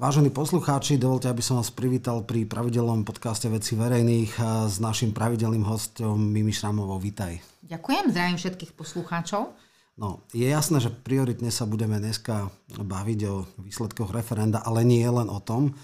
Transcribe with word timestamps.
Vážení 0.00 0.32
poslucháči, 0.32 0.96
dovolte, 0.96 1.28
aby 1.28 1.44
som 1.44 1.60
vás 1.60 1.68
privítal 1.68 2.24
pri 2.24 2.48
pravidelnom 2.48 3.04
podcaste 3.04 3.52
Veci 3.52 3.76
verejných 3.76 4.32
s 4.64 4.80
našim 4.80 5.12
pravidelným 5.12 5.60
hostom 5.60 6.16
Mimi 6.16 6.56
Šramovou. 6.56 6.96
Vítaj. 6.96 7.36
Ďakujem, 7.68 8.08
zdravím 8.08 8.40
všetkých 8.40 8.72
poslucháčov. 8.80 9.52
No, 10.00 10.24
je 10.32 10.48
jasné, 10.48 10.80
že 10.80 10.88
prioritne 10.88 11.52
sa 11.52 11.68
budeme 11.68 12.00
dneska 12.00 12.48
baviť 12.80 13.20
o 13.28 13.44
výsledkoch 13.60 14.08
referenda, 14.16 14.64
ale 14.64 14.88
nie 14.88 15.04
len 15.04 15.28
o 15.28 15.36
tom. 15.36 15.76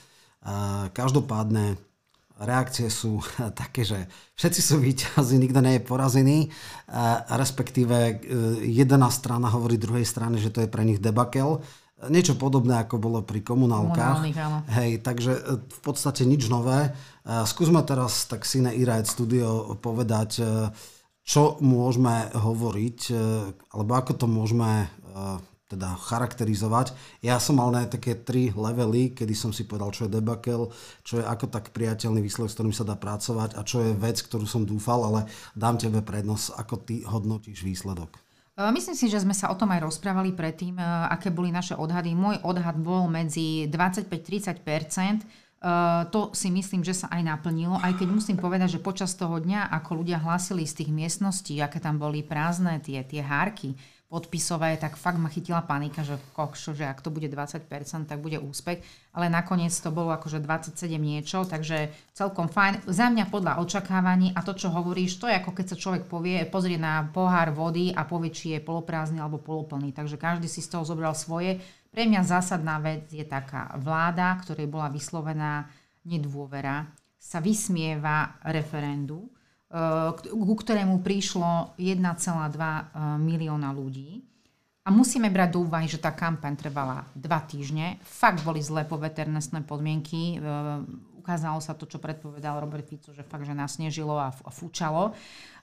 Každopádne 0.97 1.77
reakcie 2.41 2.89
sú 2.89 3.21
také, 3.61 3.85
že 3.85 4.09
všetci 4.41 4.61
sú 4.65 4.81
víťazi, 4.81 5.37
nikto 5.37 5.61
nie 5.61 5.77
je 5.77 5.85
porazený, 5.85 6.39
respektíve 7.37 7.97
e, 8.01 8.15
jedna 8.65 9.13
strana 9.13 9.53
hovorí 9.53 9.77
druhej 9.77 10.09
strane, 10.09 10.41
že 10.41 10.49
to 10.49 10.65
je 10.65 10.73
pre 10.73 10.89
nich 10.89 11.05
debakel 11.05 11.61
Niečo 11.97 12.37
podobné, 12.37 12.85
ako 12.85 13.01
bolo 13.01 13.25
pri 13.25 13.41
komunálkach. 13.41 14.21
Hej, 14.69 15.01
takže 15.01 15.33
e, 15.33 15.41
v 15.65 15.81
podstate 15.81 16.29
nič 16.29 16.53
nové. 16.53 16.93
E, 16.93 17.41
skúsme 17.49 17.81
teraz 17.89 18.29
tak 18.29 18.45
si 18.45 18.61
na 18.61 18.69
Iraed 18.69 19.09
Studio 19.09 19.73
povedať, 19.81 20.31
e, 20.37 20.45
čo 21.25 21.57
môžeme 21.65 22.29
hovoriť, 22.37 23.11
alebo 23.75 23.99
ako 23.99 24.13
to 24.15 24.27
môžeme 24.31 24.87
teda 25.67 25.99
charakterizovať. 25.99 26.95
Ja 27.19 27.43
som 27.43 27.59
mal 27.59 27.75
na 27.75 27.83
také 27.83 28.15
tri 28.15 28.55
levely, 28.55 29.11
kedy 29.11 29.35
som 29.35 29.51
si 29.51 29.67
povedal, 29.67 29.91
čo 29.91 30.07
je 30.07 30.15
debakel, 30.23 30.71
čo 31.03 31.19
je 31.19 31.27
ako 31.27 31.51
tak 31.51 31.75
priateľný 31.75 32.23
výsledok, 32.23 32.47
s 32.47 32.55
ktorým 32.55 32.77
sa 32.77 32.87
dá 32.87 32.95
pracovať 32.95 33.59
a 33.59 33.67
čo 33.67 33.83
je 33.83 33.99
vec, 33.99 34.23
ktorú 34.23 34.47
som 34.47 34.63
dúfal, 34.63 35.03
ale 35.03 35.27
dám 35.59 35.83
tebe 35.83 35.99
prednosť, 35.99 36.55
ako 36.55 36.75
ty 36.87 37.03
hodnotíš 37.03 37.67
výsledok. 37.67 38.26
E, 38.57 38.73
myslím 38.73 38.97
si, 38.97 39.07
že 39.13 39.21
sme 39.21 39.37
sa 39.37 39.53
o 39.53 39.59
tom 39.59 39.69
aj 39.69 39.85
rozprávali 39.85 40.33
predtým, 40.33 40.81
e, 40.81 40.85
aké 41.13 41.29
boli 41.29 41.53
naše 41.53 41.77
odhady. 41.77 42.17
Môj 42.17 42.41
odhad 42.41 42.81
bol 42.81 43.05
medzi 43.05 43.69
25-30 43.69 44.57
e, 44.57 45.25
to 46.09 46.33
si 46.33 46.49
myslím, 46.49 46.81
že 46.81 47.05
sa 47.05 47.13
aj 47.13 47.21
naplnilo, 47.21 47.77
aj 47.85 48.01
keď 48.01 48.09
musím 48.09 48.41
povedať, 48.41 48.81
že 48.81 48.85
počas 48.85 49.13
toho 49.13 49.37
dňa, 49.37 49.69
ako 49.77 50.01
ľudia 50.01 50.17
hlásili 50.25 50.65
z 50.65 50.83
tých 50.83 50.91
miestností, 50.91 51.61
aké 51.61 51.85
tam 51.85 52.01
boli 52.01 52.25
prázdne 52.25 52.81
tie, 52.81 53.05
tie 53.05 53.21
hárky, 53.21 53.77
podpisové, 54.07 54.79
tak 54.79 54.95
fakt 54.95 55.19
ma 55.19 55.27
chytila 55.27 55.67
panika, 55.67 56.07
že 56.07 56.15
kokšo, 56.39 56.79
že 56.79 56.87
ak 56.87 57.03
to 57.03 57.11
bude 57.11 57.27
20%, 57.27 57.67
tak 58.07 58.23
bude 58.23 58.39
úspech. 58.39 58.79
Ale 59.11 59.27
nakoniec 59.27 59.75
to 59.75 59.91
bolo 59.91 60.15
akože 60.15 60.39
27 60.39 60.95
niečo, 60.95 61.43
takže 61.43 61.91
celkom 62.15 62.47
fajn. 62.47 62.87
Za 62.87 63.11
mňa 63.11 63.27
podľa 63.27 63.59
očakávaní 63.59 64.31
a 64.31 64.47
to, 64.47 64.55
čo 64.55 64.71
hovoríš, 64.71 65.19
to 65.19 65.27
je 65.27 65.35
ako 65.35 65.51
keď 65.51 65.67
sa 65.75 65.77
človek 65.77 66.07
povie, 66.07 66.47
pozrie 66.47 66.79
na 66.79 67.03
pohár 67.11 67.51
vody 67.51 67.91
a 67.91 68.07
povie, 68.07 68.31
či 68.31 68.55
je 68.55 68.63
poloprázdny 68.63 69.19
alebo 69.19 69.43
poloplný. 69.43 69.91
Takže 69.91 70.15
každý 70.15 70.47
si 70.47 70.63
z 70.63 70.71
toho 70.71 70.87
zobral 70.87 71.19
svoje. 71.19 71.59
Pre 71.91 72.07
mňa 72.07 72.23
zásadná 72.23 72.79
vec 72.79 73.11
je 73.11 73.27
taká 73.27 73.75
vláda, 73.75 74.39
ktorej 74.39 74.71
bola 74.71 74.87
vyslovená 74.87 75.67
nedôvera, 76.07 76.87
sa 77.19 77.43
vysmieva 77.43 78.39
referendu, 78.47 79.27
ku 80.31 80.55
ktorému 80.55 81.03
prišlo 81.03 81.75
1,2 81.75 81.99
eh, 81.99 82.85
milióna 83.19 83.75
ľudí. 83.75 84.23
A 84.87 84.95
musíme 84.95 85.27
brať 85.35 85.59
do 85.59 85.67
úvahy, 85.67 85.91
že 85.91 85.99
tá 85.99 86.15
kampaň 86.15 86.55
trvala 86.55 87.11
dva 87.19 87.43
týždne. 87.43 87.99
Fakt 88.07 88.47
boli 88.47 88.63
zlé 88.63 88.87
poveternostné 88.87 89.67
podmienky. 89.67 90.39
Ukázalo 91.27 91.59
sa 91.59 91.75
to, 91.75 91.91
čo 91.91 91.99
predpovedal 91.99 92.63
Robert 92.63 92.87
Fico, 92.87 93.11
že 93.11 93.27
fakt, 93.27 93.43
že 93.43 93.51
nasnežilo 93.51 94.15
a 94.15 94.31
fúčalo. 94.31 95.11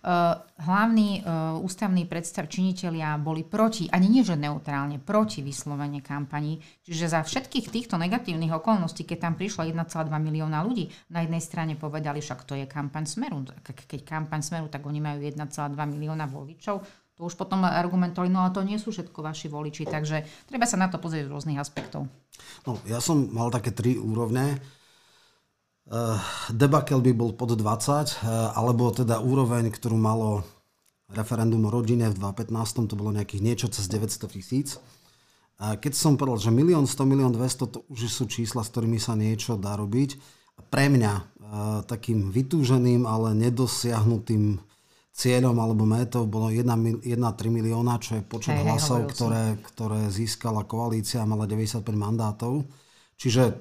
Uh, 0.03 0.36
hlavní 0.59 1.23
uh, 1.23 1.56
ústavní 1.64 2.03
predstav 2.03 2.52
činitelia 2.52 3.16
boli 3.16 3.47
proti, 3.47 3.88
ani 3.88 4.11
nie 4.11 4.28
že 4.28 4.36
neutrálne, 4.36 5.00
proti 5.00 5.39
vyslovene 5.39 6.03
kampani. 6.03 6.59
Čiže 6.84 7.16
za 7.16 7.23
všetkých 7.23 7.72
týchto 7.72 7.95
negatívnych 7.95 8.52
okolností, 8.52 9.08
keď 9.08 9.31
tam 9.31 9.34
prišlo 9.39 9.64
1,2 9.64 10.11
milióna 10.11 10.59
ľudí, 10.67 10.91
na 11.08 11.23
jednej 11.23 11.39
strane 11.39 11.80
povedali, 11.80 12.19
však 12.19 12.44
to 12.44 12.59
je 12.59 12.67
kampaň 12.67 13.08
Smeru. 13.08 13.47
Keď 13.64 14.03
kampaň 14.03 14.44
Smeru, 14.44 14.67
tak 14.67 14.84
oni 14.84 15.00
majú 15.00 15.23
1,2 15.23 15.39
milióna 15.80 16.28
voličov. 16.28 16.84
To 17.16 17.31
už 17.31 17.40
potom 17.40 17.63
argumentovali, 17.63 18.28
no 18.28 18.44
ale 18.44 18.52
to 18.52 18.68
nie 18.68 18.75
sú 18.75 18.91
všetko 18.91 19.23
vaši 19.23 19.47
voliči, 19.47 19.88
takže 19.88 20.28
treba 20.44 20.68
sa 20.68 20.75
na 20.75 20.91
to 20.91 21.00
pozrieť 21.00 21.29
z 21.29 21.31
rôznych 21.31 21.56
aspektov. 21.56 22.12
No, 22.68 22.75
ja 22.84 23.00
som 23.00 23.31
mal 23.31 23.47
také 23.56 23.72
tri 23.72 23.96
úrovne. 23.96 24.59
Uh, 25.94 26.18
debakel 26.50 27.06
by 27.06 27.14
bol 27.14 27.38
pod 27.38 27.54
20, 27.54 27.62
uh, 27.62 28.02
eh, 28.02 28.50
alebo 28.58 28.90
teda 28.90 29.22
úroveň, 29.22 29.70
ktorú 29.70 29.94
malo 29.94 30.42
referendum 31.14 31.70
o 31.70 31.70
rodine 31.70 32.09
v 32.09 32.18
2015, 32.18 32.90
to 32.90 32.98
bolo 32.98 33.14
nejakých 33.14 33.46
niečo 33.46 33.68
cez 33.70 33.86
900 33.86 34.26
tisíc. 34.34 34.82
Keď 35.62 35.94
som 35.94 36.18
povedal, 36.18 36.50
že 36.50 36.50
milión 36.50 36.90
100, 36.90 37.06
milión 37.06 37.30
200, 37.30 37.70
to 37.70 37.86
už 37.94 38.09
sú 38.09 38.26
čísla, 38.26 38.66
s 38.66 38.74
ktorými 38.74 38.98
sa 38.98 39.14
niečo 39.14 39.53
dá 39.53 39.78
robiť. 39.78 40.18
A 40.58 40.62
pre 40.66 40.90
mňa 40.90 41.14
uh, 41.14 41.24
takým 41.86 42.34
vytúženým, 42.34 43.06
ale 43.06 43.38
nedosiahnutým 43.38 44.58
cieľom 45.14 45.53
alebo 45.62 45.86
métou 45.86 46.26
bolo 46.26 46.50
1,3 46.50 47.06
milióna, 47.53 48.02
čo 48.02 48.18
je 48.18 48.26
počet 48.26 48.58
hey, 48.58 48.66
hlasov, 48.66 49.14
ktoré, 49.14 49.62
ktoré 49.62 50.09
získala 50.09 50.66
koalícia 50.66 51.22
a 51.22 51.30
mala 51.30 51.46
95 51.46 51.86
mandátov. 51.86 52.66
Čiže 53.22 53.53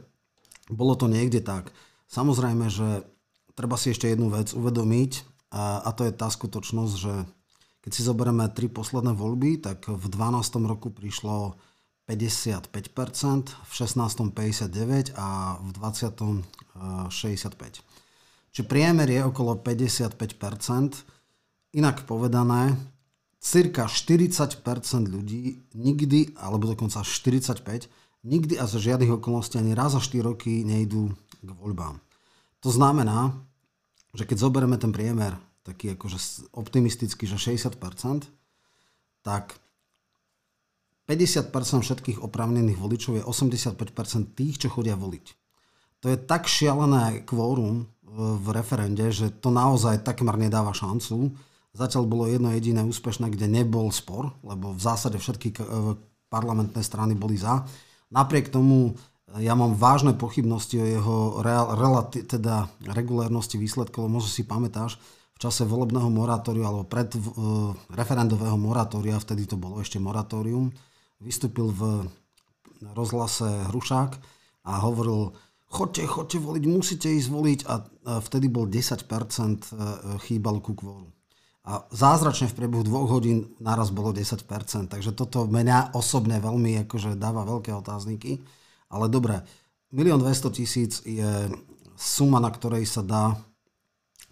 bolo 0.72 0.97
to 0.97 1.12
niekde 1.12 1.44
tak. 1.44 1.69
Samozrejme, 2.12 2.68
že 2.68 3.08
treba 3.56 3.80
si 3.80 3.96
ešte 3.96 4.12
jednu 4.12 4.28
vec 4.28 4.52
uvedomiť 4.52 5.12
a, 5.48 5.88
to 5.96 6.04
je 6.04 6.12
tá 6.12 6.28
skutočnosť, 6.28 6.94
že 7.00 7.14
keď 7.80 7.90
si 7.90 8.04
zoberieme 8.04 8.46
tri 8.52 8.68
posledné 8.68 9.16
voľby, 9.16 9.64
tak 9.64 9.88
v 9.88 10.06
12. 10.12 10.60
roku 10.68 10.92
prišlo 10.92 11.56
55%, 12.04 12.68
v 13.48 13.72
16. 13.72 14.28
59% 14.28 15.16
a 15.16 15.56
v 15.56 15.70
20. 15.72 16.44
65%. 17.08 17.80
Čiže 18.52 18.68
priemer 18.68 19.08
je 19.08 19.24
okolo 19.24 19.56
55%. 19.56 20.20
Inak 21.72 22.04
povedané, 22.04 22.76
cirka 23.40 23.88
40% 23.88 24.60
ľudí 25.08 25.64
nikdy, 25.72 26.36
alebo 26.36 26.68
dokonca 26.68 27.00
45%, 27.00 27.88
nikdy 28.22 28.60
a 28.60 28.68
za 28.68 28.76
žiadnych 28.78 29.16
okolností 29.18 29.56
ani 29.56 29.72
raz 29.72 29.96
za 29.96 30.00
4 30.04 30.22
roky 30.22 30.62
nejdú 30.62 31.10
k 31.42 31.50
voľbám. 31.50 31.98
To 32.62 32.70
znamená, 32.70 33.34
že 34.14 34.25
keď 34.25 34.36
zoberieme 34.38 34.78
ten 34.78 34.94
priemer, 34.94 35.34
taký 35.66 35.98
akože 35.98 36.48
optimistický, 36.54 37.26
že 37.26 37.38
60%, 37.38 37.75
tak 39.22 39.58
50% 41.06 41.50
všetkých 41.82 42.19
oprávnených 42.22 42.78
voličov 42.78 43.19
je 43.19 43.26
85% 43.26 44.38
tých, 44.38 44.62
čo 44.62 44.69
chodia 44.70 44.94
voliť. 44.94 45.26
To 46.03 46.10
je 46.10 46.19
tak 46.19 46.50
šialené 46.50 47.22
kvórum 47.22 47.86
v 48.12 48.47
referende, 48.50 49.06
že 49.14 49.30
to 49.30 49.54
naozaj 49.54 50.03
takmer 50.03 50.34
nedáva 50.34 50.74
šancu. 50.74 51.34
Zatiaľ 51.72 52.04
bolo 52.04 52.28
jedno 52.28 52.50
jediné 52.53 52.84
úspešné, 52.84 53.32
kde 53.32 53.48
nebol 53.48 53.88
spor, 53.94 54.34
lebo 54.44 54.74
v 54.74 54.80
zásade 54.82 55.16
všetky 55.16 55.56
parlamentné 56.28 56.82
strany 56.84 57.16
boli 57.16 57.38
za. 57.38 57.64
Napriek 58.12 58.53
tomu 58.53 58.92
ja 59.41 59.56
mám 59.56 59.72
vážne 59.78 60.12
pochybnosti 60.12 60.76
o 60.76 60.84
jeho 60.84 61.16
real, 61.41 61.72
relati, 61.78 62.20
teda 62.26 62.69
regulérnosti 62.84 63.56
výsledkov. 63.56 64.10
Možno 64.10 64.28
si 64.28 64.44
pamätáš, 64.44 65.00
v 65.32 65.38
čase 65.41 65.65
volebného 65.65 66.12
moratória 66.12 66.69
alebo 66.69 66.84
pred 66.84 67.09
uh, 67.16 67.72
referendového 67.94 68.59
moratória, 68.60 69.16
vtedy 69.16 69.48
to 69.48 69.56
bolo 69.56 69.81
ešte 69.81 69.97
moratórium, 69.97 70.69
vystúpil 71.22 71.72
v 71.72 72.10
rozhlase 72.91 73.71
Hrušák 73.71 74.10
a 74.66 74.72
hovoril, 74.82 75.32
chodte, 75.71 76.03
chodte 76.06 76.38
voliť, 76.42 76.65
musíte 76.66 77.09
ísť 77.09 77.28
voliť 77.31 77.60
a 77.71 77.75
vtedy 78.26 78.50
bol 78.50 78.66
10% 78.66 79.06
e, 79.06 79.71
chýbal 80.26 80.59
ku 80.59 80.75
kvoru. 80.75 81.06
A 81.62 81.87
zázračne 81.94 82.50
v 82.50 82.59
priebehu 82.59 82.82
dvoch 82.82 83.06
hodín 83.06 83.54
naraz 83.62 83.94
bolo 83.94 84.10
10%, 84.10 84.42
takže 84.91 85.15
toto 85.15 85.47
mňa 85.47 85.94
osobne 85.94 86.42
veľmi 86.42 86.82
akože 86.87 87.15
dáva 87.15 87.47
veľké 87.47 87.71
otázniky. 87.71 88.42
Ale 88.92 89.08
dobre, 89.08 89.41
1 89.92 90.20
200 90.20 90.56
tisíc 90.56 91.00
je 91.04 91.48
suma, 91.97 92.41
na 92.41 92.53
ktorej 92.53 92.84
sa 92.84 93.00
dá 93.00 93.36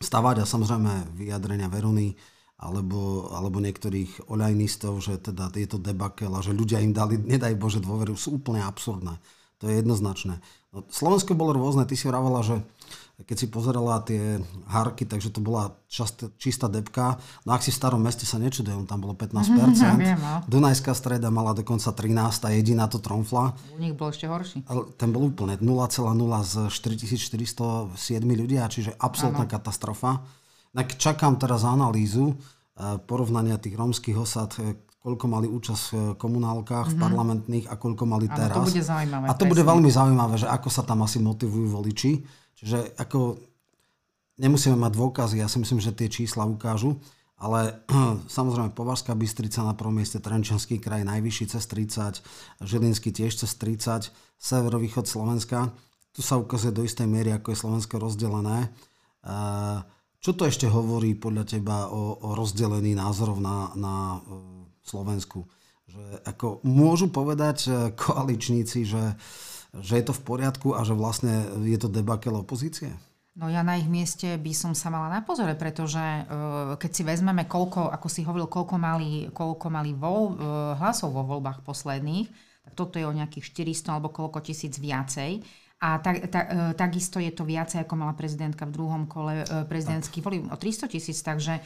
stavať 0.01 0.45
a 0.45 0.49
samozrejme 0.49 1.17
vyjadrenia 1.17 1.69
Veruny 1.69 2.17
alebo, 2.61 3.33
alebo 3.33 3.61
niektorých 3.61 4.29
oľajnistov, 4.29 5.01
že 5.01 5.17
teda 5.21 5.49
je 5.57 5.69
to 5.69 5.81
debakel 5.81 6.33
a 6.37 6.45
že 6.45 6.53
ľudia 6.53 6.85
im 6.85 6.93
dali, 6.93 7.17
nedaj 7.17 7.57
Bože, 7.57 7.81
dôveru, 7.81 8.17
sú 8.17 8.37
úplne 8.37 8.61
absurdné. 8.61 9.17
To 9.61 9.69
je 9.69 9.85
jednoznačné. 9.85 10.41
No, 10.73 10.89
Slovensko 10.89 11.37
bolo 11.37 11.53
rôzne, 11.53 11.85
ty 11.85 11.95
si 11.95 12.09
vravala, 12.09 12.41
že 12.41 12.65
keď 13.29 13.37
si 13.37 13.47
pozerala 13.53 14.01
tie 14.01 14.41
harky, 14.65 15.05
takže 15.05 15.29
to 15.29 15.45
bola 15.45 15.77
čast, 15.93 16.33
čistá 16.41 16.73
depka. 16.73 17.21
No 17.45 17.53
ak 17.53 17.61
si 17.61 17.69
v 17.69 17.77
starom 17.77 18.01
meste 18.01 18.25
sa 18.25 18.41
nečudujem, 18.41 18.89
tam 18.89 19.05
bolo 19.05 19.12
15%. 19.12 19.61
Mm-hmm, 19.61 20.01
viem, 20.01 20.17
no. 20.17 20.41
Dunajská 20.49 20.97
streda 20.97 21.29
mala 21.29 21.53
dokonca 21.53 21.93
13, 21.93 22.49
jediná 22.57 22.89
to 22.89 22.97
tromfla. 22.97 23.53
U 23.77 23.79
nich 23.81 23.93
bol 23.93 24.09
ešte 24.09 24.25
horší. 24.25 24.65
Ale 24.65 24.89
ten 24.97 25.12
bol 25.12 25.29
úplne 25.29 25.61
0,0 25.61 25.69
z 26.49 26.55
4407 26.73 27.93
ľudia, 28.25 28.65
čiže 28.73 28.97
absolútna 28.97 29.45
ano. 29.45 29.53
katastrofa. 29.53 30.25
Tak 30.71 30.97
čakám 30.97 31.37
teraz 31.37 31.67
analýzu 31.67 32.33
e, 32.33 32.35
porovnania 33.05 33.59
tých 33.59 33.75
rómskych 33.75 34.17
osad, 34.17 34.55
e, 34.62 34.79
koľko 35.00 35.25
mali 35.32 35.49
účasť 35.49 35.85
v 35.88 35.97
komunálkach, 36.20 36.93
mm-hmm. 36.93 37.00
v 37.00 37.02
parlamentných 37.02 37.67
a 37.73 37.75
koľko 37.81 38.05
mali 38.05 38.29
teraz. 38.29 38.52
to 38.52 38.69
bude 38.69 38.85
zaujímavé. 38.85 39.25
A 39.26 39.32
to 39.32 39.44
presne. 39.44 39.50
bude 39.56 39.62
veľmi 39.64 39.91
zaujímavé, 39.91 40.35
že 40.37 40.49
ako 40.49 40.69
sa 40.69 40.82
tam 40.85 41.00
asi 41.05 41.19
motivujú 41.25 41.73
voliči. 41.73 42.20
Čiže 42.61 43.00
ako 43.00 43.41
nemusíme 44.37 44.76
mať 44.76 44.93
dôkazy, 44.93 45.41
ja 45.41 45.49
si 45.49 45.56
myslím, 45.56 45.81
že 45.81 45.97
tie 45.97 46.12
čísla 46.12 46.44
ukážu, 46.44 47.00
ale 47.41 47.81
samozrejme 48.37 48.76
Považská 48.76 49.17
Bystrica 49.17 49.64
na 49.64 49.73
prvom 49.73 49.97
mieste, 49.97 50.20
Trenčanský 50.20 50.76
kraj 50.76 51.08
najvyšší 51.08 51.44
cez 51.49 51.64
30, 51.64 52.20
Žilinský 52.61 53.08
tiež 53.17 53.32
cez 53.41 53.56
30, 53.56 54.12
severovýchod 54.37 55.08
Slovenska. 55.08 55.73
Tu 56.12 56.20
sa 56.20 56.37
ukazuje 56.37 56.76
do 56.76 56.85
istej 56.85 57.08
miery, 57.08 57.32
ako 57.32 57.56
je 57.56 57.61
Slovensko 57.64 57.97
rozdelené. 57.97 58.69
Čo 60.20 60.37
to 60.37 60.44
ešte 60.44 60.69
hovorí 60.69 61.17
podľa 61.17 61.44
teba 61.49 61.88
o, 61.88 62.20
o 62.20 62.29
rozdelení 62.37 62.93
názorov 62.93 63.41
na, 63.41 63.73
na 63.73 64.20
e, 64.20 64.60
Slovensku? 64.85 65.47
Že 65.91 66.05
ako 66.23 66.47
môžu 66.62 67.11
povedať 67.11 67.67
koaličníci, 67.99 68.87
že, 68.87 69.19
že 69.75 69.94
je 69.99 70.05
to 70.06 70.15
v 70.15 70.23
poriadku 70.23 70.79
a 70.79 70.87
že 70.87 70.94
vlastne 70.94 71.47
je 71.67 71.79
to 71.79 71.91
debakel 71.91 72.38
opozície? 72.38 72.94
No 73.38 73.47
ja 73.47 73.62
na 73.62 73.79
ich 73.79 73.87
mieste 73.87 74.35
by 74.37 74.53
som 74.53 74.73
sa 74.75 74.91
mala 74.91 75.06
na 75.06 75.23
pozore, 75.23 75.55
pretože 75.55 75.97
uh, 76.03 76.75
keď 76.75 76.91
si 76.91 77.03
vezmeme, 77.06 77.47
koľko, 77.47 77.88
ako 77.88 78.06
si 78.11 78.27
hovoril, 78.27 78.50
koľko 78.50 78.75
mali, 78.75 79.31
koľko 79.31 79.67
mali 79.71 79.94
vol, 79.94 80.35
uh, 80.35 80.75
hlasov 80.77 81.15
vo 81.15 81.23
voľbách 81.23 81.62
posledných, 81.62 82.26
tak 82.67 82.73
toto 82.75 82.99
je 82.99 83.06
o 83.06 83.15
nejakých 83.15 83.71
400 83.71 83.97
alebo 83.97 84.11
koľko 84.11 84.43
tisíc 84.43 84.76
viacej. 84.76 85.41
A 85.81 85.97
tak, 85.97 86.29
tak, 86.29 86.44
e, 86.53 86.77
takisto 86.77 87.17
je 87.17 87.32
to 87.32 87.49
viacej, 87.49 87.88
ako 87.88 87.97
mala 87.97 88.12
prezidentka 88.12 88.69
v 88.69 88.75
druhom 88.77 89.09
kole 89.09 89.49
prezidentských 89.65 90.21
volí 90.21 90.44
o 90.44 90.56
300 90.56 90.93
tisíc. 90.93 91.25
Takže 91.25 91.56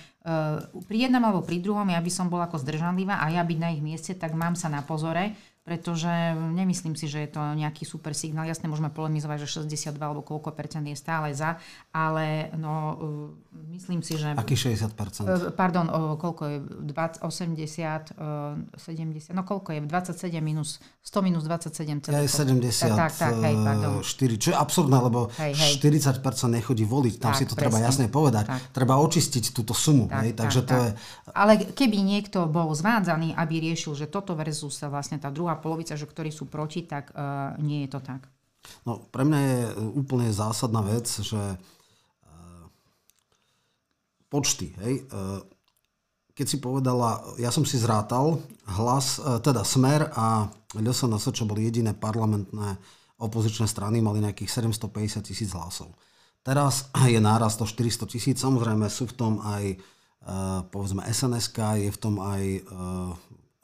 pri 0.87 0.97
jednom 0.97 1.21
alebo 1.21 1.43
pri 1.43 1.59
druhom 1.59 1.91
ja 1.91 1.99
by 1.99 2.13
som 2.15 2.31
bola 2.31 2.47
ako 2.47 2.63
zdržanlivá 2.63 3.19
a 3.19 3.27
ja 3.35 3.43
byť 3.43 3.59
na 3.59 3.75
ich 3.75 3.83
mieste, 3.83 4.15
tak 4.15 4.39
mám 4.39 4.55
sa 4.55 4.71
na 4.71 4.87
pozore, 4.87 5.35
pretože 5.65 6.13
nemyslím 6.53 6.93
si, 6.93 7.09
že 7.09 7.25
je 7.25 7.31
to 7.33 7.41
nejaký 7.41 7.89
super 7.89 8.13
signál. 8.13 8.45
Jasne 8.45 8.69
môžeme 8.69 8.93
polemizovať, 8.93 9.49
že 9.49 9.65
62 9.65 9.97
alebo 9.97 10.21
koľko 10.21 10.53
percent 10.53 10.85
je 10.85 10.93
stále 10.93 11.33
za, 11.33 11.57
ale 11.89 12.53
no, 12.61 12.75
uh, 12.77 13.73
myslím 13.73 14.05
si, 14.05 14.21
že... 14.21 14.37
Aký 14.37 14.61
60 14.61 14.93
percent? 14.93 15.25
Uh, 15.25 15.49
pardon, 15.57 15.89
koľko 16.21 16.43
je? 16.53 16.57
20, 16.93 17.25
80, 17.25 18.13
70, 18.77 19.33
no 19.33 19.43
koľko 19.49 19.73
je? 19.73 19.81
27 19.89 20.45
minus 20.45 20.85
100 21.01 21.21
minus 21.21 21.45
27 21.49 22.01
celé. 22.01 22.13
Ja 22.17 22.23
je 22.25 22.33
70, 22.33 22.97
tak, 22.97 23.13
tak, 23.13 23.13
tak, 23.17 23.33
hej, 23.45 23.55
pardon. 23.57 23.93
4, 24.05 24.41
čo 24.41 24.49
je 24.53 24.57
absurdné, 24.57 24.99
lebo 25.01 25.33
hej, 25.41 25.53
hej. 25.53 25.73
40 25.81 26.25
percent 26.25 26.53
nechodí 26.53 26.85
voliť, 26.89 27.15
tam 27.21 27.33
tak, 27.33 27.41
si 27.41 27.45
to 27.45 27.57
presne. 27.57 27.73
treba 27.73 27.77
jasne 27.81 28.07
povedať. 28.13 28.45
Tak. 28.49 28.61
Treba 28.73 29.01
očistiť 29.01 29.53
túto 29.53 29.73
sumu, 29.73 30.09
tak, 30.09 30.29
hej, 30.29 30.31
takže 30.37 30.61
tak, 30.65 30.69
to 30.69 30.75
tak. 30.77 30.85
je... 30.85 30.91
Ale 31.33 31.53
keby 31.73 31.99
niekto 32.05 32.45
bol 32.49 32.69
zvádzaný, 32.73 33.33
aby 33.33 33.65
riešil, 33.69 33.93
že 33.97 34.13
toto 34.13 34.37
versus 34.37 34.81
vlastne 34.85 35.17
tá 35.17 35.29
druhá 35.29 35.54
polovica, 35.59 35.99
že 35.99 36.09
ktorí 36.09 36.31
sú 36.31 36.47
proti, 36.47 36.87
tak 36.87 37.13
uh, 37.13 37.55
nie 37.61 37.87
je 37.87 37.93
to 37.93 38.01
tak. 38.01 38.27
No, 38.89 38.97
pre 39.13 39.29
mňa 39.29 39.41
je 39.45 39.61
e, 39.61 39.73
úplne 39.93 40.33
zásadná 40.33 40.81
vec, 40.81 41.05
že 41.05 41.37
uh, 41.37 42.65
počty, 44.33 44.73
hej, 44.81 45.05
uh, 45.13 45.45
keď 46.33 46.47
si 46.49 46.59
povedala, 46.59 47.23
ja 47.39 47.53
som 47.55 47.63
si 47.63 47.79
zrátal 47.79 48.43
hlas, 48.67 49.23
teda 49.47 49.63
Smer 49.63 50.11
a 50.19 50.51
LSNS, 50.75 51.31
čo 51.31 51.47
boli 51.47 51.63
jediné 51.71 51.95
parlamentné 51.95 52.75
opozičné 53.23 53.71
strany, 53.71 54.03
mali 54.03 54.19
nejakých 54.19 54.67
750 54.67 55.23
tisíc 55.23 55.55
hlasov. 55.55 55.95
Teraz 56.43 56.91
je 57.15 57.23
nárast 57.23 57.63
o 57.63 57.67
400 57.71 58.11
tisíc, 58.11 58.43
samozrejme 58.43 58.91
sú 58.91 59.07
v 59.07 59.15
tom 59.15 59.39
aj 59.47 59.79
povedzme 60.73 61.05
SNSK, 61.05 61.85
je 61.85 61.91
v 61.93 61.99
tom 62.01 62.17
aj 62.17 62.43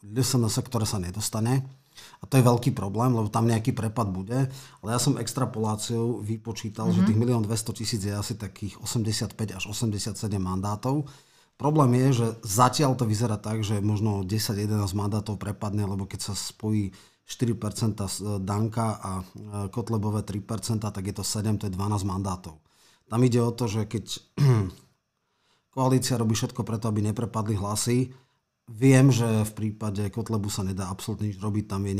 LSNS, 0.04 0.56
ktoré 0.64 0.84
sa 0.88 1.00
nedostane. 1.00 1.64
A 2.20 2.28
to 2.28 2.36
je 2.36 2.44
veľký 2.44 2.76
problém, 2.76 3.16
lebo 3.16 3.32
tam 3.32 3.48
nejaký 3.48 3.72
prepad 3.72 4.12
bude. 4.12 4.52
Ale 4.84 4.88
ja 4.92 5.00
som 5.00 5.16
extrapoláciou 5.16 6.20
vypočítal, 6.20 6.92
mm-hmm. 6.92 7.08
že 7.08 7.08
tých 7.08 7.20
1 7.20 7.48
200 7.48 7.78
tisíc 7.80 8.00
je 8.04 8.12
asi 8.12 8.36
takých 8.36 8.76
85 8.84 9.32
až 9.56 9.64
87 9.72 10.20
mandátov. 10.36 11.08
Problém 11.56 11.92
je, 11.96 12.24
že 12.24 12.26
zatiaľ 12.44 12.96
to 12.96 13.04
vyzerá 13.04 13.36
tak, 13.36 13.60
že 13.60 13.84
možno 13.84 14.24
10-11 14.24 14.80
mandátov 14.96 15.36
prepadne, 15.36 15.84
lebo 15.84 16.08
keď 16.08 16.32
sa 16.32 16.34
spojí 16.36 16.92
4% 17.30 18.40
Danka 18.42 18.88
a 18.96 19.12
e, 19.20 19.24
Kotlebové 19.68 20.24
3%, 20.24 20.80
tak 20.80 21.04
je 21.04 21.14
to 21.14 21.22
7, 21.22 21.60
to 21.60 21.68
je 21.68 21.76
12 21.76 22.02
mandátov. 22.08 22.58
Tam 23.06 23.20
ide 23.22 23.38
o 23.44 23.52
to, 23.54 23.68
že 23.68 23.86
keď 23.86 24.04
koalícia 25.76 26.18
robí 26.18 26.34
všetko 26.34 26.66
preto, 26.66 26.90
aby 26.90 27.06
neprepadli 27.06 27.54
hlasy, 27.54 28.10
Viem, 28.70 29.10
že 29.10 29.26
v 29.26 29.52
prípade 29.52 30.06
Kotlebu 30.14 30.46
sa 30.46 30.62
nedá 30.62 30.86
absolútne 30.86 31.26
nič 31.26 31.42
robiť, 31.42 31.66
tam 31.66 31.90
je 31.90 31.94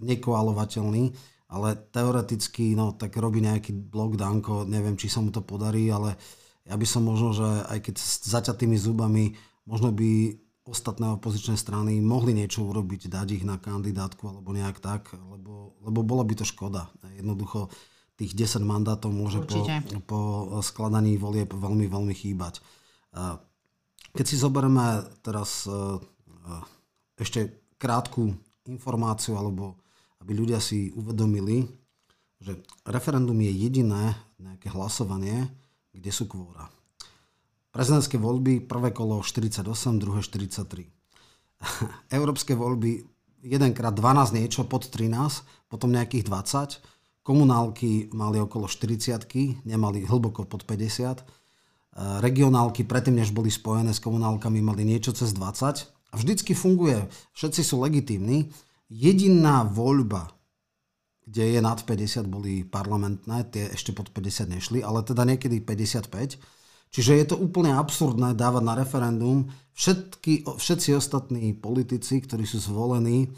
nekoalovateľný, 0.00 1.12
ale 1.52 1.68
teoreticky, 1.92 2.72
no 2.72 2.96
tak 2.96 3.12
robí 3.20 3.44
nejaký 3.44 3.76
blok 3.76 4.16
Danko, 4.16 4.64
neviem, 4.64 4.96
či 4.96 5.12
sa 5.12 5.20
mu 5.20 5.28
to 5.28 5.44
podarí, 5.44 5.84
ale 5.92 6.16
ja 6.64 6.80
by 6.80 6.86
som 6.88 7.04
možno, 7.04 7.36
že 7.36 7.44
aj 7.44 7.78
keď 7.84 7.94
s 8.00 8.24
zaťatými 8.24 8.76
zubami, 8.80 9.36
možno 9.68 9.92
by 9.92 10.32
ostatné 10.68 11.16
opozičné 11.16 11.56
strany 11.56 12.00
mohli 12.00 12.36
niečo 12.36 12.64
urobiť, 12.64 13.08
dať 13.08 13.28
ich 13.40 13.44
na 13.44 13.56
kandidátku 13.56 14.28
alebo 14.28 14.52
nejak 14.52 14.80
tak, 14.80 15.12
lebo, 15.16 15.76
lebo 15.84 16.00
bolo 16.04 16.24
by 16.24 16.34
to 16.36 16.44
škoda. 16.44 16.92
Jednoducho 17.16 17.72
tých 18.20 18.36
10 18.36 18.64
mandátov 18.64 19.08
môže 19.08 19.40
po, 19.44 19.64
po 20.04 20.20
skladaní 20.60 21.16
volieb 21.16 21.48
veľmi, 21.52 21.88
veľmi 21.88 22.12
chýbať. 22.12 22.60
Keď 24.12 24.24
si 24.24 24.36
zoberieme 24.40 25.04
teraz 25.20 25.68
e, 25.68 25.72
e, 25.72 25.76
ešte 27.20 27.72
krátku 27.76 28.32
informáciu, 28.66 29.36
alebo 29.36 29.78
aby 30.20 30.32
ľudia 30.34 30.60
si 30.60 30.92
uvedomili, 30.92 31.64
že 32.38 32.58
referendum 32.86 33.36
je 33.38 33.52
jediné 33.52 34.14
nejaké 34.38 34.70
hlasovanie, 34.70 35.50
kde 35.90 36.10
sú 36.14 36.30
kvóra. 36.30 36.70
Prezidentské 37.74 38.16
voľby, 38.16 38.64
prvé 38.64 38.94
kolo 38.94 39.20
48, 39.20 39.66
druhé 39.98 40.20
43. 40.22 40.88
Európske 42.18 42.54
voľby, 42.54 43.04
jedenkrát 43.42 43.94
12 43.94 44.34
niečo, 44.34 44.64
pod 44.66 44.88
13, 44.88 45.68
potom 45.68 45.92
nejakých 45.92 46.26
20. 46.26 47.22
Komunálky 47.22 48.08
mali 48.16 48.40
okolo 48.40 48.64
40, 48.64 49.68
nemali 49.68 50.08
hlboko 50.08 50.48
pod 50.48 50.64
50 50.64 51.37
regionálky 51.98 52.86
predtým, 52.86 53.18
než 53.18 53.34
boli 53.34 53.50
spojené 53.50 53.90
s 53.90 53.98
komunálkami, 53.98 54.62
mali 54.62 54.86
niečo 54.86 55.10
cez 55.10 55.34
20 55.34 55.90
a 56.10 56.14
vždycky 56.14 56.54
funguje, 56.54 57.10
všetci 57.34 57.60
sú 57.66 57.82
legitímni. 57.82 58.54
Jediná 58.86 59.66
voľba, 59.66 60.30
kde 61.26 61.58
je 61.58 61.60
nad 61.60 61.76
50, 61.76 62.24
boli 62.30 62.62
parlamentné, 62.64 63.50
tie 63.52 63.68
ešte 63.74 63.92
pod 63.92 64.14
50 64.14 64.48
nešli, 64.48 64.78
ale 64.80 65.04
teda 65.04 65.26
niekedy 65.26 65.60
55. 65.60 66.40
Čiže 66.88 67.12
je 67.20 67.26
to 67.28 67.36
úplne 67.36 67.76
absurdné 67.76 68.32
dávať 68.32 68.62
na 68.64 68.72
referendum 68.72 69.52
všetky, 69.76 70.48
všetci 70.48 70.96
ostatní 70.96 71.52
politici, 71.52 72.24
ktorí 72.24 72.48
sú 72.48 72.62
zvolení, 72.64 73.28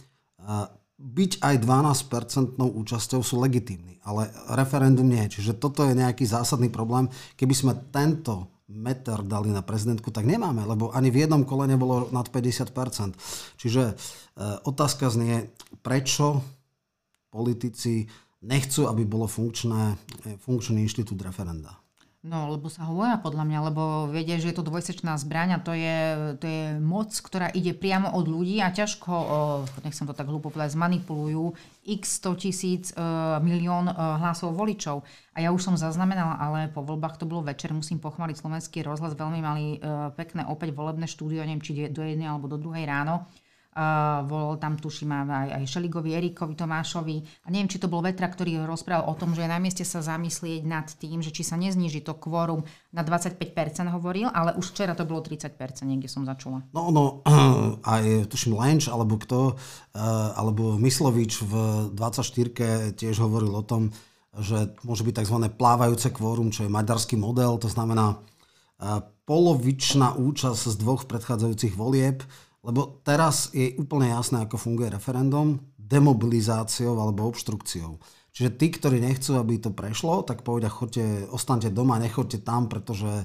byť 1.00 1.32
aj 1.42 1.54
12-percentnou 1.64 2.70
účasťou 2.76 3.24
sú 3.24 3.42
legitímni, 3.42 3.98
ale 4.06 4.30
referendum 4.54 5.08
nie. 5.08 5.26
Čiže 5.26 5.58
toto 5.58 5.82
je 5.82 5.98
nejaký 5.98 6.28
zásadný 6.28 6.70
problém. 6.70 7.10
Keby 7.34 7.54
sme 7.56 7.72
tento 7.90 8.59
meter 8.70 9.26
dali 9.26 9.50
na 9.50 9.60
prezidentku, 9.60 10.14
tak 10.14 10.24
nemáme, 10.24 10.62
lebo 10.62 10.94
ani 10.94 11.10
v 11.10 11.26
jednom 11.26 11.42
kole 11.42 11.66
nebolo 11.66 12.08
nad 12.14 12.30
50%. 12.30 13.12
Čiže 13.58 13.82
e, 13.90 13.94
otázka 14.62 15.10
znie, 15.10 15.50
prečo 15.82 16.40
politici 17.30 18.06
nechcú, 18.46 18.86
aby 18.86 19.02
bolo 19.04 19.26
funkčné, 19.26 19.98
e, 20.24 20.38
funkčný 20.38 20.86
inštitút 20.86 21.18
referenda. 21.20 21.76
No, 22.20 22.52
lebo 22.52 22.68
sa 22.68 22.84
ho 22.84 22.92
boja 22.92 23.16
podľa 23.16 23.48
mňa, 23.48 23.58
lebo 23.72 23.82
vedia, 24.12 24.36
že 24.36 24.52
je 24.52 24.56
to 24.60 24.68
dvojsečná 24.68 25.16
zbraň 25.16 25.56
a 25.56 25.64
to 25.64 25.72
je, 25.72 25.96
to 26.36 26.44
je 26.44 26.64
moc, 26.76 27.08
ktorá 27.16 27.48
ide 27.48 27.72
priamo 27.72 28.12
od 28.12 28.28
ľudí 28.28 28.60
a 28.60 28.68
ťažko, 28.68 29.12
nechcem 29.80 30.04
to 30.04 30.12
tak 30.12 30.28
hlúpo 30.28 30.52
povedať, 30.52 30.76
zmanipulujú 30.76 31.56
x 31.88 32.20
100 32.20 32.42
tisíc, 32.44 32.84
e, 32.92 33.00
milión 33.40 33.88
e, 33.88 33.96
hlasov 33.96 34.52
voličov. 34.52 35.00
A 35.32 35.40
ja 35.40 35.48
už 35.48 35.64
som 35.64 35.80
zaznamenala, 35.80 36.36
ale 36.36 36.68
po 36.68 36.84
voľbách 36.84 37.16
to 37.16 37.24
bolo 37.24 37.40
večer, 37.40 37.72
musím 37.72 38.04
pochváliť 38.04 38.36
slovenský 38.36 38.84
rozhlas, 38.84 39.16
veľmi 39.16 39.40
mali 39.40 39.64
e, 39.80 40.12
pekné 40.12 40.44
opäť 40.44 40.76
volebné 40.76 41.08
štúdio, 41.08 41.40
neviem, 41.40 41.64
či 41.64 41.88
do 41.88 42.04
jednej 42.04 42.28
alebo 42.28 42.52
do 42.52 42.60
druhej 42.60 42.84
ráno 42.84 43.24
Uh, 43.70 44.26
volal 44.26 44.58
tam, 44.58 44.74
tuším, 44.74 45.14
aj, 45.14 45.62
aj 45.62 45.64
Šeligovi, 45.70 46.10
Erikovi, 46.18 46.58
Tomášovi. 46.58 47.46
A 47.46 47.54
neviem, 47.54 47.70
či 47.70 47.78
to 47.78 47.86
bol 47.86 48.02
Vetra, 48.02 48.26
ktorý 48.26 48.66
rozprával 48.66 49.06
o 49.06 49.14
tom, 49.14 49.30
že 49.30 49.46
je 49.46 49.52
na 49.54 49.62
mieste 49.62 49.86
sa 49.86 50.02
zamyslieť 50.02 50.66
nad 50.66 50.90
tým, 50.90 51.22
že 51.22 51.30
či 51.30 51.46
sa 51.46 51.54
nezníži 51.54 52.02
to 52.02 52.18
kvórum 52.18 52.66
na 52.90 53.06
25% 53.06 53.38
hovoril, 53.94 54.26
ale 54.26 54.58
už 54.58 54.74
včera 54.74 54.98
to 54.98 55.06
bolo 55.06 55.22
30%, 55.22 55.54
niekde 55.86 56.10
som 56.10 56.26
začula. 56.26 56.66
No, 56.74 56.90
no, 56.90 57.22
aj 57.94 58.26
tuším 58.26 58.58
Lenč, 58.58 58.90
alebo 58.90 59.22
kto, 59.22 59.54
uh, 59.54 60.00
alebo 60.34 60.74
Myslovič 60.74 61.46
v 61.46 61.52
24 61.94 62.98
tiež 62.98 63.22
hovoril 63.22 63.54
o 63.54 63.62
tom, 63.62 63.94
že 64.34 64.74
môže 64.82 65.06
byť 65.06 65.22
tzv. 65.22 65.46
plávajúce 65.54 66.10
kvórum, 66.10 66.50
čo 66.50 66.66
je 66.66 66.74
maďarský 66.74 67.14
model, 67.14 67.54
to 67.62 67.70
znamená 67.70 68.18
uh, 68.18 68.98
polovičná 69.30 70.18
účasť 70.18 70.74
z 70.74 70.76
dvoch 70.82 71.06
predchádzajúcich 71.06 71.78
volieb, 71.78 72.26
Lebo 72.60 73.00
teraz 73.00 73.52
je 73.56 73.72
úplne 73.80 74.12
jasné, 74.12 74.44
ako 74.44 74.60
funguje 74.60 74.92
referendum, 74.92 75.56
demobilizáciou 75.80 76.94
alebo 77.00 77.26
obštrukciou. 77.32 77.98
Čiže 78.30 78.50
tí, 78.54 78.70
ktorí 78.70 79.02
nechcú, 79.02 79.34
aby 79.34 79.58
to 79.58 79.74
prešlo, 79.74 80.22
tak 80.22 80.46
povedia, 80.46 80.70
choďte, 80.70 81.26
ostaňte 81.34 81.74
doma, 81.74 81.98
nechoďte 81.98 82.46
tam, 82.46 82.70
pretože 82.70 83.10
e, 83.10 83.24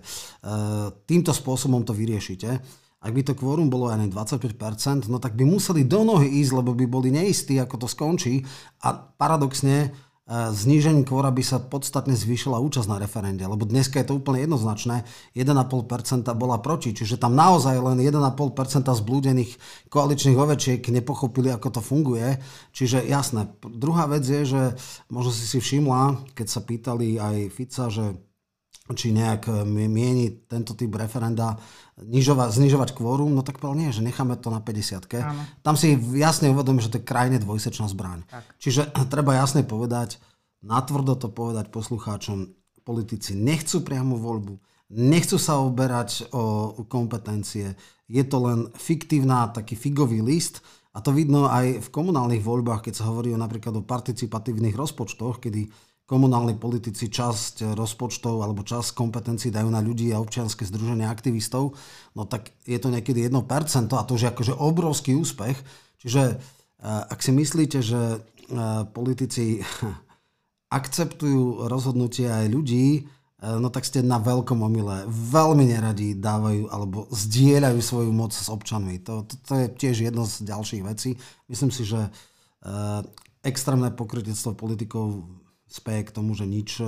týmto 1.05 1.29
spôsobom 1.29 1.85
to 1.85 1.93
vyriešite. 1.93 2.57
Ak 3.05 3.13
by 3.13 3.21
to 3.21 3.37
kvórum 3.37 3.69
bolo 3.69 3.93
aj 3.93 4.01
25%, 4.09 5.13
no 5.13 5.21
tak 5.21 5.37
by 5.37 5.45
museli 5.45 5.85
do 5.85 6.01
nohy 6.01 6.41
ísť, 6.41 6.51
lebo 6.57 6.73
by 6.73 6.89
boli 6.89 7.13
neistí, 7.13 7.61
ako 7.61 7.85
to 7.85 7.87
skončí. 7.91 8.41
A 8.81 8.97
paradoxne, 8.97 9.93
znížení 10.29 11.05
kvóra 11.05 11.29
by 11.29 11.43
sa 11.45 11.61
podstatne 11.61 12.17
zvýšila 12.17 12.57
účasť 12.57 12.89
na 12.89 12.97
referende, 12.97 13.45
lebo 13.45 13.61
dneska 13.61 14.01
je 14.01 14.09
to 14.09 14.17
úplne 14.17 14.41
jednoznačné, 14.41 15.05
1,5% 15.37 16.25
bola 16.33 16.57
proti, 16.57 16.97
čiže 16.97 17.21
tam 17.21 17.37
naozaj 17.37 17.77
len 17.77 18.01
1,5% 18.01 18.89
zblúdených 18.89 19.51
koaličných 19.93 20.33
ovečiek 20.33 20.81
nepochopili, 20.89 21.53
ako 21.53 21.77
to 21.77 21.81
funguje. 21.85 22.41
Čiže 22.73 23.05
jasné. 23.05 23.53
Druhá 23.61 24.09
vec 24.09 24.25
je, 24.25 24.41
že 24.49 24.61
možno 25.13 25.29
si 25.29 25.45
si 25.45 25.61
všimla, 25.61 26.33
keď 26.33 26.47
sa 26.49 26.61
pýtali 26.65 27.21
aj 27.21 27.35
Fica, 27.53 27.85
že 27.93 28.17
či 28.85 29.09
nejak 29.09 29.65
mieni 29.65 30.45
tento 30.45 30.77
typ 30.77 30.93
referenda 30.93 31.57
znižovať, 31.95 32.49
znižovať 32.51 32.89
kvórum, 32.91 33.31
no 33.31 33.41
tak 33.41 33.63
povedal 33.63 33.79
nie, 33.79 33.95
že 33.95 34.03
necháme 34.03 34.35
to 34.35 34.51
na 34.51 34.59
50 34.59 35.07
Tam 35.63 35.75
si 35.79 35.95
jasne 36.19 36.51
uvedomím, 36.51 36.83
že 36.83 36.91
to 36.91 36.99
je 36.99 37.07
krajine 37.07 37.39
dvojsečná 37.39 37.87
zbraň. 37.87 38.27
Tak. 38.27 38.43
Čiže 38.59 38.91
treba 39.07 39.35
jasne 39.39 39.63
povedať, 39.63 40.19
natvrdo 40.59 41.15
to 41.15 41.31
povedať 41.31 41.71
poslucháčom, 41.71 42.51
politici 42.85 43.33
nechcú 43.33 43.81
priamu 43.81 44.19
voľbu, 44.21 44.61
nechcú 44.93 45.41
sa 45.41 45.57
oberať 45.57 46.29
o 46.29 46.85
kompetencie, 46.85 47.73
je 48.05 48.23
to 48.27 48.37
len 48.37 48.69
fiktívna, 48.77 49.49
taký 49.49 49.73
figový 49.73 50.21
list 50.21 50.61
a 50.93 51.01
to 51.01 51.09
vidno 51.09 51.49
aj 51.49 51.81
v 51.81 51.87
komunálnych 51.89 52.45
voľbách, 52.45 52.85
keď 52.85 52.93
sa 53.01 53.09
hovorí 53.09 53.33
o 53.33 53.41
napríklad 53.41 53.73
o 53.81 53.87
participatívnych 53.87 54.77
rozpočtoch, 54.77 55.41
kedy 55.41 55.65
komunálni 56.05 56.53
politici 56.53 57.09
časť 57.09 57.73
rozpočtov 57.73 58.45
alebo 58.45 58.61
časť 58.61 58.93
kompetencií 58.93 59.49
dajú 59.49 59.69
na 59.73 59.81
ľudí 59.81 60.13
a 60.13 60.21
občianske 60.21 60.61
združenia 60.61 61.09
aktivistov, 61.09 61.73
no 62.13 62.29
tak 62.29 62.53
je 62.69 62.77
to 62.77 62.93
niekedy 62.93 63.25
1% 63.25 63.33
a 63.89 64.05
to 64.05 64.13
už 64.13 64.21
je 64.21 64.31
akože 64.31 64.53
obrovský 64.53 65.17
úspech. 65.17 65.57
Čiže 66.05 66.23
eh, 66.29 66.37
ak 66.85 67.19
si 67.25 67.33
myslíte, 67.33 67.81
že 67.81 68.21
eh, 68.21 68.21
politici 68.93 69.65
akceptujú 70.79 71.65
rozhodnutie 71.65 72.29
aj 72.29 72.53
ľudí, 72.53 73.01
eh, 73.01 73.57
no 73.57 73.73
tak 73.73 73.89
ste 73.89 74.05
na 74.05 74.21
veľkom 74.21 74.61
omyle. 74.61 75.09
Veľmi 75.09 75.73
neradi 75.73 76.13
dávajú 76.13 76.69
alebo 76.69 77.09
zdieľajú 77.09 77.81
svoju 77.81 78.13
moc 78.13 78.29
s 78.29 78.45
občanmi. 78.53 79.01
To, 79.09 79.25
to, 79.25 79.41
to 79.41 79.53
je 79.57 79.65
tiež 79.73 80.05
jedno 80.05 80.29
z 80.29 80.45
ďalších 80.45 80.85
vecí. 80.85 81.17
Myslím 81.49 81.73
si, 81.73 81.81
že 81.85 82.09
extrémne 83.45 83.93
pokrytectvo 83.93 84.57
politikov 84.57 85.21
speje 85.67 86.07
k 86.07 86.13
tomu, 86.13 86.37
že 86.37 86.45
nič 86.47 86.81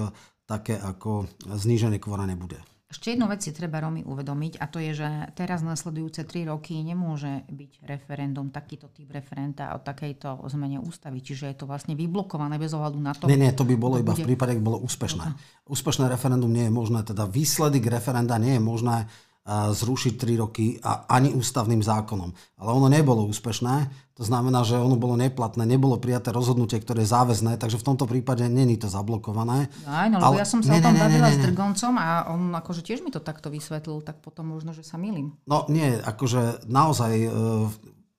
také 0.48 0.80
ako 0.80 1.28
zníženie 1.44 2.00
kvora 2.00 2.24
nebude. 2.24 2.62
Ešte 2.88 3.12
jednu 3.12 3.28
vec 3.28 3.44
si 3.44 3.52
treba 3.52 3.84
Romy 3.84 4.08
uvedomiť 4.08 4.64
a 4.64 4.66
to 4.72 4.80
je, 4.80 4.96
že 4.96 5.08
teraz 5.36 5.60
nasledujúce 5.60 6.24
tri 6.24 6.48
roky 6.48 6.80
nemôže 6.88 7.44
byť 7.52 7.84
referendum, 7.84 8.48
takýto 8.48 8.88
typ 8.96 9.12
referenta 9.12 9.76
o 9.76 9.84
takejto 9.84 10.48
zmene 10.48 10.80
ústavy. 10.80 11.20
Čiže 11.20 11.52
je 11.52 11.58
to 11.60 11.66
vlastne 11.68 12.00
vyblokované 12.00 12.56
bez 12.56 12.72
ohľadu 12.72 13.00
na 13.04 13.12
to. 13.12 13.28
Nie, 13.28 13.36
nie, 13.36 13.52
to 13.52 13.68
by 13.68 13.76
bolo 13.76 14.00
iba 14.00 14.16
bude... 14.16 14.24
v 14.24 14.32
prípade, 14.32 14.56
ak 14.56 14.64
bolo 14.64 14.80
úspešné. 14.88 15.36
Úspešné 15.68 16.08
referendum 16.08 16.48
nie 16.48 16.72
je 16.72 16.72
možné, 16.72 17.04
teda 17.04 17.28
výsledek 17.28 17.92
referenda 17.92 18.40
nie 18.40 18.56
je 18.56 18.64
možné 18.64 19.12
zrušiť 19.48 20.14
3 20.20 20.44
roky 20.44 20.76
a 20.84 21.08
ani 21.08 21.32
ústavným 21.32 21.80
zákonom. 21.80 22.36
Ale 22.60 22.70
ono 22.76 22.92
nebolo 22.92 23.24
úspešné, 23.32 24.08
to 24.18 24.26
znamená, 24.26 24.66
že 24.66 24.76
ono 24.76 24.98
bolo 24.98 25.14
neplatné, 25.14 25.64
nebolo 25.64 26.02
prijaté 26.02 26.34
rozhodnutie, 26.34 26.82
ktoré 26.82 27.06
je 27.06 27.14
záväzné, 27.14 27.62
takže 27.62 27.78
v 27.78 27.88
tomto 27.88 28.10
prípade 28.10 28.44
není 28.50 28.76
to 28.76 28.90
zablokované. 28.90 29.70
No 29.86 29.92
áno, 29.94 30.16
lebo 30.18 30.36
ale... 30.36 30.42
ja 30.42 30.48
som 30.50 30.60
sa 30.66 30.74
ne, 30.74 30.82
o 30.82 30.86
tom 30.90 30.98
ne, 30.98 31.02
bavila 31.06 31.30
ne, 31.30 31.32
ne, 31.32 31.38
s 31.38 31.46
Drgoncom 31.46 31.94
a 32.02 32.08
on 32.34 32.50
akože 32.58 32.82
tiež 32.82 33.06
mi 33.06 33.14
to 33.14 33.22
takto 33.22 33.48
vysvetlil, 33.54 34.02
tak 34.02 34.20
potom 34.20 34.52
možno, 34.52 34.74
že 34.74 34.82
sa 34.82 34.98
milím. 34.98 35.38
No 35.46 35.70
nie, 35.70 35.96
akože 36.02 36.66
naozaj 36.66 37.14
e, 37.14 37.32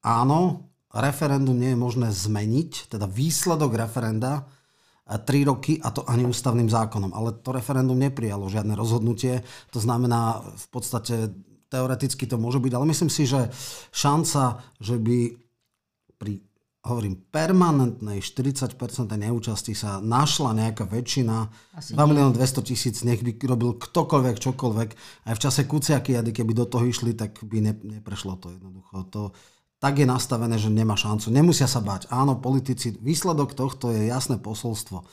áno, 0.06 0.70
referendum 0.94 1.58
nie 1.58 1.74
je 1.74 1.82
možné 1.82 2.08
zmeniť, 2.14 2.94
teda 2.94 3.10
výsledok 3.10 3.76
referenda 3.76 4.48
3 5.16 5.48
roky 5.48 5.80
a 5.80 5.88
to 5.88 6.04
ani 6.04 6.28
ústavným 6.28 6.68
zákonom. 6.68 7.16
Ale 7.16 7.40
to 7.40 7.56
referendum 7.56 7.96
neprijalo 7.96 8.52
žiadne 8.52 8.76
rozhodnutie. 8.76 9.40
To 9.72 9.80
znamená, 9.80 10.44
v 10.44 10.66
podstate 10.68 11.32
teoreticky 11.72 12.28
to 12.28 12.36
môže 12.36 12.60
byť, 12.60 12.72
ale 12.76 12.84
myslím 12.92 13.08
si, 13.08 13.24
že 13.24 13.48
šanca, 13.88 14.60
že 14.76 15.00
by 15.00 15.32
pri 16.20 16.44
hovorím, 16.88 17.20
permanentnej 17.28 18.24
40% 18.24 18.72
neúčasti 19.12 19.76
sa 19.76 20.00
našla 20.00 20.56
nejaká 20.56 20.88
väčšina, 20.88 21.36
Asi 21.76 21.92
2 21.92 22.10
milión 22.10 22.32
200 22.32 22.64
tisíc, 22.64 22.96
nech 23.04 23.20
by 23.20 23.36
robil 23.44 23.76
ktokoľvek, 23.76 24.36
čokoľvek. 24.40 24.88
Aj 25.28 25.34
v 25.36 25.42
čase 25.42 25.68
Kuciaky, 25.68 26.16
keby 26.32 26.52
do 26.56 26.64
toho 26.64 26.88
išli, 26.88 27.12
tak 27.12 27.44
by 27.44 27.58
ne, 27.60 27.72
neprešlo 27.76 28.40
to 28.40 28.56
jednoducho. 28.56 29.04
To, 29.12 29.22
tak 29.78 30.02
je 30.02 30.06
nastavené, 30.06 30.58
že 30.58 30.70
nemá 30.70 30.98
šancu. 30.98 31.30
Nemusia 31.30 31.70
sa 31.70 31.78
báť. 31.78 32.10
Áno, 32.10 32.34
politici, 32.38 32.98
výsledok 32.98 33.54
tohto 33.54 33.94
je 33.94 34.10
jasné 34.10 34.38
posolstvo. 34.38 35.06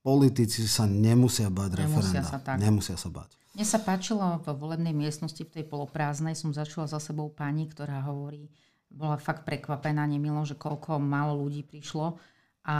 Politici 0.00 0.64
sa 0.64 0.88
nemusia 0.88 1.52
báť 1.52 1.70
nemusia 1.76 1.82
referenda. 1.84 2.22
Sa 2.24 2.38
tak. 2.40 2.56
Nemusia 2.56 2.96
sa 2.96 3.12
báť. 3.12 3.36
Mne 3.56 3.64
sa 3.64 3.80
páčilo 3.80 4.40
v 4.40 4.46
volebnej 4.52 4.92
miestnosti, 4.92 5.40
v 5.40 5.48
tej 5.48 5.64
poloprázdnej, 5.64 6.36
som 6.36 6.52
začula 6.52 6.84
za 6.88 7.00
sebou 7.00 7.32
pani, 7.32 7.64
ktorá 7.68 8.04
hovorí, 8.04 8.52
bola 8.92 9.16
fakt 9.16 9.48
prekvapená, 9.48 10.04
nemilo, 10.04 10.44
že 10.44 10.56
koľko 10.56 11.00
málo 11.00 11.40
ľudí 11.40 11.64
prišlo 11.64 12.20
a 12.68 12.76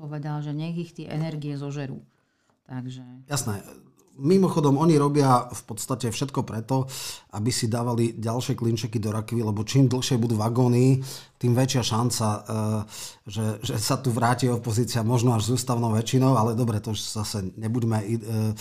povedala, 0.00 0.40
že 0.40 0.56
nech 0.56 0.76
ich 0.76 0.92
tie 0.96 1.08
energie 1.12 1.56
zožerú. 1.56 2.00
Takže... 2.64 3.28
Jasné, 3.28 3.60
Mimochodom, 4.14 4.78
oni 4.78 4.94
robia 4.94 5.50
v 5.50 5.62
podstate 5.66 6.06
všetko 6.06 6.46
preto, 6.46 6.86
aby 7.34 7.50
si 7.50 7.66
dávali 7.66 8.14
ďalšie 8.14 8.54
klinčeky 8.54 9.02
do 9.02 9.10
rakvy, 9.10 9.42
lebo 9.42 9.66
čím 9.66 9.90
dlhšie 9.90 10.22
budú 10.22 10.38
vagóny, 10.38 11.02
tým 11.34 11.50
väčšia 11.50 11.82
šanca, 11.82 12.26
eh, 12.30 12.42
že, 13.26 13.58
že 13.58 13.74
sa 13.74 13.98
tu 13.98 14.14
vráti 14.14 14.46
opozícia 14.46 15.02
možno 15.02 15.34
až 15.34 15.50
s 15.50 15.58
ústavnou 15.58 15.90
väčšinou, 15.90 16.38
ale 16.38 16.54
dobre, 16.54 16.78
to 16.78 16.94
už 16.94 17.02
zase 17.02 17.42
nebudeme 17.58 18.06
eh, 18.06 18.54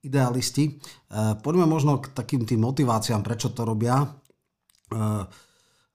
idealisti. 0.00 0.80
Eh, 0.80 1.36
poďme 1.44 1.68
možno 1.68 2.00
k 2.00 2.08
takým 2.16 2.48
tým 2.48 2.64
motiváciám, 2.64 3.20
prečo 3.20 3.52
to 3.52 3.68
robia. 3.68 4.16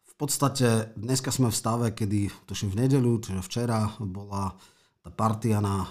V 0.04 0.14
podstate 0.20 0.92
dneska 1.00 1.32
sme 1.32 1.50
v 1.50 1.56
stave, 1.56 1.88
kedy, 1.96 2.28
tuším 2.46 2.76
v 2.76 2.86
nedeľu, 2.86 3.24
čiže 3.24 3.42
včera, 3.46 3.88
bola 4.04 4.52
tá 5.00 5.10
partia 5.14 5.64
na 5.64 5.88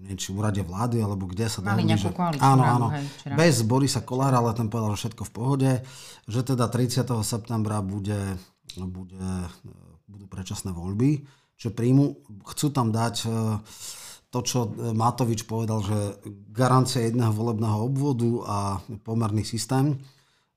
neviem, 0.00 0.18
či 0.18 0.32
v 0.32 0.40
úrade 0.40 0.62
vlády, 0.64 1.04
alebo 1.04 1.28
kde 1.28 1.46
sa 1.50 1.60
Mali 1.60 1.84
dohodli, 1.84 2.00
že... 2.00 2.08
Áno, 2.40 2.62
áno. 2.64 2.88
Hej, 2.92 3.04
Bez 3.36 3.66
Borisa 3.66 4.00
Kolára, 4.00 4.40
ale 4.40 4.56
ten 4.56 4.72
povedal, 4.72 4.96
že 4.96 5.08
všetko 5.08 5.22
v 5.28 5.32
pohode, 5.32 5.72
že 6.30 6.40
teda 6.40 6.70
30. 6.70 7.04
septembra 7.20 7.84
bude, 7.84 8.40
bude, 8.78 9.26
budú 10.08 10.26
predčasné 10.30 10.72
voľby, 10.72 11.26
že 11.58 11.68
príjmu, 11.68 12.24
chcú 12.48 12.66
tam 12.72 12.90
dať 12.90 13.14
e, 13.22 13.28
to, 14.32 14.38
čo 14.40 14.72
Matovič 14.96 15.44
povedal, 15.44 15.84
že 15.84 15.98
garancia 16.50 17.04
jedného 17.04 17.30
volebného 17.30 17.78
obvodu 17.84 18.30
a 18.48 18.58
pomerný 19.04 19.44
systém 19.44 20.00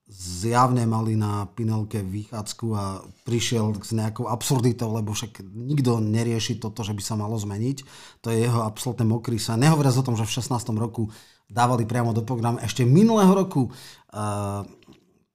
zjavne 0.05 0.85
mali 0.85 1.17
na 1.17 1.49
Pinelke 1.49 2.05
výchádzku 2.05 2.65
a 2.77 3.01
prišiel 3.25 3.73
s 3.81 3.89
nejakou 3.89 4.29
absurditou, 4.29 4.93
lebo 4.93 5.17
však 5.17 5.41
nikto 5.41 5.97
nerieši 5.97 6.61
toto, 6.61 6.85
že 6.85 6.93
by 6.93 7.01
sa 7.01 7.17
malo 7.17 7.33
zmeniť. 7.41 7.77
To 8.21 8.29
je 8.29 8.45
jeho 8.45 8.61
absolútne 8.61 9.09
mokrý 9.09 9.41
sa. 9.41 9.57
Nehovoriac 9.57 9.97
o 9.97 10.05
tom, 10.05 10.13
že 10.13 10.29
v 10.29 10.35
16. 10.37 10.53
roku 10.77 11.09
dávali 11.49 11.89
priamo 11.89 12.13
do 12.13 12.21
programu. 12.21 12.61
Ešte 12.61 12.85
minulého 12.85 13.33
roku 13.33 13.73
uh, 13.73 14.61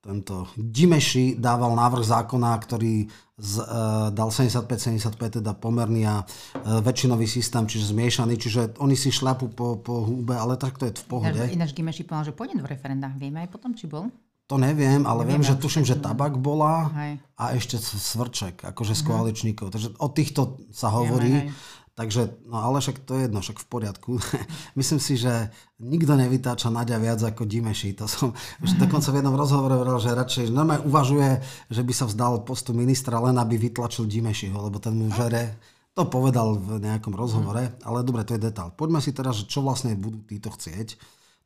tento 0.01 0.47
Dimeši 0.55 1.35
dával 1.35 1.75
návrh 1.75 2.07
zákona, 2.07 2.55
ktorý 2.63 3.11
z, 3.43 3.55
uh, 3.67 4.15
dal 4.15 4.31
75-75, 4.31 5.43
teda 5.43 5.53
pomerný 5.59 6.07
a 6.07 6.23
uh, 6.23 6.79
väčšinový 6.79 7.27
systém, 7.27 7.67
čiže 7.67 7.91
zmiešaný, 7.91 8.39
čiže 8.39 8.79
oni 8.79 8.95
si 8.95 9.11
šľapú 9.11 9.51
po, 9.51 9.83
po 9.83 10.07
húbe, 10.07 10.39
ale 10.39 10.55
tak 10.55 10.79
to 10.79 10.87
je 10.87 10.95
v 10.95 11.07
pohode. 11.11 11.43
Ináč 11.51 11.75
Dimeši 11.75 12.07
povedal, 12.07 12.31
že 12.31 12.39
pôjde 12.39 12.63
do 12.63 12.67
referenda. 12.71 13.11
Vieme 13.19 13.43
aj 13.43 13.51
potom, 13.51 13.75
či 13.75 13.91
bol? 13.91 14.07
To 14.51 14.59
neviem, 14.59 15.07
ale 15.07 15.23
neviem, 15.23 15.47
viem, 15.47 15.47
že 15.47 15.55
tuším, 15.63 15.87
že 15.87 16.03
tabak 16.03 16.35
bola 16.35 16.91
hej. 16.99 17.23
a 17.39 17.55
ešte 17.55 17.79
svrček, 17.79 18.67
akože 18.75 18.99
z 18.99 19.03
mhm. 19.03 19.09
koaličníkov. 19.09 19.67
Takže 19.71 19.95
o 20.03 20.09
týchto 20.11 20.59
sa 20.75 20.91
hovorí. 20.91 21.47
Vieme, 21.47 21.79
Takže, 22.01 22.49
no 22.49 22.65
ale 22.65 22.81
však 22.81 23.05
to 23.05 23.13
je 23.13 23.29
jedno, 23.29 23.45
však 23.45 23.61
v 23.61 23.67
poriadku. 23.69 24.17
Myslím 24.81 24.97
si, 25.05 25.21
že 25.21 25.53
nikto 25.77 26.17
nevytáča 26.17 26.73
Nadia 26.73 26.97
viac 26.97 27.21
ako 27.21 27.45
Dimeši. 27.45 27.93
To 28.01 28.09
som 28.09 28.33
už 28.65 28.79
dokonca 28.89 29.13
v 29.13 29.21
jednom 29.21 29.37
rozhovore 29.37 29.77
hovoril, 29.77 30.01
že 30.01 30.17
radšej 30.17 30.49
normálne 30.49 30.89
uvažuje, 30.89 31.45
že 31.69 31.85
by 31.85 31.93
sa 31.93 32.09
vzdal 32.09 32.49
postu 32.49 32.73
ministra 32.73 33.21
len 33.21 33.37
aby 33.37 33.61
vytlačil 33.61 34.09
Dimešiho, 34.09 34.57
lebo 34.57 34.81
ten 34.81 34.97
mu 34.97 35.13
žere. 35.13 35.61
To 35.93 36.09
povedal 36.09 36.57
v 36.57 36.81
nejakom 36.81 37.13
rozhovore, 37.13 37.77
ale 37.85 37.99
dobre, 38.01 38.25
to 38.25 38.33
je 38.33 38.49
detál. 38.49 38.73
Poďme 38.73 39.05
si 39.05 39.13
teraz, 39.13 39.37
že 39.37 39.51
čo 39.51 39.61
vlastne 39.61 39.93
budú 39.93 40.25
títo 40.25 40.49
chcieť. 40.49 40.97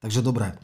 Takže 0.07 0.23
dobre, 0.23 0.55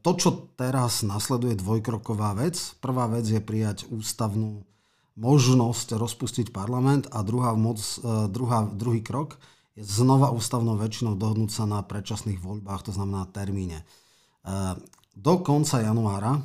to, 0.00 0.10
čo 0.16 0.48
teraz 0.56 1.04
nasleduje 1.04 1.60
dvojkroková 1.60 2.32
vec. 2.40 2.56
Prvá 2.80 3.04
vec 3.04 3.28
je 3.28 3.36
prijať 3.36 3.84
ústavnú 3.92 4.64
možnosť 5.12 6.00
rozpustiť 6.00 6.56
parlament 6.56 7.04
a 7.12 7.20
druhá, 7.20 7.52
moc, 7.52 7.76
e, 8.00 8.32
druhá, 8.32 8.64
druhý 8.64 9.04
krok 9.04 9.36
je 9.76 9.84
znova 9.84 10.32
ústavnou 10.32 10.76
väčšinou 10.80 11.20
dohodnúť 11.20 11.52
sa 11.52 11.64
na 11.68 11.84
predčasných 11.84 12.40
voľbách, 12.40 12.88
to 12.88 12.92
znamená 12.92 13.24
termíne. 13.32 13.88
Do 15.16 15.40
konca 15.40 15.80
januára 15.80 16.44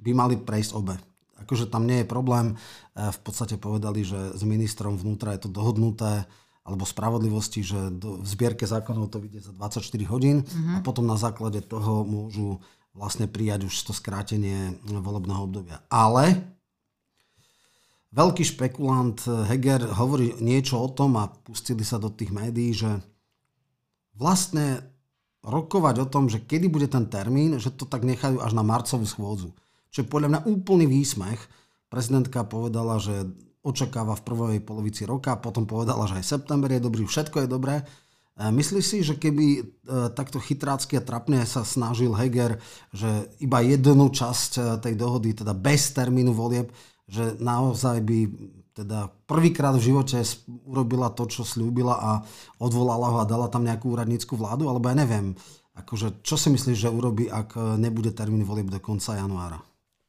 by 0.00 0.10
mali 0.16 0.40
prejsť 0.40 0.72
obe. 0.72 0.96
Akože 1.44 1.68
tam 1.68 1.84
nie 1.84 2.00
je 2.00 2.08
problém. 2.08 2.56
V 2.96 3.18
podstate 3.20 3.60
povedali, 3.60 4.06
že 4.08 4.32
s 4.32 4.42
ministrom 4.48 4.96
vnútra 4.96 5.36
je 5.36 5.44
to 5.44 5.50
dohodnuté 5.52 6.24
alebo 6.64 6.88
spravodlivosti, 6.88 7.60
že 7.60 7.92
do, 7.92 8.24
v 8.24 8.26
zbierke 8.26 8.64
zákonov 8.64 9.12
to 9.12 9.20
vyjde 9.20 9.44
za 9.44 9.52
24 9.52 9.84
hodín 10.08 10.42
uh-huh. 10.42 10.80
a 10.80 10.84
potom 10.84 11.04
na 11.04 11.20
základe 11.20 11.60
toho 11.60 12.08
môžu 12.08 12.58
vlastne 12.96 13.28
prijať 13.28 13.68
už 13.68 13.74
to 13.84 13.92
skrátenie 13.92 14.80
volebného 14.86 15.44
obdobia. 15.44 15.84
Ale 15.92 16.40
veľký 18.16 18.44
špekulant 18.48 19.18
Heger 19.50 19.92
hovorí 19.92 20.40
niečo 20.40 20.80
o 20.80 20.88
tom 20.88 21.20
a 21.20 21.28
pustili 21.28 21.84
sa 21.84 22.00
do 22.00 22.08
tých 22.08 22.32
médií, 22.32 22.72
že 22.72 23.02
vlastne 24.16 24.94
rokovať 25.44 25.96
o 26.00 26.06
tom, 26.08 26.32
že 26.32 26.40
kedy 26.40 26.72
bude 26.72 26.88
ten 26.88 27.04
termín, 27.04 27.60
že 27.60 27.68
to 27.68 27.84
tak 27.84 28.06
nechajú 28.06 28.40
až 28.40 28.56
na 28.56 28.64
marcovú 28.64 29.04
schôdzu. 29.04 29.52
Čo 29.92 30.02
je 30.02 30.08
podľa 30.08 30.28
mňa 30.32 30.40
úplný 30.48 30.88
výsmech. 30.88 31.38
Prezidentka 31.92 32.42
povedala, 32.48 32.96
že 32.98 33.28
očakáva 33.64 34.12
v 34.20 34.26
prvej 34.28 34.58
polovici 34.60 35.08
roka, 35.08 35.40
potom 35.40 35.64
povedala, 35.64 36.04
že 36.04 36.20
aj 36.20 36.36
september 36.36 36.68
je 36.68 36.84
dobrý, 36.84 37.08
všetko 37.08 37.44
je 37.44 37.48
dobré. 37.48 37.80
E, 37.80 37.84
myslíš 38.52 38.84
si, 38.84 38.98
že 39.00 39.16
keby 39.16 39.46
e, 39.56 39.62
takto 40.12 40.36
chytrácky 40.36 41.00
a 41.00 41.02
trapne 41.02 41.40
sa 41.48 41.64
snažil 41.64 42.12
Heger, 42.12 42.60
že 42.92 43.08
iba 43.40 43.64
jednu 43.64 44.12
časť 44.12 44.50
e, 44.54 44.60
tej 44.84 44.94
dohody, 45.00 45.32
teda 45.32 45.56
bez 45.56 45.96
termínu 45.96 46.36
volieb, 46.36 46.68
že 47.08 47.40
naozaj 47.40 48.04
by 48.04 48.18
teda 48.74 49.08
prvýkrát 49.24 49.72
v 49.78 49.86
živote 49.92 50.18
urobila 50.66 51.08
to, 51.08 51.24
čo 51.30 51.46
slúbila 51.46 51.94
a 51.96 52.10
odvolala 52.60 53.16
ho 53.16 53.18
a 53.22 53.28
dala 53.28 53.48
tam 53.48 53.64
nejakú 53.64 53.96
úradnícku 53.96 54.36
vládu, 54.36 54.68
alebo 54.68 54.90
ja 54.90 54.98
neviem, 54.98 55.32
akože, 55.78 56.20
čo 56.26 56.34
si 56.34 56.50
myslíš, 56.50 56.78
že 56.84 56.90
urobí, 56.90 57.30
ak 57.30 57.54
nebude 57.78 58.10
termín 58.10 58.42
volieb 58.42 58.66
do 58.66 58.82
konca 58.82 59.14
januára? 59.14 59.62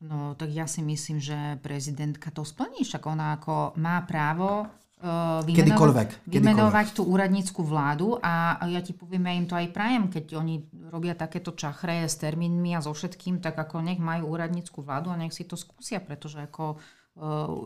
No 0.05 0.37
tak 0.37 0.53
ja 0.53 0.69
si 0.69 0.85
myslím, 0.85 1.17
že 1.17 1.57
prezidentka 1.65 2.29
to 2.29 2.45
splní, 2.45 2.85
však 2.85 3.03
ona 3.09 3.41
ako 3.41 3.73
má 3.81 4.05
právo 4.05 4.69
uh, 4.69 5.41
vymenovať, 5.41 6.21
vymenovať 6.29 6.87
tú 6.93 7.09
úradnícku 7.09 7.65
vládu. 7.65 8.21
A 8.21 8.61
ja 8.69 8.85
ti 8.85 8.93
poviem, 8.93 9.25
ja 9.25 9.33
im 9.33 9.47
to 9.49 9.57
aj 9.57 9.73
prajem, 9.73 10.13
keď 10.13 10.37
oni 10.37 10.61
robia 10.93 11.17
takéto 11.17 11.57
čachre 11.57 12.05
s 12.05 12.21
termínmi 12.21 12.77
a 12.77 12.85
so 12.85 12.93
všetkým, 12.93 13.41
tak 13.41 13.57
ako 13.57 13.81
nech 13.81 13.97
majú 13.97 14.29
úradnícku 14.29 14.85
vládu 14.85 15.09
a 15.09 15.17
nech 15.17 15.33
si 15.33 15.49
to 15.49 15.57
skúsia, 15.57 15.97
pretože 15.97 16.37
ako 16.37 16.77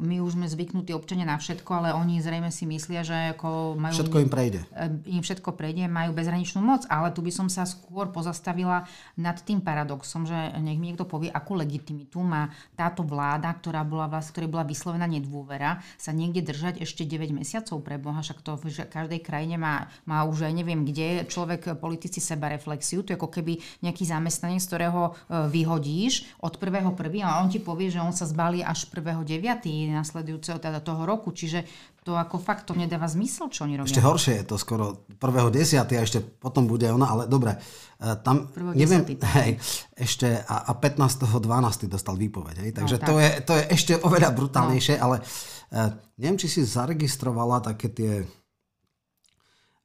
my 0.06 0.22
už 0.22 0.38
sme 0.38 0.46
zvyknutí 0.46 0.94
občania 0.94 1.25
na 1.25 1.34
všetko, 1.34 1.70
ale 1.74 1.89
oni 1.98 2.22
zrejme 2.22 2.53
si 2.53 2.70
myslia, 2.70 3.01
že 3.01 3.34
ako 3.34 3.82
majú... 3.82 3.98
Všetko 3.98 4.22
im 4.22 4.29
prejde. 4.29 4.62
Eh, 4.77 5.18
Im 5.18 5.25
všetko 5.25 5.58
prejde, 5.58 5.89
majú 5.89 6.13
bezhraničnú 6.13 6.62
moc, 6.62 6.86
ale 6.86 7.10
tu 7.10 7.25
by 7.25 7.34
som 7.34 7.50
sa 7.50 7.65
skôr 7.65 8.13
pozastavila 8.13 8.86
nad 9.18 9.41
tým 9.41 9.58
paradoxom, 9.65 10.29
že 10.29 10.38
nech 10.62 10.77
mi 10.77 10.94
niekto 10.94 11.10
povie, 11.10 11.34
akú 11.34 11.58
legitimitu 11.58 12.22
má 12.22 12.53
táto 12.77 13.01
vláda, 13.01 13.50
ktorá 13.58 13.82
bola, 13.82 14.06
ktorej 14.06 14.53
bola 14.53 14.62
vyslovená 14.70 15.10
nedôvera, 15.10 15.82
sa 15.98 16.13
niekde 16.13 16.46
držať 16.46 16.86
ešte 16.86 17.01
9 17.10 17.34
mesiacov 17.34 17.82
pre 17.82 17.98
Boha, 17.98 18.22
však 18.22 18.46
to 18.46 18.53
v 18.53 18.70
každej 18.86 19.25
krajine 19.25 19.58
má, 19.58 19.89
má 20.06 20.29
už 20.29 20.46
aj 20.46 20.53
neviem 20.53 20.86
kde, 20.86 21.25
človek, 21.25 21.74
politici 21.82 22.22
seba 22.22 22.53
reflexiu, 22.53 23.01
to 23.01 23.13
je 23.13 23.18
ako 23.18 23.34
keby 23.34 23.58
nejaký 23.82 24.06
zamestnanec, 24.06 24.62
ktorého 24.62 25.01
eh, 25.10 25.50
vyhodíš 25.50 26.38
od 26.38 26.62
prvého 26.62 26.94
prvý 26.94 27.25
a 27.25 27.41
on 27.41 27.50
ti 27.50 27.58
povie, 27.58 27.89
že 27.89 27.98
on 27.98 28.13
sa 28.13 28.29
zbalí 28.29 28.62
až 28.62 28.86
1. 28.86 29.25
9. 29.39 29.96
nasledujúceho 29.96 30.60
teda 30.60 30.84
toho 30.84 31.08
roku, 31.08 31.31
čiže 31.31 31.63
to 32.03 32.15
ako 32.15 32.39
fakt 32.39 32.67
to 32.67 32.74
nedáva 32.75 33.08
zmysel, 33.08 33.51
čo 33.51 33.67
oni 33.67 33.75
robia. 33.75 33.91
Ešte 33.91 34.03
horšie 34.03 34.34
je 34.41 34.46
to 34.48 34.55
skoro 34.55 35.08
1.10. 35.19 35.79
a 35.79 36.01
ešte 36.03 36.19
potom 36.24 36.67
bude 36.67 36.88
ona, 36.88 37.12
ale 37.12 37.24
dobre, 37.27 37.55
e, 37.55 37.60
tam 38.24 38.50
neviem, 38.75 39.03
hej, 39.40 39.59
ešte 39.94 40.42
a, 40.44 40.70
a 40.70 40.72
15.12. 40.74 41.92
dostal 41.92 42.16
výpoveď, 42.18 42.55
hej, 42.66 42.72
takže 42.74 42.96
no, 43.00 43.05
to, 43.05 43.16
je, 43.20 43.29
to 43.44 43.53
je 43.55 43.64
ešte 43.72 43.94
oveľa 44.00 44.29
brutálnejšie, 44.33 44.96
no. 44.98 45.01
ale 45.05 45.16
uh, 45.22 45.92
neviem, 46.18 46.40
či 46.40 46.48
si 46.48 46.61
zaregistrovala 46.64 47.61
také 47.61 47.87
tie, 47.92 48.14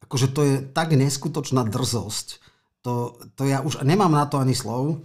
akože 0.06 0.26
to 0.30 0.40
je 0.46 0.54
tak 0.70 0.94
neskutočná 0.94 1.66
drzosť, 1.66 2.40
to, 2.84 3.16
to 3.34 3.48
ja 3.48 3.64
už 3.64 3.80
nemám 3.80 4.12
na 4.12 4.28
to 4.28 4.36
ani 4.36 4.52
slov, 4.52 5.00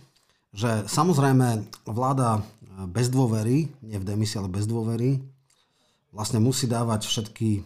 že 0.51 0.83
samozrejme 0.89 1.63
vláda 1.87 2.43
bez 2.87 3.11
dôvery, 3.11 3.67
nie 3.83 3.99
v 3.99 4.07
demisii, 4.07 4.39
ale 4.39 4.47
bez 4.47 4.69
dôvery, 4.69 5.19
vlastne 6.09 6.41
musí 6.41 6.65
dávať 6.65 7.05
všetky 7.05 7.49
e, 7.57 7.61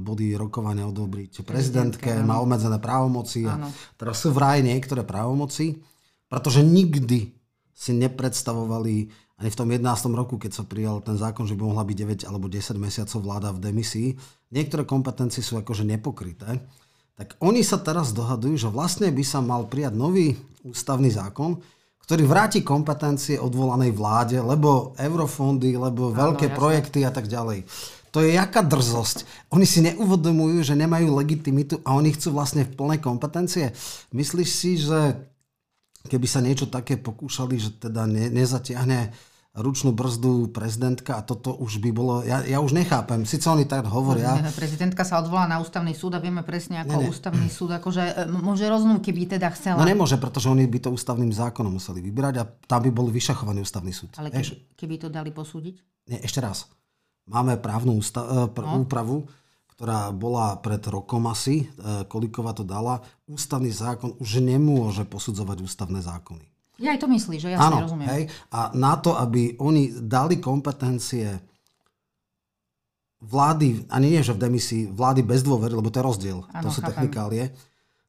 body 0.00 0.36
rokovania 0.36 0.88
odobriť 0.88 1.44
prezidentke, 1.44 2.12
má 2.24 2.40
obmedzené 2.40 2.80
právomoci 2.80 3.44
a 3.44 3.58
teraz 3.98 4.22
sú 4.22 4.32
vraj 4.32 4.64
niektoré 4.64 5.04
právomoci, 5.04 5.80
pretože 6.28 6.64
nikdy 6.64 7.32
si 7.72 7.92
nepredstavovali 7.96 9.10
ani 9.42 9.50
v 9.50 9.58
tom 9.58 9.68
11. 9.74 9.82
roku, 10.14 10.38
keď 10.38 10.52
sa 10.54 10.64
prijal 10.64 11.02
ten 11.02 11.18
zákon, 11.18 11.50
že 11.50 11.58
by 11.58 11.66
mohla 11.66 11.82
byť 11.82 11.96
9 12.22 12.30
alebo 12.30 12.46
10 12.46 12.78
mesiacov 12.78 13.18
vláda 13.26 13.50
v 13.50 13.58
demisii, 13.58 14.08
niektoré 14.54 14.86
kompetencie 14.86 15.42
sú 15.42 15.58
akože 15.58 15.82
nepokryté. 15.82 16.62
Tak 17.18 17.42
oni 17.42 17.66
sa 17.66 17.82
teraz 17.82 18.14
dohadujú, 18.14 18.54
že 18.54 18.68
vlastne 18.70 19.10
by 19.10 19.24
sa 19.26 19.42
mal 19.42 19.66
prijať 19.66 19.98
nový 19.98 20.38
ústavný 20.62 21.10
zákon, 21.10 21.58
ktorý 22.06 22.22
vráti 22.26 22.60
kompetencie 22.66 23.38
odvolanej 23.38 23.94
vláde, 23.94 24.38
lebo 24.42 24.92
eurofondy, 24.98 25.78
lebo 25.78 26.10
veľké 26.10 26.50
Áno, 26.50 26.56
projekty 26.58 27.06
a 27.06 27.12
tak 27.14 27.30
ďalej. 27.30 27.64
To 28.12 28.20
je 28.20 28.36
jaká 28.36 28.60
drzosť. 28.60 29.48
Oni 29.56 29.64
si 29.64 29.80
neuvedomujú, 29.80 30.60
že 30.60 30.76
nemajú 30.76 31.16
legitimitu 31.16 31.80
a 31.80 31.96
oni 31.96 32.12
chcú 32.12 32.36
vlastne 32.36 32.68
v 32.68 32.74
plné 32.76 32.96
kompetencie. 33.00 33.72
Myslíš 34.12 34.48
si, 34.52 34.76
že 34.76 35.16
keby 36.12 36.26
sa 36.28 36.44
niečo 36.44 36.68
také 36.68 37.00
pokúšali, 37.00 37.56
že 37.56 37.70
teda 37.80 38.04
ne, 38.04 38.28
nezatiahne 38.28 39.31
ručnú 39.52 39.92
brzdu 39.92 40.48
prezidentka 40.48 41.20
a 41.20 41.22
toto 41.22 41.52
už 41.52 41.76
by 41.84 41.90
bolo, 41.92 42.24
ja, 42.24 42.40
ja 42.40 42.64
už 42.64 42.72
nechápem, 42.72 43.28
síce 43.28 43.44
oni 43.52 43.68
tak 43.68 43.84
hovoria. 43.84 44.40
No, 44.40 44.48
prezidentka 44.48 45.04
sa 45.04 45.20
odvolá 45.20 45.44
na 45.44 45.60
ústavný 45.60 45.92
súd 45.92 46.16
a 46.16 46.24
vieme 46.24 46.40
presne, 46.40 46.80
ako 46.80 46.96
ne, 46.96 47.04
ne. 47.04 47.12
ústavný 47.12 47.48
súd 47.52 47.76
akože 47.76 48.04
e, 48.16 48.32
môže 48.32 48.64
rozhodnúť, 48.64 49.04
keby 49.04 49.36
teda 49.36 49.52
chcela. 49.52 49.76
No 49.76 49.84
nemôže, 49.84 50.16
pretože 50.16 50.48
oni 50.48 50.64
by 50.64 50.88
to 50.88 50.96
ústavným 50.96 51.36
zákonom 51.36 51.76
museli 51.76 52.00
vybrať 52.00 52.34
a 52.40 52.48
tam 52.48 52.80
by 52.88 52.90
bol 52.96 53.12
vyšachovaný 53.12 53.60
ústavný 53.60 53.92
súd. 53.92 54.16
Ale 54.16 54.32
keby, 54.32 54.72
keby 54.72 54.94
to 54.96 55.08
dali 55.12 55.28
posúdiť? 55.28 56.08
Nie, 56.08 56.24
ešte 56.24 56.40
raz. 56.40 56.72
Máme 57.28 57.60
právnu 57.60 58.00
ústa- 58.00 58.24
e, 58.24 58.48
pr- 58.48 58.64
no. 58.64 58.88
úpravu, 58.88 59.28
ktorá 59.76 60.08
bola 60.16 60.56
pred 60.64 60.80
rokom 60.88 61.28
asi, 61.28 61.68
e, 61.68 62.08
Kolikova 62.08 62.56
to 62.56 62.64
dala. 62.64 63.04
Ústavný 63.28 63.68
zákon 63.68 64.16
už 64.16 64.40
nemôže 64.40 65.04
posudzovať 65.04 65.60
ústavné 65.60 66.00
zákony. 66.00 66.51
Ja 66.80 66.96
aj 66.96 67.04
to 67.04 67.08
myslíš, 67.08 67.40
že 67.44 67.50
ja 67.52 67.58
Áno, 67.60 67.84
rozumiem. 67.84 68.08
Hej, 68.08 68.22
a 68.48 68.72
na 68.72 68.96
to, 68.96 69.12
aby 69.12 69.60
oni 69.60 69.92
dali 69.92 70.40
kompetencie 70.40 71.40
vlády, 73.22 73.86
ani 73.92 74.18
nie, 74.18 74.22
že 74.24 74.34
v 74.34 74.42
demisii, 74.42 74.82
vlády 74.90 75.22
bez 75.22 75.46
dôvery, 75.46 75.70
lebo 75.76 75.92
to 75.92 76.02
je 76.02 76.08
rozdiel, 76.08 76.38
ano, 76.50 76.62
to 76.66 76.68
sú 76.74 76.82
chápem. 76.82 76.90
technikálie, 76.90 77.44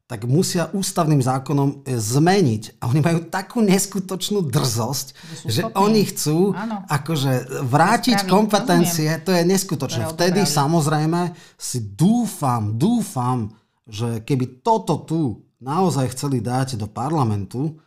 tak 0.03 0.27
musia 0.27 0.67
ústavným 0.75 1.23
zákonom 1.23 1.85
e, 1.87 1.95
zmeniť. 1.95 2.81
A 2.83 2.91
oni 2.91 2.99
majú 2.99 3.19
takú 3.29 3.63
neskutočnú 3.63 4.43
drzosť, 4.45 5.07
že, 5.47 5.49
že 5.49 5.61
oni 5.73 6.01
chcú 6.11 6.51
ano. 6.51 6.83
akože 6.91 7.63
vrátiť 7.63 8.17
Spraviť, 8.21 8.33
kompetencie, 8.33 9.09
rozumiem. 9.09 9.25
to 9.25 9.31
je 9.31 9.43
neskutočné. 9.47 10.03
To 10.03 10.09
je 10.09 10.13
Vtedy 10.13 10.41
samozrejme 10.43 11.33
si 11.55 11.79
dúfam, 11.95 12.75
dúfam, 12.75 13.53
že 13.87 14.21
keby 14.27 14.59
toto 14.65 15.01
tu 15.07 15.21
naozaj 15.63 16.11
chceli 16.11 16.43
dať 16.43 16.75
do 16.75 16.91
parlamentu, 16.91 17.79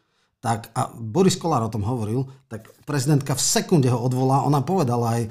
tak, 0.46 0.70
a 0.78 0.94
Boris 0.94 1.34
Kolár 1.34 1.66
o 1.66 1.74
tom 1.74 1.82
hovoril, 1.82 2.22
tak 2.46 2.70
prezidentka 2.86 3.34
v 3.34 3.42
sekunde 3.42 3.90
ho 3.90 3.98
odvolá. 3.98 4.46
Ona 4.46 4.62
povedala 4.62 5.18
aj 5.18 5.22
e, 5.26 5.30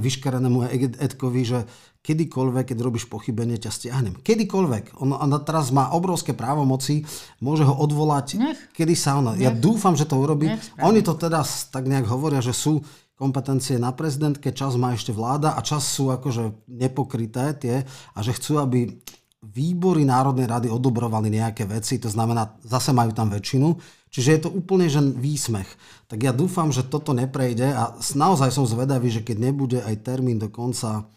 vyškarenému 0.00 0.72
Edkovi, 0.96 1.44
že 1.44 1.68
kedykoľvek, 2.00 2.72
keď 2.72 2.78
robíš 2.80 3.12
pochybenie, 3.12 3.60
ťa 3.60 3.68
stiahnem. 3.68 4.16
Kedykoľvek. 4.24 5.04
On, 5.04 5.12
on 5.12 5.30
teraz 5.44 5.68
má 5.68 5.92
obrovské 5.92 6.32
právomoci, 6.32 7.04
môže 7.44 7.68
ho 7.68 7.76
odvolať, 7.76 8.40
Nech. 8.40 8.60
kedy 8.72 8.96
sa 8.96 9.20
ona... 9.20 9.36
Nech. 9.36 9.44
Ja 9.44 9.52
dúfam, 9.52 9.92
že 9.92 10.08
to 10.08 10.16
urobí. 10.16 10.48
Oni 10.80 11.04
to 11.04 11.12
teda 11.12 11.44
tak 11.68 11.84
nejak 11.84 12.08
hovoria, 12.08 12.40
že 12.40 12.56
sú 12.56 12.80
kompetencie 13.20 13.76
na 13.76 13.92
prezidentke, 13.92 14.48
čas 14.56 14.80
má 14.80 14.96
ešte 14.96 15.12
vláda 15.12 15.52
a 15.52 15.60
čas 15.60 15.84
sú 15.84 16.08
akože 16.08 16.72
nepokryté 16.72 17.52
tie 17.52 17.76
a 18.16 18.18
že 18.24 18.32
chcú, 18.32 18.64
aby 18.64 18.96
výbory 19.40 20.04
Národnej 20.04 20.44
rady 20.44 20.68
odobrovali 20.68 21.32
nejaké 21.32 21.64
veci, 21.64 21.96
to 21.96 22.12
znamená, 22.12 22.60
zase 22.60 22.92
majú 22.92 23.16
tam 23.16 23.32
väčšinu, 23.32 23.72
čiže 24.12 24.30
je 24.36 24.40
to 24.44 24.50
úplne 24.52 24.86
že 24.92 25.00
výsmech. 25.00 25.68
Tak 26.12 26.20
ja 26.20 26.32
dúfam, 26.36 26.68
že 26.68 26.84
toto 26.84 27.16
neprejde 27.16 27.72
a 27.72 27.96
naozaj 27.96 28.52
som 28.52 28.68
zvedavý, 28.68 29.08
že 29.08 29.24
keď 29.24 29.36
nebude 29.40 29.78
aj 29.80 30.04
termín 30.04 30.36
do 30.36 30.52
konca 30.52 31.08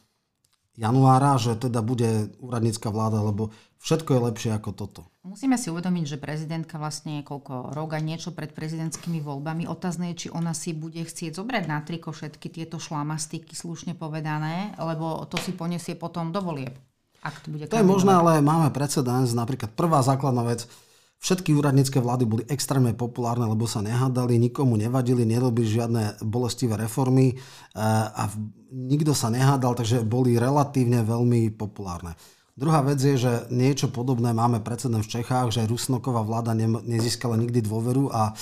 januára, 0.80 1.38
že 1.38 1.60
teda 1.60 1.84
bude 1.86 2.34
úradnícka 2.42 2.90
vláda, 2.90 3.22
lebo 3.22 3.54
všetko 3.84 4.10
je 4.16 4.26
lepšie 4.32 4.52
ako 4.56 4.72
toto. 4.74 5.02
Musíme 5.24 5.60
si 5.60 5.70
uvedomiť, 5.70 6.16
že 6.16 6.18
prezidentka 6.18 6.80
vlastne 6.80 7.22
je 7.22 7.28
koľko 7.28 7.76
roga 7.76 8.00
niečo 8.00 8.32
pred 8.32 8.52
prezidentskými 8.52 9.20
voľbami. 9.20 9.70
Otázne 9.70 10.12
je, 10.12 10.28
či 10.28 10.34
ona 10.34 10.56
si 10.56 10.72
bude 10.72 11.00
chcieť 11.00 11.36
zobrať 11.36 11.64
na 11.68 11.80
triko 11.84 12.16
všetky 12.16 12.48
tieto 12.50 12.80
šlamastiky, 12.80 13.54
slušne 13.54 13.94
povedané, 13.96 14.74
lebo 14.80 15.24
to 15.30 15.38
si 15.40 15.54
poniesie 15.54 15.94
potom 15.94 16.32
do 16.34 16.42
volieb. 16.42 16.76
Ak 17.24 17.40
to, 17.40 17.56
bude 17.56 17.72
to 17.72 17.80
je 17.80 17.88
možné, 17.88 18.12
ale 18.12 18.44
máme 18.44 18.68
precedens. 18.76 19.32
Napríklad 19.32 19.72
prvá 19.74 20.04
základná 20.04 20.44
vec, 20.44 20.68
Všetky 21.24 21.56
úradnícke 21.56 22.04
vlády 22.04 22.28
boli 22.28 22.44
extrémne 22.52 22.92
populárne, 22.92 23.48
lebo 23.48 23.64
sa 23.64 23.80
nehádali, 23.80 24.36
nikomu 24.36 24.76
nevadili, 24.76 25.24
nerobili 25.24 25.72
žiadne 25.72 26.20
bolestivé 26.20 26.76
reformy 26.76 27.32
e, 27.32 27.36
a 28.12 28.28
nikto 28.76 29.16
sa 29.16 29.32
nehádal, 29.32 29.72
takže 29.72 30.04
boli 30.04 30.36
relatívne 30.36 31.00
veľmi 31.00 31.56
populárne. 31.56 32.20
Druhá 32.60 32.84
vec 32.84 33.00
je, 33.00 33.16
že 33.16 33.48
niečo 33.56 33.88
podobné 33.88 34.36
máme 34.36 34.60
precedent 34.60 35.00
v 35.00 35.16
Čechách, 35.16 35.56
že 35.56 35.64
Rusnoková 35.64 36.28
vláda 36.28 36.52
nezískala 36.84 37.40
nikdy 37.40 37.64
dôveru 37.64 38.12
a 38.12 38.30
e, 38.30 38.34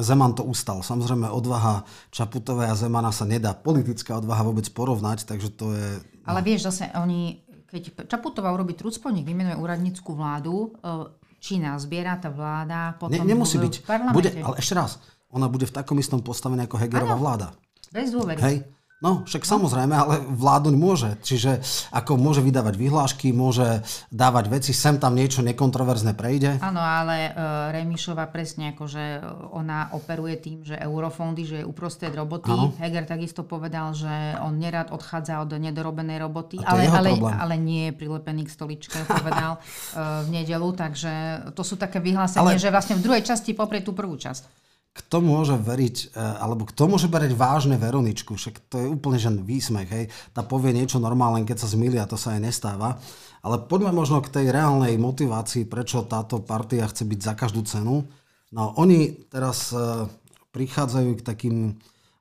Zeman 0.00 0.32
to 0.32 0.48
ustal. 0.48 0.80
Samozrejme 0.80 1.28
odvaha 1.28 1.84
Čaputovej 2.08 2.72
a 2.72 2.74
Zemana 2.74 3.12
sa 3.12 3.28
nedá 3.28 3.52
politická 3.52 4.16
odvaha 4.16 4.48
vôbec 4.48 4.64
porovnať, 4.72 5.28
takže 5.28 5.52
to 5.52 5.76
je... 5.76 6.00
Ale 6.24 6.40
vieš, 6.40 6.72
zase 6.72 6.88
oni, 6.96 7.36
keď 7.72 8.04
Čaputová 8.04 8.52
urobí 8.52 8.76
trúcponík, 8.76 9.24
vymenuje 9.24 9.56
úradnícku 9.56 10.12
vládu, 10.12 10.76
e, 10.84 11.56
nás 11.58 11.88
zbiera 11.88 12.20
tá 12.20 12.28
vláda 12.28 12.94
potom 13.00 13.24
ne, 13.24 13.32
nemusí 13.32 13.56
byť. 13.58 13.74
Bude, 14.12 14.30
ale 14.44 14.54
ešte 14.60 14.76
raz, 14.76 15.00
ona 15.32 15.48
bude 15.48 15.64
v 15.64 15.74
takom 15.74 15.96
istom 15.96 16.20
postavení 16.20 16.68
ako 16.68 16.76
Hegerová 16.76 17.16
vláda. 17.16 17.46
Bez 17.90 18.12
dôvery. 18.12 18.38
Hej? 18.38 18.56
No, 19.02 19.26
však 19.26 19.42
samozrejme, 19.42 19.94
ale 19.98 20.22
vládnuť 20.30 20.74
môže. 20.78 21.10
Čiže 21.26 21.58
ako 21.90 22.14
môže 22.14 22.38
vydávať 22.38 22.78
vyhlášky, 22.78 23.34
môže 23.34 23.82
dávať 24.14 24.46
veci, 24.46 24.70
sem 24.70 25.02
tam 25.02 25.18
niečo 25.18 25.42
nekontroverzne 25.42 26.14
prejde. 26.14 26.62
Áno, 26.62 26.78
ale 26.78 27.34
uh, 27.34 27.74
Remišova 27.74 28.30
presne 28.30 28.70
ako, 28.70 28.86
že 28.86 29.18
ona 29.50 29.90
operuje 29.90 30.38
tým, 30.38 30.58
že 30.62 30.78
eurofondy, 30.78 31.42
že 31.42 31.56
je 31.60 31.64
uprostred 31.66 32.14
roboty. 32.14 32.54
Ano. 32.54 32.70
Heger 32.78 33.02
takisto 33.02 33.42
povedal, 33.42 33.90
že 33.90 34.38
on 34.38 34.62
nerad 34.62 34.94
odchádza 34.94 35.42
od 35.42 35.50
nedorobenej 35.50 36.22
roboty, 36.22 36.62
ale, 36.62 36.86
ale, 36.86 37.18
ale 37.18 37.58
nie 37.58 37.90
je 37.90 37.98
prilepený 37.98 38.46
k 38.46 38.54
stoličke, 38.54 39.02
povedal 39.02 39.58
uh, 39.58 40.22
v 40.26 40.28
nedelu. 40.30 40.68
Takže 40.78 41.12
to 41.58 41.66
sú 41.66 41.74
také 41.74 41.98
vyhlásenia, 41.98 42.54
ale... 42.54 42.62
že 42.62 42.70
vlastne 42.70 42.94
v 42.94 43.02
druhej 43.02 43.26
časti 43.26 43.50
poprie 43.50 43.82
tú 43.82 43.90
prvú 43.90 44.14
časť 44.14 44.62
kto 44.92 45.24
môže 45.24 45.56
veriť, 45.56 45.96
e, 46.12 46.20
alebo 46.20 46.68
kto 46.68 46.84
môže 46.84 47.08
berať 47.08 47.32
vážne 47.32 47.80
Veroničku, 47.80 48.36
však 48.36 48.68
to 48.68 48.76
je 48.76 48.86
úplne 48.92 49.16
že 49.16 49.32
výsmech, 49.32 49.88
hej. 49.88 50.04
Tá 50.36 50.44
povie 50.44 50.76
niečo 50.76 51.00
normálne, 51.00 51.48
keď 51.48 51.64
sa 51.64 51.72
zmili 51.72 51.96
a 51.96 52.08
to 52.08 52.20
sa 52.20 52.36
aj 52.36 52.44
nestáva. 52.44 53.00
Ale 53.40 53.56
poďme 53.64 53.96
možno 53.96 54.20
k 54.20 54.28
tej 54.28 54.46
reálnej 54.52 55.00
motivácii, 55.00 55.64
prečo 55.64 56.04
táto 56.04 56.44
partia 56.44 56.84
chce 56.84 57.08
byť 57.08 57.20
za 57.24 57.32
každú 57.32 57.64
cenu. 57.64 58.04
No 58.52 58.76
oni 58.76 59.16
teraz 59.32 59.72
e, 59.72 60.06
prichádzajú 60.52 61.10
k 61.18 61.26
takým 61.26 61.56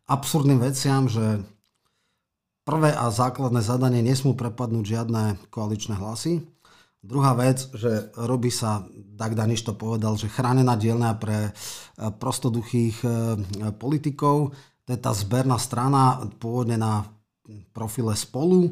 absurdným 0.07 0.63
veciam, 0.63 1.11
že 1.11 1.43
prvé 2.63 2.95
a 2.95 3.11
základné 3.11 3.59
zadanie 3.59 3.99
nesmú 3.99 4.31
prepadnúť 4.31 4.85
žiadne 4.87 5.23
koaličné 5.51 5.99
hlasy. 5.99 6.47
Druhá 7.01 7.33
vec, 7.33 7.65
že 7.73 8.13
robí 8.13 8.53
sa, 8.53 8.85
Dag 8.93 9.33
Daniš 9.33 9.65
to 9.65 9.73
povedal, 9.73 10.21
že 10.21 10.29
chránená 10.29 10.77
dielňa 10.77 11.17
pre 11.17 11.49
e, 11.49 11.51
prostoduchých 11.97 12.97
e, 13.01 13.09
politikov. 13.73 14.53
To 14.85 14.89
je 14.93 14.99
tá 15.01 15.09
zberná 15.09 15.57
strana, 15.57 16.29
pôvodne 16.37 16.77
na 16.77 17.09
profile 17.73 18.13
spolu. 18.13 18.69
E, 18.69 18.71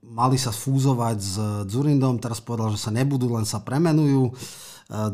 mali 0.00 0.40
sa 0.40 0.48
fúzovať 0.48 1.16
s 1.20 1.34
Zurindom, 1.68 2.16
teraz 2.16 2.40
povedal, 2.40 2.72
že 2.72 2.80
sa 2.80 2.88
nebudú, 2.88 3.28
len 3.36 3.44
sa 3.44 3.60
premenujú. 3.60 4.32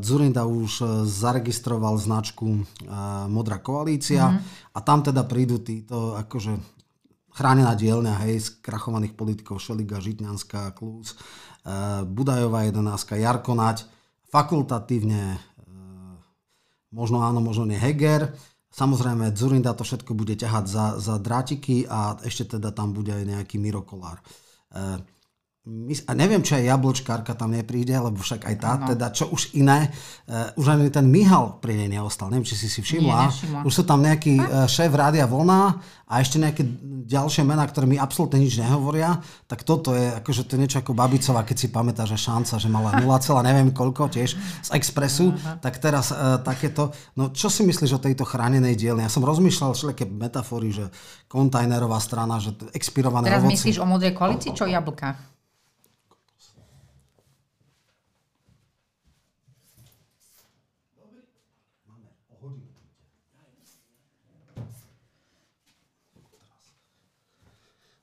Zurinda 0.05 0.45
už 0.45 0.85
zaregistroval 1.09 1.97
značku 1.97 2.61
Modrá 3.33 3.57
koalícia 3.57 4.29
mm-hmm. 4.29 4.77
a 4.77 4.79
tam 4.85 5.01
teda 5.01 5.25
prídu 5.25 5.65
títo 5.65 6.13
akože 6.13 6.61
chránená 7.33 7.73
dielňa, 7.73 8.21
hej, 8.29 8.45
z 8.45 8.49
krachovaných 8.61 9.17
politikov 9.17 9.65
Šeliga, 9.65 9.97
Žitňanská, 9.97 10.77
Klus, 10.77 11.17
Budajová 12.09 12.67
11, 12.67 13.23
Jarko 13.23 13.55
Nať, 13.55 13.87
fakultatívne, 14.29 15.37
eh, 15.37 16.15
možno 16.91 17.23
áno, 17.23 17.39
možno 17.39 17.67
nie 17.69 17.79
Heger, 17.79 18.35
Samozrejme, 18.73 19.37
Zurinda 19.37 19.77
to 19.77 19.85
všetko 19.85 20.17
bude 20.17 20.33
ťahať 20.33 20.65
za, 20.65 20.87
za 20.97 21.21
drátiky 21.21 21.85
a 21.85 22.17
ešte 22.25 22.57
teda 22.57 22.73
tam 22.73 22.97
bude 22.97 23.13
aj 23.13 23.29
nejaký 23.29 23.61
Miro 23.61 23.85
Kolár. 23.85 24.17
Eh, 25.63 26.03
a 26.11 26.13
neviem, 26.19 26.43
či 26.43 26.59
aj 26.59 26.75
jablčkárka 26.75 27.39
tam 27.39 27.55
nepríde, 27.55 27.95
lebo 27.95 28.19
však 28.19 28.51
aj 28.51 28.57
tá, 28.59 28.73
no. 28.83 28.91
teda 28.91 29.15
čo 29.15 29.31
už 29.31 29.55
iné, 29.55 29.95
uh, 30.27 30.51
už 30.59 30.75
ani 30.75 30.91
ten 30.91 31.07
Mihal 31.07 31.63
pri 31.63 31.79
nej 31.79 31.87
neostal, 31.87 32.35
neviem, 32.35 32.43
či 32.43 32.59
si 32.59 32.67
si 32.67 32.83
všimla. 32.83 33.31
Nie, 33.31 33.63
už 33.63 33.71
sú 33.71 33.83
tam 33.87 34.03
nejaký 34.03 34.43
uh, 34.43 34.67
šéf 34.67 34.91
Rádia 34.91 35.23
Vlna 35.31 35.79
a 36.11 36.15
ešte 36.19 36.43
nejaké 36.43 36.67
ďalšie 37.07 37.47
mená, 37.47 37.63
ktoré 37.63 37.87
mi 37.87 37.95
absolútne 37.95 38.43
nič 38.43 38.59
nehovoria, 38.59 39.23
tak 39.47 39.63
toto 39.63 39.95
je 39.95 40.11
akože 40.19 40.51
to 40.51 40.59
je 40.59 40.61
niečo 40.67 40.83
ako 40.83 40.99
Babicová, 40.99 41.47
keď 41.47 41.57
si 41.57 41.69
pamätá, 41.71 42.11
že 42.11 42.19
šanca, 42.19 42.59
že 42.59 42.67
mala 42.67 42.99
0, 42.99 43.07
neviem 43.47 43.71
koľko 43.71 44.11
tiež 44.11 44.35
z 44.67 44.69
Expressu, 44.75 45.31
uh-huh. 45.31 45.63
tak 45.63 45.79
teraz 45.79 46.11
uh, 46.11 46.43
takéto. 46.43 46.91
No 47.15 47.31
čo 47.31 47.47
si 47.47 47.63
myslíš 47.63 47.97
o 47.97 48.03
tejto 48.03 48.27
chránenej 48.27 48.75
dielne? 48.75 49.07
Ja 49.07 49.13
som 49.15 49.23
rozmýšľal 49.23 49.79
všelijaké 49.79 50.11
metafory, 50.11 50.75
že 50.75 50.85
kontajnerová 51.31 52.03
strana, 52.03 52.43
že 52.43 52.51
expirované 52.75 53.31
Teraz 53.31 53.47
ovoci. 53.47 53.55
myslíš 53.63 53.77
o 53.79 53.87
modrej 53.87 54.13
koalícii, 54.19 54.51
čo 54.59 54.67
jablka? 54.67 55.32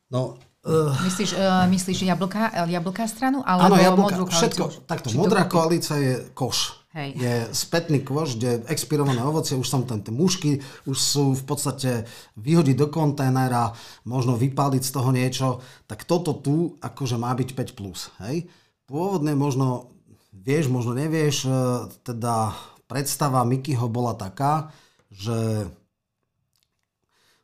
No, 0.09 0.37
uh, 0.65 0.93
myslíš, 1.05 1.37
uh, 1.37 1.69
myslíš 1.69 2.09
jablka, 2.09 2.65
jablká 2.65 3.05
stranu? 3.05 3.45
Alebo 3.45 3.77
áno, 3.77 3.77
jablka, 3.77 4.25
všetko. 4.25 4.89
Takto, 4.89 5.13
modrá 5.13 5.45
koalícia 5.45 5.97
je 6.01 6.13
koš. 6.33 6.79
Hej. 6.89 7.09
Je 7.21 7.33
spätný 7.53 8.01
koš, 8.01 8.41
kde 8.41 8.65
expirované 8.65 9.21
ovocie, 9.21 9.53
už 9.53 9.69
som 9.69 9.85
tam 9.85 10.01
tie 10.01 10.09
mušky, 10.09 10.57
už 10.89 10.97
sú 10.97 11.37
v 11.37 11.43
podstate 11.45 12.09
vyhodiť 12.33 12.73
do 12.73 12.89
kontajnera, 12.89 13.77
možno 14.09 14.33
vypáliť 14.33 14.81
z 14.81 14.91
toho 14.97 15.13
niečo, 15.13 15.61
tak 15.85 16.09
toto 16.09 16.33
tu 16.33 16.81
akože 16.81 17.21
má 17.21 17.29
byť 17.37 17.49
5+. 17.53 17.77
Plus, 17.77 18.09
hej? 18.25 18.49
Pôvodne 18.89 19.37
možno 19.37 19.93
vieš, 20.33 20.73
možno 20.73 20.97
nevieš, 20.97 21.45
e, 21.45 21.49
teda 22.01 22.57
predstava 22.89 23.45
Mikyho 23.45 23.85
bola 23.85 24.17
taká, 24.17 24.73
že 25.13 25.69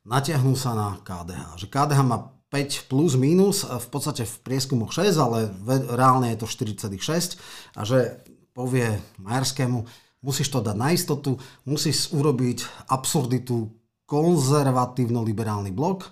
natiahnú 0.05 0.57
sa 0.57 0.73
na 0.73 0.89
KDH. 1.05 1.61
Že 1.61 1.67
KDH 1.69 1.99
má 2.01 2.34
5 2.53 2.87
plus 2.87 3.17
minus, 3.17 3.65
v 3.65 3.87
podstate 3.89 4.23
v 4.23 4.35
prieskumoch 4.45 4.93
6, 4.93 5.17
ale 5.17 5.49
reálne 5.89 6.29
je 6.33 6.39
to 6.39 6.47
4,6 6.47 7.41
a 7.75 7.81
že 7.83 8.21
povie 8.55 9.01
Majerskému, 9.19 9.83
musíš 10.23 10.49
to 10.49 10.63
dať 10.63 10.75
na 10.77 10.89
istotu, 10.95 11.35
musíš 11.67 12.13
urobiť 12.15 12.89
absurditu 12.89 13.69
konzervatívno-liberálny 14.05 15.73
blok 15.73 16.09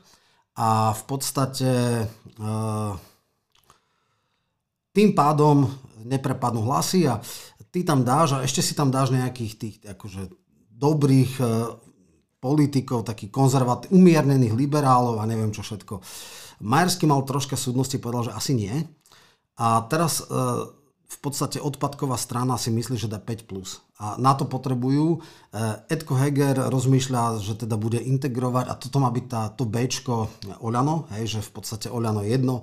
a 0.58 0.94
v 0.94 1.04
podstate 1.06 1.70
e, 2.02 2.06
tým 4.94 5.10
pádom 5.18 5.66
neprepadnú 6.06 6.66
hlasy 6.66 7.10
a 7.10 7.22
ty 7.74 7.82
tam 7.82 8.06
dáš 8.06 8.38
a 8.38 8.44
ešte 8.46 8.62
si 8.62 8.78
tam 8.78 8.94
dáš 8.94 9.10
nejakých 9.14 9.54
tých 9.58 9.76
akože 9.82 10.30
dobrých 10.74 11.32
e, 11.42 11.46
politikov, 12.44 13.08
takých 13.08 13.32
konzervatívnych, 13.32 13.96
umiernených 13.96 14.52
liberálov 14.52 15.24
a 15.24 15.24
neviem 15.24 15.56
čo 15.56 15.64
všetko. 15.64 16.04
Majersky 16.60 17.08
mal 17.08 17.24
troška 17.24 17.56
súdnosti, 17.56 17.96
povedal, 18.04 18.28
že 18.28 18.36
asi 18.36 18.52
nie. 18.52 18.76
A 19.56 19.88
teraz 19.88 20.20
e, 20.20 20.24
v 21.14 21.18
podstate 21.24 21.64
odpadková 21.64 22.20
strana 22.20 22.60
si 22.60 22.74
myslí, 22.74 23.00
že 23.00 23.08
dá 23.08 23.22
5+. 23.24 23.48
Plus. 23.48 23.80
A 24.02 24.20
na 24.20 24.36
to 24.36 24.44
potrebujú. 24.44 25.20
E, 25.54 25.88
Edko 25.88 26.20
Heger 26.20 26.68
rozmýšľa, 26.68 27.40
že 27.40 27.54
teda 27.64 27.80
bude 27.80 28.04
integrovať, 28.04 28.66
a 28.68 28.74
toto 28.76 28.98
má 29.00 29.08
byť 29.14 29.26
tá, 29.32 29.42
to 29.56 29.64
Bčko 29.64 30.28
Oľano, 30.60 31.08
hej, 31.16 31.38
že 31.38 31.40
v 31.40 31.52
podstate 31.56 31.88
Oľano 31.88 32.26
je 32.26 32.30
jedno, 32.34 32.56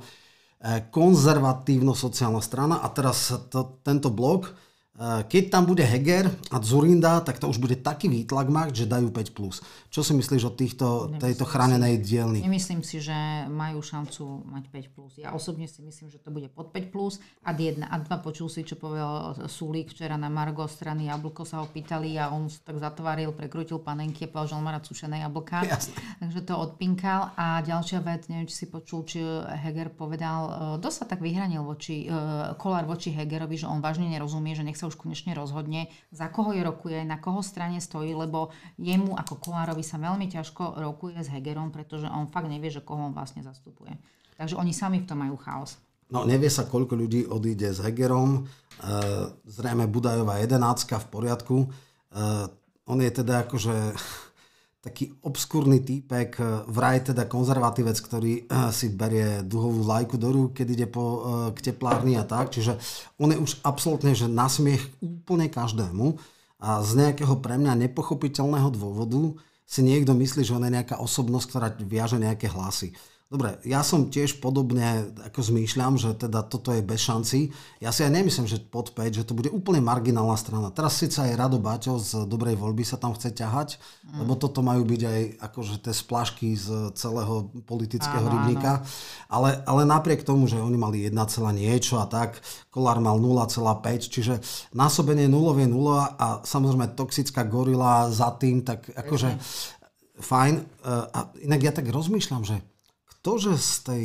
e, 0.61 0.85
konzervatívno-sociálna 0.93 2.43
strana 2.45 2.85
a 2.85 2.89
teraz 2.93 3.33
to, 3.49 3.81
tento 3.81 4.13
blok 4.13 4.53
keď 5.01 5.43
tam 5.49 5.65
bude 5.65 5.81
Heger 5.81 6.29
a 6.53 6.61
Zurinda, 6.61 7.25
tak 7.25 7.41
to 7.41 7.49
už 7.49 7.57
bude 7.57 7.79
taký 7.81 8.11
výtlak 8.11 8.53
mať, 8.53 8.85
že 8.85 8.91
dajú 8.91 9.09
5+. 9.09 9.33
Plus. 9.33 9.63
Čo 9.89 10.05
si 10.05 10.13
myslíš 10.13 10.43
o 10.45 10.53
týchto, 10.53 11.15
tejto 11.17 11.49
chránenej 11.49 12.03
dielni? 12.03 12.45
Nemyslím 12.45 12.85
si, 12.85 13.01
že 13.01 13.15
majú 13.49 13.81
šancu 13.81 14.45
mať 14.51 14.65
5+. 14.69 14.93
Plus. 14.93 15.13
Ja 15.17 15.33
osobne 15.33 15.71
si 15.71 15.81
myslím, 15.81 16.13
že 16.13 16.21
to 16.21 16.29
bude 16.35 16.51
pod 16.53 16.75
5+. 16.75 16.93
Plus. 16.93 17.23
A 17.47 17.55
1 17.57 17.87
a 17.87 17.95
2 17.97 18.07
počul 18.21 18.53
si, 18.53 18.67
čo 18.67 18.77
povedal 18.77 19.49
Sulík 19.49 19.95
včera 19.95 20.19
na 20.19 20.29
Margo 20.29 20.67
strany 20.69 21.09
Jablko 21.09 21.49
sa 21.49 21.63
ho 21.63 21.71
pýtali 21.71 22.21
a 22.21 22.29
on 22.29 22.51
tak 22.51 22.77
zatváril, 22.83 23.33
prekrutil 23.33 23.81
panenky 23.81 24.27
a 24.27 24.29
povedal, 24.29 24.53
že 24.53 24.57
on 24.59 24.65
má 24.67 24.75
rád 24.77 24.85
sušené 24.85 25.23
jablka. 25.25 25.65
Jasne. 25.65 25.97
Takže 26.19 26.41
to 26.45 26.55
odpinkal. 26.59 27.33
A 27.39 27.63
ďalšia 27.63 28.03
vec, 28.03 28.29
neviem, 28.29 28.51
či 28.51 28.65
si 28.65 28.67
počul, 28.67 29.07
či 29.07 29.23
Heger 29.65 29.95
povedal, 29.95 30.77
dosť 30.83 30.97
sa 30.97 31.05
tak 31.07 31.25
vyhranil 31.25 31.63
voči, 31.65 32.11
Kolár 32.59 32.85
voči 32.85 33.15
Hegerovi, 33.15 33.57
že 33.57 33.71
on 33.71 33.81
vážne 33.81 34.11
nerozumie, 34.11 34.53
že 34.53 34.67
nech 34.67 34.80
sa 34.81 34.89
už 34.89 34.97
konečne 34.97 35.37
rozhodne, 35.37 35.93
za 36.09 36.33
koho 36.33 36.57
je 36.57 36.65
rokuje, 36.65 37.05
na 37.05 37.21
koho 37.21 37.45
strane 37.45 37.77
stojí, 37.85 38.17
lebo 38.17 38.49
jemu 38.81 39.13
ako 39.13 39.37
Kolárovi 39.37 39.85
sa 39.85 40.01
veľmi 40.01 40.33
ťažko 40.33 40.81
rokuje 40.81 41.21
s 41.21 41.29
Hegerom, 41.29 41.69
pretože 41.69 42.09
on 42.09 42.33
fakt 42.33 42.49
nevie, 42.49 42.73
že 42.73 42.81
koho 42.81 43.13
on 43.13 43.13
vlastne 43.13 43.45
zastupuje. 43.45 43.93
Takže 44.41 44.57
oni 44.57 44.73
sami 44.73 45.05
v 45.05 45.09
tom 45.13 45.21
majú 45.21 45.37
chaos. 45.37 45.77
No 46.11 46.25
nevie 46.27 46.51
sa, 46.51 46.67
koľko 46.67 46.97
ľudí 46.97 47.29
odíde 47.29 47.71
s 47.71 47.79
Hegerom. 47.85 48.41
E, 48.41 48.41
zrejme 49.47 49.87
Budajová 49.87 50.43
jedenáctka 50.43 50.99
v 50.99 51.07
poriadku. 51.07 51.57
E, 51.63 51.69
on 52.91 52.99
je 52.99 53.11
teda 53.15 53.47
akože 53.47 53.95
taký 54.81 55.13
obskúrny 55.21 55.85
týpek, 55.85 56.41
eh, 56.41 56.45
vraj 56.65 57.05
teda 57.05 57.29
konzervatívec, 57.29 58.01
ktorý 58.01 58.33
eh, 58.45 58.73
si 58.73 58.89
berie 58.89 59.45
duhovú 59.45 59.85
lajku 59.85 60.17
do 60.17 60.33
rúk, 60.33 60.57
keď 60.57 60.67
ide 60.73 60.87
po, 60.89 61.05
eh, 61.05 61.23
k 61.53 61.73
teplárni 61.73 62.17
a 62.17 62.25
tak. 62.25 62.49
Čiže 62.49 62.81
on 63.21 63.29
je 63.33 63.39
už 63.39 63.61
absolútne 63.61 64.17
že 64.17 64.27
nasmiech 64.27 64.81
úplne 65.05 65.53
každému 65.53 66.17
a 66.61 66.81
z 66.81 66.91
nejakého 66.97 67.41
pre 67.41 67.61
mňa 67.61 67.89
nepochopiteľného 67.89 68.73
dôvodu 68.73 69.37
si 69.71 69.81
niekto 69.87 70.17
myslí, 70.17 70.43
že 70.43 70.57
on 70.57 70.67
je 70.67 70.75
nejaká 70.75 70.99
osobnosť, 70.99 71.47
ktorá 71.47 71.69
viaže 71.79 72.19
nejaké 72.19 72.51
hlasy. 72.51 72.91
Dobre, 73.31 73.63
ja 73.63 73.87
som 73.87 74.11
tiež 74.11 74.43
podobne 74.43 75.15
ako 75.23 75.55
zmýšľam, 75.55 75.95
že 76.03 76.19
teda 76.19 76.43
toto 76.43 76.75
je 76.75 76.83
bez 76.83 76.99
šanci. 76.99 77.55
Ja 77.79 77.95
si 77.95 78.03
aj 78.03 78.11
nemyslím, 78.11 78.51
že 78.51 78.59
pod 78.59 78.91
5, 78.91 79.23
že 79.23 79.23
to 79.23 79.39
bude 79.39 79.55
úplne 79.55 79.79
marginálna 79.79 80.35
strana. 80.35 80.75
Teraz 80.75 80.99
síce 80.99 81.23
aj 81.23 81.39
Rado 81.39 81.63
Baťo 81.63 81.95
z 82.03 82.27
dobrej 82.27 82.59
voľby 82.59 82.83
sa 82.83 82.99
tam 82.99 83.15
chce 83.15 83.31
ťahať, 83.31 83.79
mm. 83.79 84.27
lebo 84.27 84.35
toto 84.35 84.67
majú 84.67 84.83
byť 84.83 85.03
aj 85.07 85.21
akože 85.47 85.75
tie 85.79 85.95
splašky 85.95 86.59
z 86.59 86.91
celého 86.99 87.55
politického 87.71 88.27
áno, 88.27 88.35
rybníka. 88.35 88.83
Áno. 88.83 88.87
Ale, 89.31 89.63
ale 89.63 89.83
napriek 89.87 90.27
tomu, 90.27 90.51
že 90.51 90.59
oni 90.59 90.75
mali 90.75 91.07
1, 91.07 91.15
niečo 91.55 92.03
a 92.03 92.11
tak, 92.11 92.43
Kolár 92.75 92.99
mal 92.99 93.15
0,5, 93.23 94.11
čiže 94.11 94.43
násobenie 94.75 95.31
nulovie 95.31 95.71
nula 95.71 96.19
a 96.19 96.43
samozrejme 96.43 96.99
toxická 96.99 97.47
gorila 97.47 98.11
za 98.11 98.35
tým, 98.35 98.67
tak 98.67 98.91
akože 98.91 99.39
fajn. 100.19 100.55
E, 100.59 100.63
a 101.15 101.31
inak 101.47 101.61
ja 101.63 101.71
tak 101.71 101.87
rozmýšľam, 101.95 102.43
že 102.43 102.59
to, 103.21 103.33
že 103.37 103.53
z 103.61 103.75
tej 103.85 104.05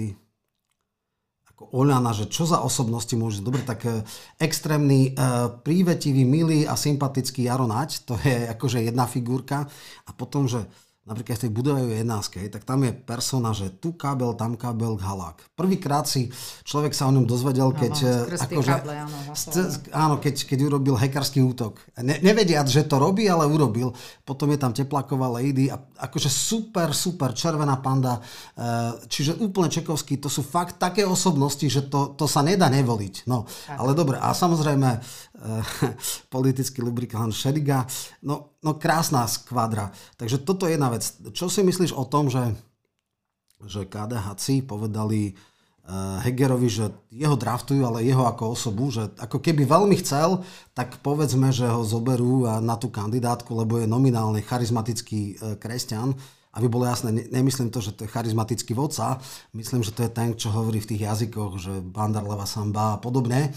ako 1.56 1.71
Oľana, 1.71 2.12
že 2.12 2.28
čo 2.28 2.43
za 2.43 2.60
osobnosti 2.60 3.15
môže, 3.15 3.39
dobre, 3.39 3.63
tak 3.63 3.88
e, 3.88 4.04
extrémny, 4.43 5.15
e, 5.15 5.23
prívetivý, 5.63 6.28
milý 6.28 6.67
a 6.67 6.75
sympatický 6.75 7.47
Jaro 7.47 7.63
Nať, 7.63 8.04
to 8.04 8.19
je 8.19 8.43
akože 8.60 8.84
jedna 8.84 9.08
figurka. 9.08 9.63
A 10.04 10.12
potom, 10.12 10.51
že 10.51 10.67
napríklad 11.05 11.37
v 11.37 11.43
tej 11.45 11.51
budovej 11.53 11.85
11, 12.01 12.49
tak 12.49 12.65
tam 12.65 12.81
je 12.81 12.89
persona, 12.89 13.53
že 13.53 13.69
tu 13.77 13.93
kábel, 13.93 14.33
tam 14.33 14.57
kábel, 14.57 14.97
halák. 14.97 15.37
Prvýkrát 15.53 16.09
si 16.09 16.33
človek 16.65 16.97
sa 16.97 17.05
o 17.05 17.13
ňom 17.13 17.29
dozvedel, 17.29 17.69
keď... 17.77 17.93
Áno, 18.25 18.41
akože, 18.41 18.73
káble, 18.73 18.93
áno, 19.05 19.17
áno 19.93 20.15
keď, 20.17 20.35
keď 20.49 20.59
urobil 20.65 20.97
hackerský 20.97 21.45
útok. 21.45 21.77
Ne, 22.01 22.17
nevediac, 22.25 22.65
že 22.65 22.89
to 22.89 22.97
robí, 22.97 23.29
ale 23.29 23.45
urobil. 23.45 23.93
Potom 24.25 24.49
je 24.49 24.57
tam 24.57 24.73
tepláková 24.73 25.29
lady 25.29 25.69
a 25.69 25.77
akože 25.77 26.25
super, 26.25 26.89
super, 26.89 27.37
červená 27.37 27.77
panda. 27.85 28.17
E, 28.17 29.05
čiže 29.05 29.37
úplne 29.37 29.69
čekovský, 29.69 30.17
to 30.17 30.25
sú 30.25 30.41
fakt 30.41 30.81
také 30.81 31.05
osobnosti, 31.05 31.69
že 31.69 31.85
to, 31.85 32.17
to 32.17 32.25
sa 32.25 32.41
nedá 32.41 32.65
nevoliť. 32.65 33.29
No, 33.29 33.45
ale 33.69 33.93
dobre, 33.93 34.17
a 34.17 34.33
samozrejme 34.33 34.89
politický 36.33 36.81
lubrikant 36.81 37.29
Šediga. 37.29 37.85
No, 38.25 38.54
no 38.65 38.73
krásna 38.73 39.30
skvadra. 39.30 39.93
Takže 40.17 40.41
toto 40.41 40.65
je 40.65 40.73
jedna 40.73 40.89
vec. 40.89 41.06
Čo 41.38 41.54
si 41.54 41.62
myslíš 41.62 41.93
o 41.93 42.01
tom, 42.10 42.34
že, 42.34 42.58
že 43.62 43.86
KDHC 43.86 44.65
povedali 44.65 45.38
uh, 45.86 46.17
Hegerovi, 46.25 46.65
že 46.65 46.89
jeho 47.13 47.38
draftujú, 47.38 47.86
ale 47.86 48.01
jeho 48.01 48.25
ako 48.25 48.58
osobu, 48.58 48.89
že 48.89 49.13
ako 49.21 49.38
keby 49.38 49.69
veľmi 49.69 49.93
chcel, 50.01 50.41
tak 50.73 50.97
povedzme, 51.06 51.54
že 51.54 51.69
ho 51.69 51.86
zoberú 51.86 52.49
na 52.58 52.73
tú 52.73 52.89
kandidátku, 52.89 53.54
lebo 53.54 53.78
je 53.78 53.86
nominálne 53.86 54.41
charizmatický 54.41 55.21
uh, 55.38 55.62
kresťan. 55.62 56.17
Aby 56.56 56.71
bolo 56.71 56.88
jasné, 56.88 57.12
ne, 57.12 57.28
nemyslím 57.28 57.67
to, 57.67 57.84
že 57.84 57.91
to 57.99 58.08
je 58.08 58.13
charizmatický 58.15 58.71
vodca, 58.71 59.19
myslím, 59.51 59.84
že 59.84 59.91
to 59.91 60.08
je 60.08 60.12
ten, 60.15 60.39
čo 60.39 60.56
hovorí 60.56 60.80
v 60.80 60.95
tých 60.95 61.04
jazykoch, 61.04 61.51
že 61.60 61.84
Bandarleva 61.84 62.47
Samba 62.47 62.95
a 62.95 63.01
podobne. 63.04 63.51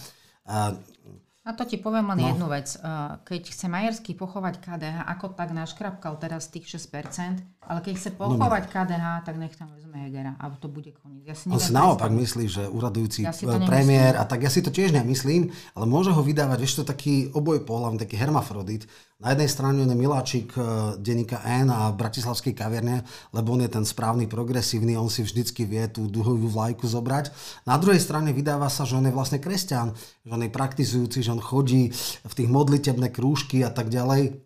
A 1.48 1.56
to 1.56 1.64
ti 1.64 1.80
poviem 1.80 2.12
len 2.12 2.20
no. 2.20 2.28
jednu 2.28 2.46
vec. 2.52 2.76
Keď 3.24 3.42
chce 3.48 3.66
Majerský 3.72 4.12
pochovať 4.12 4.61
KDH, 4.61 5.08
ako 5.08 5.32
tak 5.32 5.56
naškrapkal 5.56 6.20
teraz 6.20 6.52
tých 6.52 6.68
6%, 6.68 7.58
ale 7.68 7.85
keď 7.85 7.94
chce 8.00 8.11
pochovať 8.16 8.62
no, 8.64 8.70
KDH, 8.72 9.07
tak 9.28 9.35
nech 9.37 9.52
tam 9.52 9.68
vezme 9.76 10.09
Hegera 10.09 10.33
a 10.40 10.48
to 10.57 10.72
bude 10.72 10.88
koniec. 10.96 11.28
Ja 11.28 11.37
si 11.37 11.52
On 11.52 11.61
si 11.61 11.76
naopak 11.76 12.09
myslí, 12.09 12.48
že 12.48 12.62
uradujúci 12.64 13.28
ja 13.28 13.37
premiér 13.68 14.16
a 14.16 14.24
tak 14.24 14.40
ja 14.40 14.48
si 14.48 14.64
to 14.64 14.72
tiež 14.72 14.96
nemyslím, 14.96 15.52
ale 15.76 15.85
môže 15.85 16.09
ho 16.09 16.22
vydávať 16.24 16.64
ešte 16.64 16.88
taký 16.88 17.28
oboj 17.37 17.68
pohľavný, 17.68 18.00
taký 18.00 18.16
hermafrodit. 18.16 18.88
Na 19.18 19.35
jednej 19.35 19.50
strane 19.50 19.83
on 19.83 19.90
je 19.90 19.98
miláčik 19.98 20.54
e, 20.54 20.61
denníka 21.02 21.42
N 21.42 21.68
a 21.74 21.90
bratislavskej 21.90 22.54
kavierne, 22.54 23.02
lebo 23.35 23.52
on 23.52 23.66
je 23.66 23.68
ten 23.68 23.83
správny, 23.83 24.31
progresívny, 24.31 24.94
on 24.94 25.11
si 25.11 25.26
vždycky 25.26 25.66
vie 25.66 25.85
tú 25.90 26.07
duhovú 26.07 26.46
vlajku 26.46 26.87
zobrať. 26.87 27.35
Na 27.66 27.74
druhej 27.76 27.98
strane 27.98 28.31
vydáva 28.31 28.70
sa, 28.70 28.87
že 28.87 28.94
on 28.94 29.04
je 29.04 29.12
vlastne 29.12 29.42
kresťan, 29.42 29.90
že 30.22 30.31
on 30.31 30.40
je 30.46 30.54
praktizujúci, 30.54 31.26
že 31.26 31.35
on 31.35 31.42
chodí 31.42 31.90
v 32.22 32.33
tých 32.33 32.46
modlitebné 32.46 33.11
krúžky 33.11 33.66
a 33.66 33.74
tak 33.74 33.90
ďalej. 33.90 34.38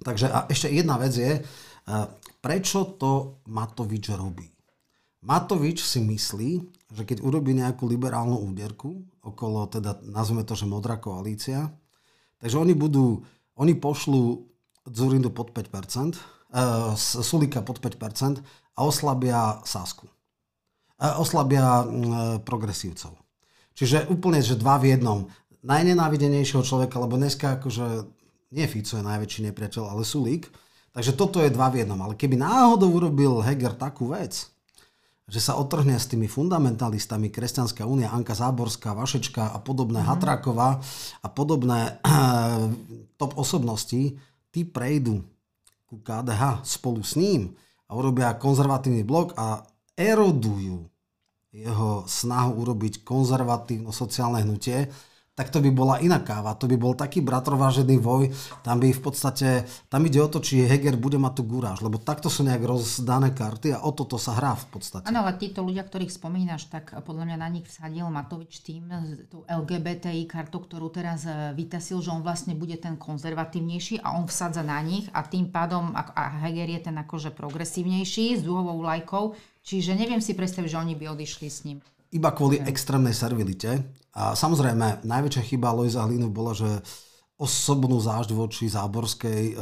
Takže 0.00 0.26
a 0.32 0.48
ešte 0.48 0.72
jedna 0.72 0.96
vec 0.96 1.12
je, 1.12 1.32
e, 1.38 1.94
prečo 2.44 2.84
to 3.00 3.40
Matovič 3.48 4.12
robí? 4.12 4.44
Matovič 5.24 5.80
si 5.80 6.04
myslí, 6.04 6.50
že 6.92 7.02
keď 7.08 7.24
urobí 7.24 7.56
nejakú 7.56 7.88
liberálnu 7.88 8.36
úderku 8.44 9.00
okolo, 9.24 9.64
teda 9.72 10.04
nazveme 10.04 10.44
to, 10.44 10.52
že 10.52 10.68
modrá 10.68 11.00
koalícia, 11.00 11.72
takže 12.36 12.60
oni 12.60 12.76
budú 12.76 13.24
oni 13.56 13.72
pošlú 13.78 14.50
Zurindu 14.84 15.30
pod 15.30 15.54
5%, 15.54 15.70
uh, 15.72 16.92
Sulika 16.98 17.62
pod 17.62 17.80
5% 17.80 18.42
a 18.76 18.80
oslabia 18.84 19.62
Sasku. 19.64 20.10
Uh, 21.00 21.16
oslabia 21.22 21.82
uh, 21.82 21.86
progresívcov. 22.42 23.16
Čiže 23.74 24.06
úplne, 24.10 24.44
že 24.44 24.58
dva 24.58 24.78
v 24.78 24.94
jednom. 24.94 25.26
Najnenávidenejšieho 25.64 26.62
človeka, 26.62 27.00
lebo 27.00 27.16
dneska 27.16 27.58
akože 27.58 28.06
nie 28.54 28.66
Fico 28.70 29.00
je 29.00 29.02
najväčší 29.02 29.50
nepriateľ, 29.50 29.82
ale 29.90 30.06
Sulík. 30.06 30.46
Takže 30.94 31.12
toto 31.18 31.42
je 31.42 31.50
dva 31.50 31.74
v 31.74 31.82
jednom. 31.82 31.98
Ale 31.98 32.14
keby 32.14 32.38
náhodou 32.38 32.94
urobil 32.94 33.42
Heger 33.42 33.74
takú 33.74 34.14
vec, 34.14 34.46
že 35.26 35.40
sa 35.42 35.58
otrhne 35.58 35.98
s 35.98 36.06
tými 36.06 36.30
fundamentalistami 36.30 37.34
Kresťanská 37.34 37.82
únia, 37.82 38.14
Anka 38.14 38.36
Záborská, 38.36 38.94
Vašečka 38.94 39.50
a 39.50 39.58
podobné, 39.58 39.98
mm-hmm. 39.98 40.14
Hatraková 40.14 40.78
a 41.18 41.28
podobné 41.32 41.98
top 43.20 43.34
osobnosti, 43.34 44.14
tí 44.54 44.60
prejdú 44.62 45.24
ku 45.88 45.98
KDH 45.98 46.62
spolu 46.62 47.02
s 47.02 47.18
ním 47.18 47.58
a 47.90 47.98
urobia 47.98 48.38
konzervatívny 48.38 49.02
blok 49.02 49.34
a 49.34 49.66
erodujú 49.98 50.86
jeho 51.54 52.02
snahu 52.06 52.50
urobiť 52.66 53.06
konzervatívno-sociálne 53.06 54.42
hnutie, 54.42 54.90
tak 55.34 55.50
to 55.50 55.58
by 55.58 55.70
bola 55.74 55.98
iná 55.98 56.22
káva. 56.22 56.54
To 56.54 56.70
by 56.70 56.78
bol 56.78 56.94
taký 56.94 57.18
bratrovážený 57.18 57.98
voj. 57.98 58.30
Tam 58.62 58.78
by 58.78 58.94
v 58.94 59.02
podstate, 59.02 59.66
tam 59.90 60.06
ide 60.06 60.22
o 60.22 60.30
to, 60.30 60.38
či 60.38 60.62
Heger 60.62 60.94
bude 60.94 61.18
mať 61.18 61.42
tú 61.42 61.42
guráž, 61.42 61.82
lebo 61.82 61.98
takto 61.98 62.30
sú 62.30 62.46
nejak 62.46 62.62
rozdané 62.62 63.34
karty 63.34 63.74
a 63.74 63.82
o 63.82 63.90
toto 63.90 64.14
sa 64.14 64.38
hrá 64.38 64.54
v 64.54 64.78
podstate. 64.78 65.10
Áno, 65.10 65.26
ale 65.26 65.34
títo 65.34 65.66
ľudia, 65.66 65.82
ktorých 65.82 66.14
spomínaš, 66.14 66.70
tak 66.70 66.94
podľa 67.02 67.34
mňa 67.34 67.36
na 67.42 67.48
nich 67.50 67.66
vsadil 67.66 68.06
Matovič 68.06 68.62
tým, 68.62 68.86
tú 69.26 69.42
LGBTI 69.50 70.22
kartu, 70.30 70.62
ktorú 70.62 70.86
teraz 70.94 71.26
e, 71.26 71.50
vytasil, 71.58 71.98
že 71.98 72.14
on 72.14 72.22
vlastne 72.22 72.54
bude 72.54 72.78
ten 72.78 72.94
konzervatívnejší 72.94 74.06
a 74.06 74.14
on 74.14 74.30
vsadza 74.30 74.62
na 74.62 74.78
nich 74.86 75.10
a 75.10 75.26
tým 75.26 75.50
pádom 75.50 75.90
a 75.98 76.22
Heger 76.46 76.70
je 76.78 76.80
ten 76.86 76.94
akože 76.94 77.34
progresívnejší 77.34 78.38
s 78.38 78.42
dúhovou 78.46 78.78
lajkou, 78.86 79.34
čiže 79.66 79.98
neviem 79.98 80.22
si 80.22 80.38
predstaviť, 80.38 80.70
že 80.70 80.78
oni 80.78 80.94
by 80.94 81.10
odišli 81.10 81.48
s 81.50 81.66
ním. 81.66 81.82
Iba 82.14 82.30
kvôli 82.30 82.62
okay. 82.62 82.70
extrémnej 82.70 83.10
servilite 83.10 83.82
a 84.14 84.38
samozrejme, 84.38 85.02
najväčšia 85.02 85.42
chyba 85.50 85.74
Lojza 85.74 86.06
Hlinu 86.06 86.30
bola, 86.30 86.54
že 86.54 86.70
osobnú 87.34 87.98
zážď 87.98 88.30
voči 88.38 88.70
Záborskej 88.70 89.42
e, 89.50 89.54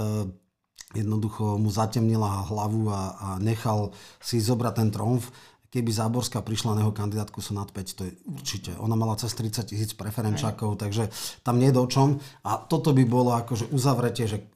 jednoducho 0.92 1.56
mu 1.56 1.72
zatemnila 1.72 2.44
hlavu 2.52 2.92
a, 2.92 3.02
a 3.16 3.28
nechal 3.40 3.96
si 4.20 4.36
zobrať 4.36 4.74
ten 4.76 4.88
tromf. 4.92 5.32
keby 5.72 5.88
Záborská 5.88 6.44
prišla 6.44 6.76
na 6.76 6.80
jeho 6.84 6.92
kandidátku 6.92 7.40
sú 7.40 7.56
nad 7.56 7.64
5, 7.64 7.96
to 7.96 8.02
je 8.04 8.12
určite. 8.28 8.70
Ona 8.76 8.92
mala 8.92 9.16
cez 9.16 9.32
30 9.32 9.72
tisíc 9.72 9.96
preferenčákov, 9.96 10.76
takže 10.76 11.08
tam 11.40 11.56
nie 11.56 11.72
je 11.72 11.78
do 11.80 11.88
čom. 11.88 12.20
A 12.44 12.60
toto 12.60 12.92
by 12.92 13.08
bolo 13.08 13.32
akože 13.32 13.72
uzavretie, 13.72 14.28
že 14.28 14.52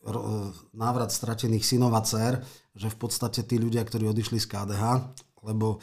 návrat 0.76 1.08
stratených 1.08 1.64
synov 1.64 1.96
a 1.96 2.04
dcer, 2.04 2.44
že 2.76 2.92
v 2.92 2.96
podstate 3.00 3.40
tí 3.48 3.56
ľudia, 3.56 3.80
ktorí 3.80 4.04
odišli 4.12 4.36
z 4.36 4.44
KDH, 4.44 4.84
lebo 5.48 5.80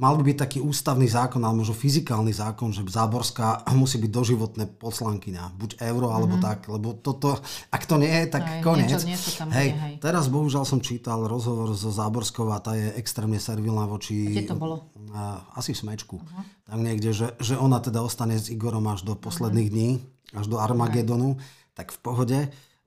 mal 0.00 0.16
by 0.16 0.32
byť 0.32 0.38
taký 0.40 0.58
ústavný 0.64 1.04
zákon, 1.04 1.44
ale 1.44 1.60
možno 1.60 1.76
fyzikálny 1.76 2.32
zákon, 2.32 2.72
že 2.72 2.80
Záborská 2.88 3.68
musí 3.80 4.00
byť 4.00 4.10
doživotné 4.10 4.64
poslankyňa. 4.80 5.60
Buď 5.60 5.70
euro, 5.84 6.16
alebo 6.16 6.40
mm-hmm. 6.40 6.48
tak. 6.48 6.58
Lebo 6.72 6.96
toto, 6.96 7.36
ak 7.68 7.84
to 7.84 8.00
nie 8.00 8.08
je, 8.08 8.24
tak 8.32 8.42
hej, 8.48 8.64
koniec. 8.64 8.88
Niečo, 8.88 9.06
niečo 9.06 9.30
tam 9.36 9.52
hej, 9.52 9.76
je, 9.76 9.76
hej. 9.76 9.94
teraz 10.00 10.32
bohužiaľ 10.32 10.64
som 10.64 10.80
čítal 10.80 11.28
rozhovor 11.28 11.76
so 11.76 11.92
Záborskou 11.92 12.48
a 12.48 12.58
tá 12.58 12.72
je 12.72 12.88
extrémne 12.96 13.36
servilná 13.36 13.84
voči... 13.84 14.32
Kde 14.32 14.48
to 14.48 14.56
bolo? 14.56 14.88
Asi 15.52 15.76
v 15.76 15.84
Smečku. 15.84 16.16
Uh-huh. 16.16 16.42
Tam 16.64 16.80
niekde, 16.80 17.12
že, 17.12 17.36
že 17.36 17.60
ona 17.60 17.78
teda 17.84 18.00
ostane 18.00 18.40
s 18.40 18.48
Igorom 18.48 18.88
až 18.88 19.04
do 19.04 19.12
posledných 19.12 19.68
uh-huh. 19.68 19.76
dní, 19.76 19.90
až 20.32 20.46
do 20.48 20.56
Armagedonu. 20.56 21.36
Okay. 21.36 21.58
Tak 21.76 21.86
v 21.92 21.98
pohode. 22.00 22.38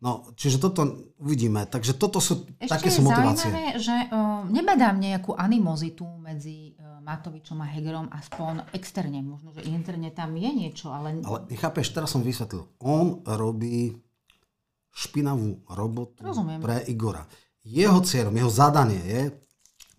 No, 0.03 0.27
čiže 0.35 0.59
toto 0.59 0.83
uvidíme. 1.15 1.63
Takže 1.63 1.95
toto 1.95 2.19
sú, 2.19 2.43
Ešte 2.59 2.75
také 2.75 2.91
sú 2.91 3.07
motivácie. 3.07 3.47
zaujímavé, 3.47 3.79
že 3.79 3.95
uh, 4.11 4.43
nebadám 4.51 4.99
nejakú 4.99 5.31
animozitu 5.31 6.03
medzi 6.19 6.75
uh, 6.75 6.99
Matovičom 6.99 7.63
a 7.63 7.67
Hegerom, 7.71 8.11
aspoň 8.11 8.67
externe. 8.75 9.23
Možno, 9.23 9.55
že 9.55 9.63
interne 9.63 10.11
tam 10.11 10.35
je 10.35 10.51
niečo, 10.51 10.91
ale... 10.91 11.23
Ale 11.23 11.47
chápeš, 11.55 11.95
teraz 11.95 12.11
som 12.11 12.19
vysvetlil. 12.19 12.67
On 12.83 13.23
robí 13.23 13.95
špinavú 14.91 15.63
robotu 15.71 16.19
Rozumiem. 16.19 16.59
pre 16.59 16.83
Igora. 16.91 17.23
Jeho 17.63 18.03
cieľom, 18.03 18.35
jeho 18.35 18.51
zadanie 18.51 18.99
je 19.07 19.21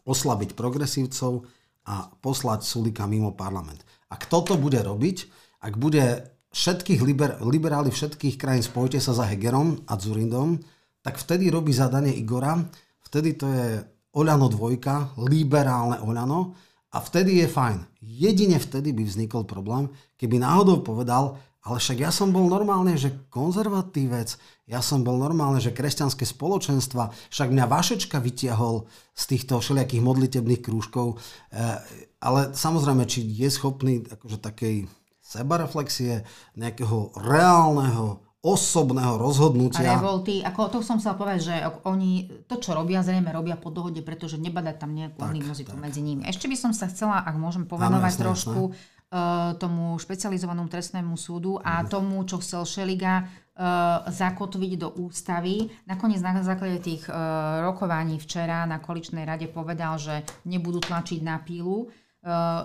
oslabiť 0.04 0.52
progresívcov 0.52 1.48
a 1.88 2.12
poslať 2.20 2.60
Sulika 2.60 3.08
mimo 3.08 3.32
parlament. 3.32 3.80
Ak 4.12 4.28
toto 4.28 4.60
bude 4.60 4.84
robiť, 4.84 5.16
ak 5.64 5.80
bude 5.80 6.33
všetkých 6.54 7.00
liber, 7.02 7.42
liberáli 7.42 7.90
všetkých 7.90 8.38
krajín 8.38 8.62
spojite 8.62 9.02
sa 9.02 9.10
za 9.10 9.26
Hegerom 9.26 9.82
a 9.90 9.98
Zurindom, 9.98 10.62
tak 11.02 11.18
vtedy 11.18 11.50
robí 11.50 11.74
zadanie 11.74 12.14
Igora, 12.14 12.62
vtedy 13.02 13.34
to 13.34 13.50
je 13.50 13.82
Oľano 14.14 14.46
dvojka, 14.46 15.18
liberálne 15.26 15.98
Oľano 15.98 16.54
a 16.94 17.02
vtedy 17.02 17.42
je 17.42 17.50
fajn. 17.50 17.82
Jedine 17.98 18.62
vtedy 18.62 18.94
by 18.94 19.02
vznikol 19.02 19.42
problém, 19.42 19.90
keby 20.14 20.38
náhodou 20.38 20.86
povedal, 20.86 21.34
ale 21.64 21.82
však 21.82 21.98
ja 21.98 22.14
som 22.14 22.30
bol 22.30 22.46
normálne, 22.46 22.94
že 22.94 23.26
konzervatívec, 23.32 24.38
ja 24.70 24.78
som 24.78 25.02
bol 25.02 25.18
normálne, 25.18 25.58
že 25.58 25.74
kresťanské 25.74 26.22
spoločenstva, 26.22 27.10
však 27.32 27.48
mňa 27.50 27.64
Vašečka 27.66 28.22
vytiahol 28.22 28.86
z 29.16 29.22
týchto 29.34 29.58
všelijakých 29.58 30.04
modlitebných 30.04 30.62
krúžkov, 30.62 31.18
eh, 31.50 31.80
ale 32.22 32.54
samozrejme, 32.54 33.08
či 33.10 33.26
je 33.26 33.48
schopný 33.50 34.04
akože 34.06 34.38
takej 34.38 34.86
sebareflexie, 35.34 36.22
nejakého 36.54 37.10
reálneho 37.18 38.24
osobného 38.44 39.16
rozhodnutia. 39.16 39.96
Revolty, 39.96 40.44
ako 40.44 40.68
to 40.68 40.78
som 40.84 41.00
chcela 41.00 41.16
povedať, 41.16 41.40
že 41.48 41.54
oni 41.88 42.44
to, 42.44 42.60
čo 42.60 42.76
robia, 42.76 43.00
zrejme 43.00 43.32
robia 43.32 43.56
po 43.56 43.72
dohode, 43.72 44.04
pretože 44.04 44.36
nebadá 44.36 44.76
tam 44.76 44.92
nejakú 44.92 45.16
tak, 45.16 45.32
animozitu 45.32 45.72
medzi 45.80 46.04
nimi. 46.04 46.28
Ešte 46.28 46.44
by 46.44 46.56
som 46.60 46.76
sa 46.76 46.92
chcela, 46.92 47.24
ak 47.24 47.40
môžem 47.40 47.64
povenovať 47.64 48.20
trošku 48.20 48.76
jasné. 48.76 49.56
tomu 49.56 49.96
špecializovanému 49.96 50.68
trestnému 50.68 51.16
súdu 51.16 51.56
a 51.64 51.80
mhm. 51.80 51.88
tomu, 51.88 52.20
čo 52.28 52.36
chcel 52.44 52.68
Šeliga 52.68 53.24
uh, 53.24 54.04
zakotviť 54.12 54.72
do 54.76 54.92
ústavy. 54.92 55.72
Nakoniec 55.88 56.20
na 56.20 56.44
základe 56.44 56.84
tých 56.84 57.08
uh, 57.08 57.64
rokovaní 57.64 58.20
včera 58.20 58.68
na 58.68 58.76
koaličnej 58.76 59.24
rade 59.24 59.48
povedal, 59.48 59.96
že 59.96 60.20
nebudú 60.44 60.84
tlačiť 60.84 61.24
na 61.24 61.40
pílu 61.40 61.88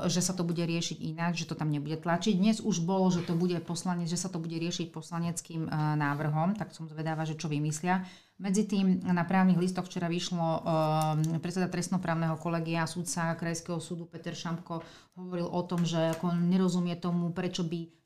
že 0.08 0.24
sa 0.24 0.32
to 0.32 0.48
bude 0.48 0.63
riešiť 0.63 1.04
inak, 1.04 1.36
že 1.36 1.43
to 1.43 1.52
tam 1.52 1.67
nebude 1.67 2.00
tlačiť. 2.00 2.39
Dnes 2.39 2.63
už 2.63 2.80
bolo, 2.80 3.12
že 3.12 3.28
to 3.28 3.36
bude 3.36 3.60
poslanec, 3.67 4.08
že 4.08 4.15
sa 4.15 4.32
to 4.32 4.39
bude 4.39 4.56
riešiť 4.56 4.88
poslaneckým 4.95 5.67
eh, 5.67 5.72
návrhom, 6.00 6.56
tak 6.56 6.72
som 6.72 6.88
zvedáva, 6.88 7.28
že 7.28 7.36
čo 7.36 7.52
vymyslia. 7.52 8.08
Medzi 8.39 8.63
tým 8.63 9.04
na 9.04 9.28
právnych 9.28 9.60
listoch 9.60 9.84
včera 9.91 10.08
vyšlo 10.08 10.39
eh, 10.39 11.43
predseda 11.43 11.67
trestnoprávneho 11.67 12.39
kolegia 12.39 12.88
sudca 12.88 13.36
Krajského 13.36 13.84
súdu 13.84 14.08
Peter 14.08 14.32
Šampko 14.32 14.80
hovoril 15.19 15.52
o 15.52 15.62
tom, 15.67 15.84
že 15.84 16.15
ako 16.15 16.39
nerozumie 16.39 16.95
tomu, 16.95 17.36
prečo 17.36 17.67
by 17.67 18.00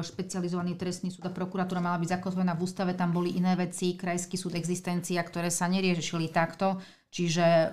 špecializovaný 0.00 0.80
trestný 0.80 1.12
súd 1.12 1.28
a 1.28 1.36
prokuratúra 1.36 1.84
mala 1.84 2.00
byť 2.00 2.16
zakotvená 2.16 2.56
v 2.56 2.64
ústave, 2.64 2.96
tam 2.96 3.12
boli 3.12 3.36
iné 3.36 3.52
veci, 3.60 3.92
krajský 3.92 4.40
súd 4.40 4.56
existencia, 4.56 5.20
ktoré 5.20 5.52
sa 5.52 5.68
neriešili 5.68 6.32
takto, 6.32 6.80
čiže 7.12 7.68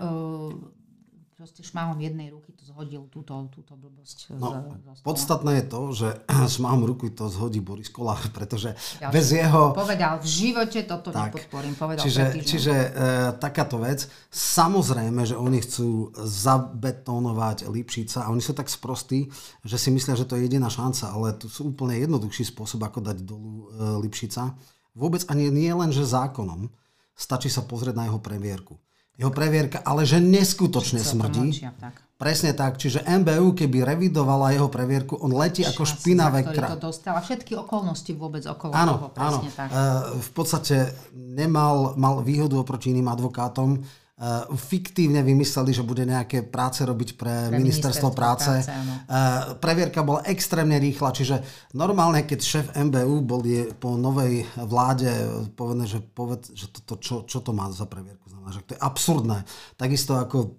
proste 1.37 1.61
šmáhom 1.61 2.01
jednej 2.01 2.33
ruky 2.33 2.49
to 2.49 2.65
zhodil 2.65 3.05
túto, 3.13 3.37
túto 3.53 3.77
blbosť. 3.77 4.33
No, 4.41 4.73
z, 4.81 4.97
z 4.97 5.01
podstatné 5.05 5.61
je 5.61 5.65
to, 5.69 5.81
že 5.93 6.07
šmáhom 6.57 6.81
ruky 6.81 7.13
to 7.13 7.29
zhodí 7.29 7.61
Boris 7.61 7.93
Kolár, 7.93 8.25
pretože 8.37 8.73
Ďalšie. 8.73 9.13
bez 9.13 9.27
jeho... 9.29 9.61
Povedal, 9.77 10.17
v 10.17 10.25
živote 10.25 10.81
toto 10.89 11.13
tak. 11.13 11.37
nepodporím, 11.37 11.77
povedal 11.77 12.01
Čiže, 12.01 12.41
čiže 12.41 12.73
e, 12.73 12.89
takáto 13.37 13.77
vec, 13.77 14.09
samozrejme, 14.33 15.29
že 15.29 15.37
oni 15.37 15.61
chcú 15.61 16.09
zabetónovať 16.17 17.69
Lipšica 17.69 18.25
a 18.25 18.33
oni 18.33 18.41
sú 18.41 18.57
tak 18.57 18.65
sprostí, 18.65 19.29
že 19.61 19.77
si 19.77 19.93
myslia, 19.93 20.17
že 20.17 20.25
to 20.25 20.41
je 20.41 20.49
jediná 20.49 20.73
šanca, 20.73 21.13
ale 21.13 21.37
tu 21.37 21.53
sú 21.53 21.69
úplne 21.69 22.01
jednoduchší 22.01 22.49
spôsob, 22.49 22.81
ako 22.81 23.05
dať 23.13 23.21
dolu 23.21 23.69
e, 23.69 24.01
Lipšica. 24.01 24.57
Vôbec 24.97 25.21
ani 25.29 25.53
nie 25.53 25.69
len, 25.69 25.93
že 25.93 26.01
zákonom, 26.01 26.73
stačí 27.13 27.53
sa 27.53 27.61
pozrieť 27.61 27.93
na 27.93 28.09
jeho 28.09 28.17
previerku 28.17 28.81
jeho 29.17 29.33
previerka, 29.33 29.81
ale 29.81 30.05
že 30.05 30.21
neskutočne 30.21 31.01
smrdí. 31.01 31.49
Močia, 31.49 31.73
tak. 31.81 32.05
Presne 32.17 32.57
tak, 32.57 32.81
čiže 32.81 33.05
MBU, 33.05 33.53
keby 33.53 33.85
revidovala 33.85 34.49
jeho 34.49 34.73
previerku, 34.73 35.21
on 35.21 35.37
letí 35.37 35.61
ako 35.61 35.85
špinavé 35.85 36.49
kra... 36.49 36.73
to 36.73 36.89
dostal 36.89 37.13
a 37.13 37.21
všetky 37.21 37.53
okolnosti 37.53 38.09
vôbec 38.17 38.41
okolo 38.41 38.73
áno, 38.73 38.93
toho, 38.97 39.07
presne 39.13 39.49
áno. 39.53 39.57
tak. 39.57 39.69
E, 39.69 39.77
v 40.17 40.29
podstate 40.33 40.75
nemal 41.13 41.93
mal 41.93 42.25
výhodu 42.25 42.57
oproti 42.57 42.89
iným 42.89 43.05
advokátom, 43.13 43.85
Uh, 44.17 44.49
fiktívne 44.57 45.21
vymysleli, 45.21 45.77
že 45.77 45.85
bude 45.85 46.01
nejaké 46.01 46.41
práce 46.41 46.81
robiť 46.81 47.21
pre, 47.21 47.53
pre 47.53 47.61
ministerstvo, 47.61 48.09
ministerstvo 48.09 48.09
práce. 48.17 48.49
práce 48.49 49.05
uh, 49.05 49.53
previerka 49.61 50.01
bola 50.01 50.25
extrémne 50.25 50.81
rýchla, 50.81 51.13
čiže 51.13 51.35
normálne, 51.77 52.25
keď 52.25 52.39
šéf 52.41 52.67
MBU 52.73 53.21
bol 53.21 53.45
je 53.45 53.69
po 53.77 53.93
novej 53.93 54.41
vláde 54.57 55.13
povedané, 55.53 55.85
že, 55.85 56.01
poved, 56.01 56.49
že 56.49 56.65
to, 56.81 56.97
čo, 56.97 57.29
čo 57.29 57.45
to 57.45 57.53
má 57.53 57.69
za 57.69 57.85
previerku 57.85 58.25
znamená, 58.25 58.57
že 58.57 58.65
to 58.65 58.73
je 58.73 58.81
absurdné. 58.81 59.45
Takisto 59.77 60.17
ako 60.17 60.57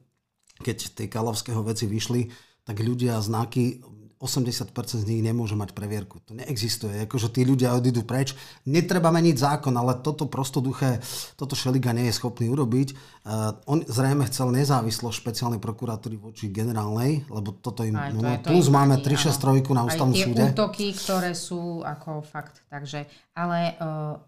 keď 0.63 0.77
tie 0.95 1.07
Kalovského 1.11 1.63
veci 1.63 1.87
vyšli, 1.87 2.31
tak 2.67 2.85
ľudia 2.85 3.17
znaky 3.25 3.81
80% 4.19 4.75
z 4.75 5.07
nich 5.07 5.23
nemôže 5.23 5.55
mať 5.55 5.71
previerku. 5.71 6.19
To 6.27 6.35
neexistuje. 6.35 7.07
Akože 7.07 7.31
tí 7.31 7.47
ľudia 7.47 7.79
odídu 7.79 8.03
preč. 8.03 8.35
Netreba 8.67 9.15
meniť 9.15 9.37
zákon, 9.39 9.71
ale 9.79 10.03
toto 10.03 10.27
prostoduché, 10.27 10.99
toto 11.39 11.55
Šeliga 11.55 11.95
nie 11.95 12.11
je 12.11 12.19
schopný 12.19 12.51
urobiť. 12.51 12.99
Uh, 13.23 13.55
on 13.71 13.87
zrejme 13.87 14.27
chcel 14.27 14.51
nezávislo 14.51 15.15
špeciálnej 15.15 15.63
prokuratúry 15.63 16.19
voči 16.19 16.51
generálnej, 16.51 17.31
lebo 17.31 17.55
toto 17.55 17.87
im... 17.87 17.95
Aj, 17.95 18.11
to 18.11 18.19
no, 18.19 18.35
plus 18.43 18.67
im 18.67 18.75
máme 18.75 18.99
363 18.99 19.71
na 19.71 19.83
ústavnom 19.87 20.17
súde. 20.19 20.43
Aj 20.43 20.51
tie 20.51 20.55
útoky, 20.55 20.87
ktoré 20.99 21.31
sú 21.39 21.87
ako 21.87 22.27
fakt. 22.27 22.67
Takže, 22.67 23.07
ale 23.39 23.79
uh, 23.79 24.19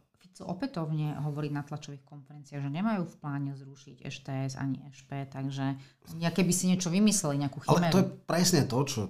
opätovne 0.45 1.19
hovorí 1.21 1.53
na 1.53 1.61
tlačových 1.61 2.05
konferenciách, 2.07 2.63
že 2.65 2.71
nemajú 2.73 3.05
v 3.05 3.17
pláne 3.21 3.53
zrušiť 3.53 4.07
EŠTS 4.07 4.53
ani 4.57 4.81
EŠP, 4.89 5.11
takže 5.29 5.77
by 6.17 6.53
si 6.55 6.65
niečo 6.73 6.89
vymysleli, 6.89 7.45
nejakú 7.45 7.61
chimeru. 7.61 7.85
Ale 7.85 7.93
to 7.93 8.01
je 8.01 8.09
presne 8.25 8.63
to, 8.65 8.79
čo 8.89 9.01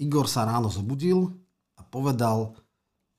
Igor 0.00 0.30
sa 0.30 0.48
ráno 0.48 0.72
zobudil 0.72 1.28
a 1.76 1.82
povedal, 1.84 2.56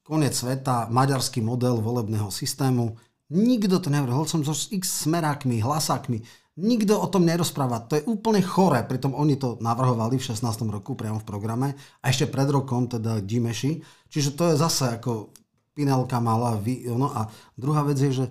koniec 0.04 0.36
sveta, 0.36 0.92
maďarský 0.92 1.40
model 1.40 1.80
volebného 1.80 2.28
systému. 2.28 3.00
Nikto 3.34 3.80
to 3.80 3.90
nevrhol, 3.90 4.28
som 4.28 4.44
so 4.44 4.54
x 4.54 5.08
smerákmi, 5.08 5.64
hlasákmi. 5.64 6.22
Nikto 6.54 7.02
o 7.02 7.08
tom 7.10 7.26
nerozpráva. 7.26 7.82
To 7.90 7.98
je 7.98 8.06
úplne 8.06 8.38
choré. 8.46 8.86
Pritom 8.86 9.18
oni 9.18 9.42
to 9.42 9.58
navrhovali 9.58 10.22
v 10.22 10.28
16. 10.28 10.46
roku 10.70 10.94
priamo 10.94 11.18
v 11.18 11.26
programe. 11.26 11.68
A 12.06 12.14
ešte 12.14 12.30
pred 12.30 12.46
rokom 12.46 12.86
teda 12.86 13.26
Dimeši. 13.26 13.82
Čiže 14.12 14.38
to 14.38 14.54
je 14.54 14.62
zase 14.62 15.02
ako 15.02 15.34
Pinelka 15.74 16.22
mala. 16.22 16.62
No 16.94 17.10
a 17.10 17.26
druhá 17.58 17.82
vec 17.82 17.98
je, 17.98 18.12
že 18.14 18.26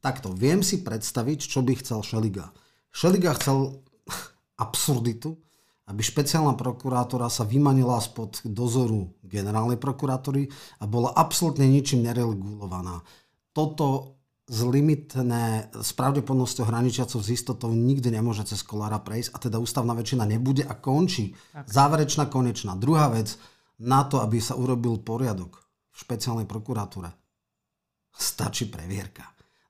takto. 0.00 0.32
Viem 0.32 0.64
si 0.64 0.80
predstaviť, 0.80 1.44
čo 1.44 1.60
by 1.60 1.76
chcel 1.76 2.00
Šeliga. 2.00 2.48
Šeliga 2.88 3.36
chcel 3.36 3.84
absurditu, 4.64 5.36
aby 5.90 6.00
špeciálna 6.06 6.54
prokurátora 6.54 7.26
sa 7.26 7.42
vymanila 7.42 7.98
spod 7.98 8.46
dozoru 8.46 9.10
generálnej 9.26 9.74
prokuratúry 9.74 10.46
a 10.78 10.86
bola 10.86 11.10
absolútne 11.10 11.66
ničím 11.66 12.06
neregulovaná. 12.06 13.02
Toto 13.50 14.20
z 14.50 14.66
limitné, 14.66 15.70
s 15.70 15.90
pravdepodobnosťou 15.94 16.66
hraničiacou 16.66 17.22
s 17.22 17.28
istotou 17.30 17.70
nikdy 17.70 18.10
nemôže 18.10 18.42
cez 18.46 18.66
kolára 18.66 18.98
prejsť 18.98 19.30
a 19.30 19.36
teda 19.38 19.62
ústavná 19.62 19.94
väčšina 19.94 20.26
nebude 20.26 20.66
a 20.66 20.74
končí. 20.74 21.38
Tak. 21.54 21.70
Záverečná, 21.70 22.26
konečná. 22.26 22.74
Druhá 22.74 23.10
vec, 23.14 23.38
na 23.78 24.02
to, 24.02 24.18
aby 24.18 24.42
sa 24.42 24.58
urobil 24.58 24.98
poriadok 24.98 25.62
v 25.94 25.96
špeciálnej 26.02 26.50
prokuratúre, 26.50 27.14
stačí 28.10 28.66
previerka. 28.66 29.22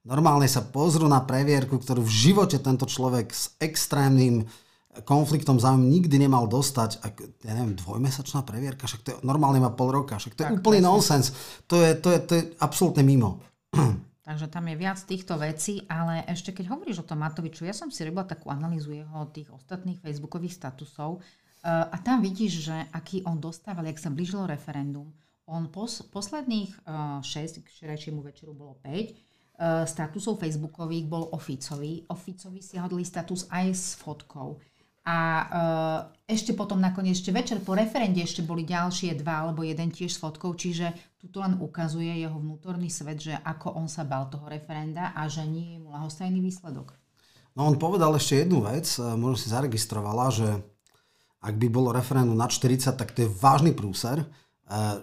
Normálne 0.09 0.49
sa 0.49 0.65
pozrú 0.65 1.05
na 1.13 1.21
previerku, 1.29 1.77
ktorú 1.77 2.01
v 2.01 2.17
živote 2.33 2.57
tento 2.57 2.89
človek 2.89 3.37
s 3.37 3.53
extrémnym 3.61 4.49
konfliktom 5.07 5.63
záujmu 5.63 5.87
nikdy 5.87 6.19
nemal 6.19 6.51
dostať, 6.51 6.91
ak, 7.01 7.15
ja 7.47 7.53
neviem, 7.55 7.79
dvojmesačná 7.79 8.43
previerka, 8.43 8.91
však 8.91 9.03
to 9.07 9.09
je, 9.15 9.17
normálne 9.23 9.63
má 9.63 9.71
pol 9.71 9.95
roka, 9.95 10.19
však 10.19 10.35
to 10.35 10.43
tak, 10.43 10.51
je 10.51 10.57
úplný 10.59 10.83
nonsens. 10.83 11.31
To 11.71 11.79
je, 11.79 11.95
to, 11.95 12.09
je, 12.11 12.19
to 12.27 12.33
je 12.35 12.43
absolútne 12.59 13.07
mimo. 13.07 13.39
Takže 14.27 14.47
tam 14.51 14.67
je 14.71 14.77
viac 14.79 14.99
týchto 15.03 15.39
vecí, 15.39 15.83
ale 15.91 16.23
ešte 16.27 16.55
keď 16.55 16.75
hovoríš 16.75 17.03
o 17.03 17.09
tom 17.09 17.23
Matoviču, 17.23 17.67
ja 17.67 17.75
som 17.75 17.91
si 17.91 18.03
robila 18.07 18.27
takú 18.27 18.51
analýzu 18.51 18.95
jeho 18.95 19.27
tých 19.31 19.51
ostatných 19.51 19.99
facebookových 20.03 20.55
statusov 20.55 21.19
eh, 21.19 21.71
a 21.71 21.97
tam 21.99 22.23
vidíš, 22.23 22.53
že 22.71 22.77
aký 22.95 23.23
on 23.27 23.39
dostával, 23.39 23.87
ak 23.87 23.99
sa 23.99 24.11
blížilo 24.11 24.47
referendum, 24.47 25.11
on 25.51 25.67
pos, 25.67 26.07
posledných 26.15 26.87
uh, 26.87 27.19
6, 27.27 27.67
včerajšiemu 27.67 28.23
večeru 28.23 28.55
bolo 28.55 28.79
5, 28.87 28.87
uh, 28.87 28.95
eh, 28.95 29.83
statusov 29.83 30.39
facebookových 30.39 31.11
bol 31.11 31.27
o 31.35 31.39
Ficovi. 31.43 32.07
O 32.07 32.15
Ficovi 32.15 32.63
si 32.63 32.79
hodli 32.79 33.03
status 33.03 33.51
aj 33.51 33.67
s 33.75 33.99
fotkou. 33.99 34.63
A 35.01 35.17
uh, 35.17 35.99
ešte 36.31 36.55
potom 36.55 36.79
nakoniec, 36.79 37.19
ešte 37.19 37.35
večer 37.35 37.59
po 37.65 37.75
referende 37.75 38.23
ešte 38.23 38.47
boli 38.47 38.63
ďalšie 38.63 39.19
dva 39.19 39.43
alebo 39.49 39.67
jeden 39.67 39.91
tiež 39.91 40.15
s 40.15 40.21
fotkou, 40.23 40.55
čiže 40.55 40.95
tu 41.29 41.43
len 41.43 41.59
ukazuje 41.59 42.23
jeho 42.23 42.39
vnútorný 42.39 42.87
svet, 42.87 43.19
že 43.19 43.35
ako 43.35 43.75
on 43.75 43.91
sa 43.91 44.07
bal 44.07 44.31
toho 44.31 44.47
referenda 44.47 45.11
a 45.17 45.27
že 45.27 45.43
nie 45.43 45.77
je 45.77 45.79
mu 45.83 45.91
lahostajný 45.91 46.39
výsledok. 46.39 46.95
No 47.59 47.67
on 47.67 47.77
povedal 47.77 48.15
ešte 48.15 48.47
jednu 48.47 48.63
vec, 48.63 48.87
e, 48.97 49.03
možno 49.19 49.37
si 49.37 49.51
zaregistrovala, 49.51 50.31
že 50.31 50.49
ak 51.43 51.55
by 51.59 51.67
bolo 51.67 51.91
referendum 51.91 52.39
na 52.39 52.47
40, 52.47 52.95
tak 52.95 53.11
to 53.11 53.27
je 53.27 53.33
vážny 53.43 53.75
prúser. 53.75 54.23
E, 54.23 54.27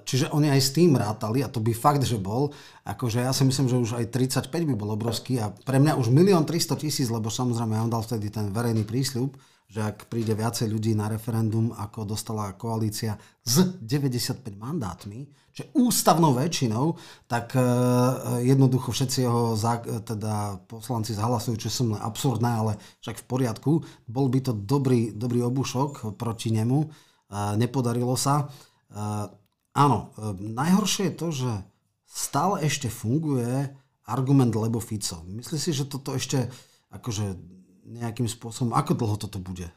čiže 0.08 0.32
oni 0.32 0.48
aj 0.48 0.62
s 0.64 0.74
tým 0.74 0.96
rátali 0.96 1.44
a 1.44 1.52
to 1.52 1.60
by 1.60 1.76
fakt, 1.76 2.08
že 2.08 2.16
bol. 2.16 2.56
Akože 2.88 3.20
ja 3.20 3.36
si 3.36 3.44
myslím, 3.44 3.68
že 3.68 3.78
už 3.78 3.92
aj 4.00 4.16
35 4.16 4.48
by 4.48 4.76
bol 4.80 4.96
obrovský 4.96 5.44
a 5.44 5.52
pre 5.52 5.78
mňa 5.78 6.00
už 6.00 6.10
1 6.10 6.24
300 6.48 6.80
tisíc, 6.80 7.12
lebo 7.12 7.28
samozrejme 7.28 7.76
on 7.78 7.92
dal 7.92 8.02
vtedy 8.02 8.32
ten 8.32 8.50
verejný 8.50 8.88
prísľub, 8.88 9.36
že 9.68 9.84
ak 9.84 10.08
príde 10.08 10.32
viacej 10.32 10.72
ľudí 10.72 10.96
na 10.96 11.12
referendum, 11.12 11.76
ako 11.76 12.08
dostala 12.08 12.56
koalícia 12.56 13.20
s 13.44 13.76
95 13.84 14.48
mandátmi, 14.56 15.28
že 15.52 15.68
ústavnou 15.76 16.38
väčšinou, 16.38 16.96
tak 17.28 17.58
e, 17.58 17.62
jednoducho 18.48 18.94
všetci 18.94 19.26
jeho 19.28 19.58
teda 20.06 20.64
poslanci 20.70 21.18
zahlasujú, 21.18 21.58
čo 21.58 21.70
som 21.74 21.98
len 21.98 22.00
absurdné, 22.00 22.48
ale 22.48 22.74
však 23.04 23.26
v 23.26 23.28
poriadku. 23.28 23.72
Bol 24.08 24.30
by 24.30 24.40
to 24.46 24.54
dobrý, 24.54 25.12
dobrý 25.12 25.44
obušok 25.44 26.16
proti 26.16 26.54
nemu. 26.54 26.80
E, 26.86 26.88
nepodarilo 27.58 28.14
sa. 28.14 28.46
E, 28.46 29.04
áno, 29.76 30.14
najhoršie 30.38 31.12
je 31.12 31.18
to, 31.18 31.28
že 31.34 31.52
stále 32.08 32.64
ešte 32.64 32.88
funguje 32.88 33.68
argument 34.08 34.56
lebo 34.56 34.80
Fico. 34.80 35.20
Myslíš 35.28 35.60
si, 35.60 35.72
že 35.76 35.90
toto 35.90 36.16
ešte 36.16 36.48
akože 36.94 37.57
nejakým 37.88 38.28
spôsobom, 38.28 38.76
ako 38.76 38.94
dlho 38.94 39.16
toto 39.16 39.40
bude? 39.40 39.72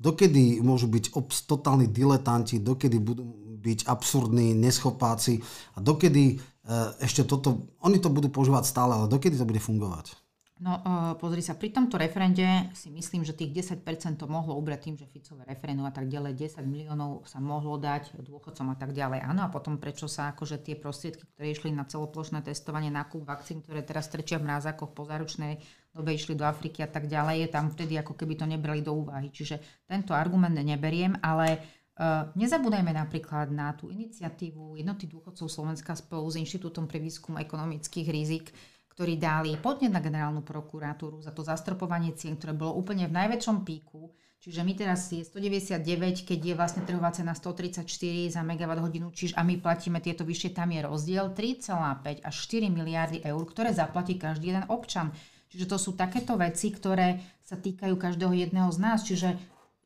Dokedy 0.00 0.64
môžu 0.64 0.88
byť 0.88 1.12
obs, 1.12 1.44
totálni 1.44 1.84
diletanti, 1.84 2.56
dokedy 2.56 2.96
budú 2.96 3.28
byť 3.60 3.84
absurdní, 3.84 4.56
neschopáci 4.56 5.44
a 5.76 5.84
dokedy 5.84 6.24
e, 6.32 7.04
ešte 7.04 7.28
toto, 7.28 7.68
oni 7.84 8.00
to 8.00 8.08
budú 8.08 8.32
používať 8.32 8.64
stále, 8.64 8.96
ale 8.96 9.12
dokedy 9.12 9.36
to 9.36 9.44
bude 9.44 9.60
fungovať? 9.60 10.16
No 10.60 10.76
uh, 10.76 11.16
pozri 11.16 11.40
sa, 11.40 11.56
pri 11.56 11.72
tomto 11.72 11.96
referende 11.96 12.44
si 12.76 12.92
myslím, 12.92 13.24
že 13.24 13.32
tých 13.32 13.72
10% 13.80 13.80
to 14.20 14.28
mohlo 14.28 14.52
ubrať 14.60 14.80
tým, 14.84 14.96
že 15.00 15.08
Ficové 15.08 15.48
referendum 15.48 15.88
a 15.88 15.92
tak 15.92 16.04
ďalej, 16.04 16.36
10 16.36 16.68
miliónov 16.68 17.24
sa 17.24 17.40
mohlo 17.40 17.80
dať 17.80 18.20
dôchodcom 18.20 18.68
a 18.68 18.76
tak 18.76 18.92
ďalej. 18.92 19.24
Áno, 19.24 19.40
a 19.40 19.48
potom 19.48 19.80
prečo 19.80 20.04
sa 20.04 20.36
akože 20.36 20.60
tie 20.60 20.76
prostriedky, 20.76 21.24
ktoré 21.32 21.56
išli 21.56 21.72
na 21.72 21.88
celoplošné 21.88 22.44
testovanie, 22.44 22.92
nákup 22.92 23.24
vakcín, 23.24 23.64
ktoré 23.64 23.80
teraz 23.80 24.12
trčia 24.12 24.36
v 24.36 24.52
mrázakoch 24.52 24.92
po 24.92 25.08
záručnej 25.08 25.64
dobe 25.90 26.14
išli 26.14 26.38
do 26.38 26.46
Afriky 26.46 26.86
a 26.86 26.90
tak 26.90 27.10
ďalej, 27.10 27.46
je 27.46 27.48
tam 27.50 27.66
vtedy 27.70 27.98
ako 27.98 28.14
keby 28.14 28.38
to 28.38 28.46
nebrali 28.46 28.80
do 28.80 28.94
úvahy. 28.94 29.28
Čiže 29.30 29.86
tento 29.86 30.14
argument 30.14 30.54
neberiem, 30.54 31.18
ale 31.20 31.80
Uh, 32.00 32.32
nezabúdajme 32.32 32.96
napríklad 32.96 33.52
na 33.52 33.76
tú 33.76 33.92
iniciatívu 33.92 34.80
jednoty 34.80 35.04
dôchodcov 35.04 35.52
Slovenska 35.52 35.92
spolu 35.92 36.32
s 36.32 36.40
Inštitútom 36.40 36.88
pre 36.88 36.96
výskum 36.96 37.36
ekonomických 37.36 38.08
rizik, 38.08 38.56
ktorí 38.96 39.20
dali 39.20 39.60
podnet 39.60 39.92
na 39.92 40.00
generálnu 40.00 40.40
prokuratúru 40.40 41.20
za 41.20 41.28
to 41.28 41.44
zastropovanie 41.44 42.16
cien, 42.16 42.40
ktoré 42.40 42.56
bolo 42.56 42.72
úplne 42.80 43.04
v 43.04 43.20
najväčšom 43.20 43.68
píku. 43.68 44.16
Čiže 44.40 44.64
my 44.64 44.72
teraz 44.72 45.12
je 45.12 45.20
199, 45.20 46.24
keď 46.24 46.40
je 46.40 46.54
vlastne 46.56 46.88
trhová 46.88 47.12
cena 47.12 47.36
134 47.36 47.84
za 48.32 48.40
megawatt 48.40 48.80
hodinu, 48.80 49.12
čiže 49.12 49.36
a 49.36 49.44
my 49.44 49.60
platíme 49.60 50.00
tieto 50.00 50.24
vyššie, 50.24 50.56
tam 50.56 50.72
je 50.72 50.80
rozdiel 50.80 51.36
3,5 51.36 52.24
až 52.24 52.34
4 52.48 52.72
miliardy 52.72 53.20
eur, 53.20 53.44
ktoré 53.44 53.76
zaplatí 53.76 54.16
každý 54.16 54.56
jeden 54.56 54.64
občan. 54.72 55.12
Čiže 55.50 55.66
to 55.66 55.76
sú 55.82 55.90
takéto 55.98 56.38
veci, 56.38 56.70
ktoré 56.70 57.18
sa 57.42 57.58
týkajú 57.58 57.98
každého 57.98 58.30
jedného 58.38 58.70
z 58.70 58.78
nás. 58.78 59.02
Čiže 59.02 59.34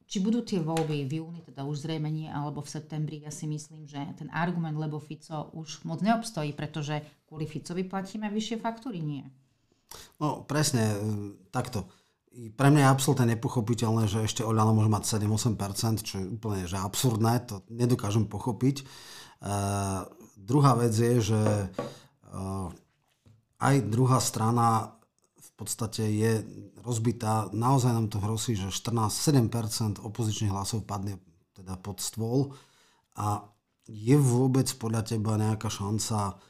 či 0.04 0.20
budú 0.20 0.44
tie 0.44 0.60
voľby 0.60 1.08
v 1.08 1.24
júni, 1.24 1.40
teda 1.40 1.64
už 1.64 1.88
zrejme 1.88 2.12
nie, 2.12 2.28
alebo 2.28 2.60
v 2.60 2.68
septembri, 2.68 3.24
ja 3.24 3.32
si 3.32 3.48
myslím, 3.48 3.88
že 3.88 3.96
ten 4.20 4.28
argument, 4.28 4.76
lebo 4.76 5.00
Fico 5.00 5.48
už 5.56 5.88
moc 5.88 6.04
neobstojí, 6.04 6.52
pretože 6.52 7.00
kvôli 7.24 7.48
Ficovi 7.48 7.88
platíme 7.88 8.28
vyššie 8.28 8.60
faktúry, 8.60 9.00
nie. 9.00 9.24
No 10.20 10.44
presne, 10.44 10.84
e, 10.92 10.96
takto. 11.48 11.88
Pre 12.34 12.68
mňa 12.68 12.82
je 12.84 12.92
absolútne 12.92 13.26
nepochopiteľné, 13.32 14.10
že 14.10 14.26
ešte 14.26 14.42
Oľano 14.42 14.74
môže 14.74 14.90
mať 14.90 15.02
7-8%, 15.06 16.02
čo 16.02 16.14
je 16.18 16.26
úplne 16.26 16.66
že 16.66 16.76
absurdné, 16.76 17.46
to 17.46 17.62
nedokážem 17.70 18.26
pochopiť. 18.26 18.82
Uh, 19.38 20.02
druhá 20.34 20.74
vec 20.74 20.90
je, 20.90 21.22
že 21.22 21.42
uh, 22.34 22.74
aj 23.62 23.74
druhá 23.86 24.18
strana 24.18 24.93
podstate 25.55 26.02
je 26.02 26.42
rozbitá. 26.82 27.48
Naozaj 27.55 27.90
nám 27.94 28.09
to 28.11 28.18
hrozí, 28.18 28.59
že 28.59 28.74
14-7% 28.74 30.02
opozičných 30.02 30.50
hlasov 30.50 30.82
padne 30.82 31.22
teda 31.55 31.78
pod 31.78 32.02
stôl 32.02 32.50
a 33.14 33.46
je 33.86 34.16
vôbec 34.18 34.66
podľa 34.80 35.14
teba 35.14 35.38
nejaká 35.38 35.70
šanca 35.70 36.40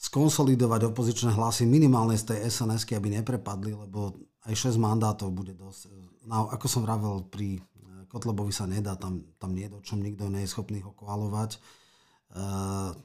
skonsolidovať 0.00 0.88
opozičné 0.88 1.36
hlasy 1.36 1.68
minimálne 1.68 2.16
z 2.16 2.32
tej 2.32 2.38
sns 2.48 2.88
aby 2.88 3.20
neprepadli, 3.20 3.76
lebo 3.76 4.16
aj 4.48 4.72
6 4.72 4.80
mandátov 4.80 5.28
bude 5.28 5.52
dosť. 5.52 5.92
No, 6.24 6.48
ako 6.48 6.66
som 6.66 6.80
vravel, 6.88 7.28
pri 7.28 7.60
Kotlebovi 8.08 8.50
sa 8.50 8.64
nedá, 8.64 8.96
tam, 8.96 9.22
tam 9.36 9.52
nie 9.52 9.68
je 9.68 9.76
o 9.76 9.84
čom 9.84 10.00
nikto 10.00 10.32
nie 10.32 10.42
je 10.42 10.50
schopný 10.50 10.80
ho 10.80 10.96
koalovať. 10.96 11.60
Uh, 12.32 12.96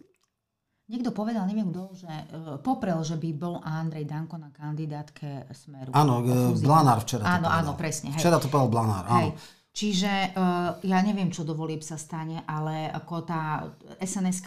Niekto 0.85 1.09
povedal, 1.17 1.49
neviem 1.49 1.73
kto, 1.73 1.97
že 1.97 2.05
uh, 2.05 2.61
poprel, 2.61 3.01
že 3.01 3.17
by 3.17 3.29
bol 3.33 3.57
Andrej 3.65 4.05
Danko 4.05 4.37
na 4.37 4.53
kandidátke 4.53 5.49
Smeru. 5.49 5.89
Áno, 5.97 6.21
uh, 6.21 6.53
Blanár 6.61 7.01
včera 7.01 7.25
áno, 7.25 7.49
to 7.49 7.49
povedal. 7.49 7.57
Áno, 7.57 7.71
presne. 7.73 8.07
Hej. 8.13 8.21
Včera 8.21 8.37
to 8.37 8.47
povedal 8.53 8.69
Blanár, 8.69 9.03
áno. 9.09 9.17
Hej. 9.17 9.29
Čiže 9.75 10.13
uh, 10.37 10.77
ja 10.85 10.99
neviem, 11.01 11.33
čo 11.33 11.41
do 11.41 11.57
volieb 11.57 11.81
sa 11.81 11.97
stane, 11.97 12.45
ale 12.45 12.87
ako 12.93 13.15
tá 13.25 13.65
sns 13.97 14.45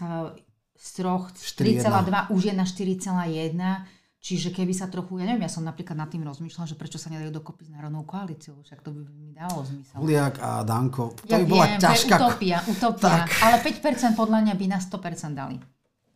z 0.78 0.88
troch 0.94 1.34
3,2 1.34 2.30
už 2.30 2.42
je 2.48 2.54
na 2.54 2.64
4,1. 2.64 3.98
Čiže 4.18 4.50
keby 4.50 4.74
sa 4.74 4.90
trochu, 4.90 5.18
ja 5.22 5.30
neviem, 5.30 5.46
ja 5.46 5.52
som 5.52 5.62
napríklad 5.62 5.94
nad 5.94 6.10
tým 6.10 6.26
rozmýšľala, 6.26 6.70
že 6.70 6.74
prečo 6.74 6.98
sa 6.98 7.06
nedajú 7.06 7.30
dokopy 7.30 7.66
s 7.66 7.70
národnou 7.70 8.02
koalíciou, 8.02 8.62
však 8.66 8.82
to 8.82 8.90
by 8.90 9.06
mi 9.14 9.30
dalo 9.30 9.62
zmysel. 9.62 9.94
Huliak 10.02 10.42
a 10.42 10.66
Danko, 10.66 11.14
to 11.22 11.30
ja 11.30 11.38
by 11.38 11.46
bola 11.46 11.66
viem, 11.70 11.78
ťažká... 11.78 12.14
utopia, 12.18 12.58
utopia. 12.66 13.14
Tak. 13.14 13.26
Ale 13.46 13.56
5% 13.62 14.18
podľa 14.18 14.38
mňa 14.42 14.54
by 14.58 14.66
na 14.74 14.78
100% 14.82 15.38
dali. 15.38 15.56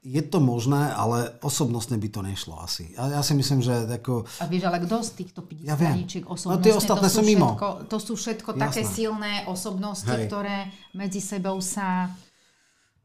Je 0.02 0.18
to 0.18 0.42
možné, 0.42 0.90
ale 0.90 1.30
osobnostne 1.46 1.94
by 1.94 2.08
to 2.10 2.26
nešlo 2.26 2.58
asi. 2.58 2.90
Ja, 2.98 3.06
ja 3.06 3.22
si 3.22 3.38
myslím, 3.38 3.62
že 3.62 3.86
ako... 3.86 4.26
A 4.42 4.50
vieš, 4.50 4.66
ale 4.66 4.82
kto 4.82 4.98
z 4.98 5.10
týchto 5.14 5.46
50 5.46 5.62
ja 5.62 5.78
straničiek 5.78 6.24
osobnostne, 6.26 6.58
no, 6.58 6.66
tie 6.66 6.74
ostatné 6.74 7.06
to 7.06 7.14
sú, 7.14 7.22
sú 7.22 7.30
mimo. 7.30 7.48
Všetko, 7.54 7.68
to 7.86 7.98
sú 8.02 8.12
všetko 8.18 8.50
Jasné. 8.50 8.62
také 8.66 8.82
silné 8.82 9.32
osobnosti, 9.46 10.10
Hej. 10.10 10.26
ktoré 10.26 10.56
medzi 10.98 11.22
sebou 11.22 11.62
sa... 11.62 12.10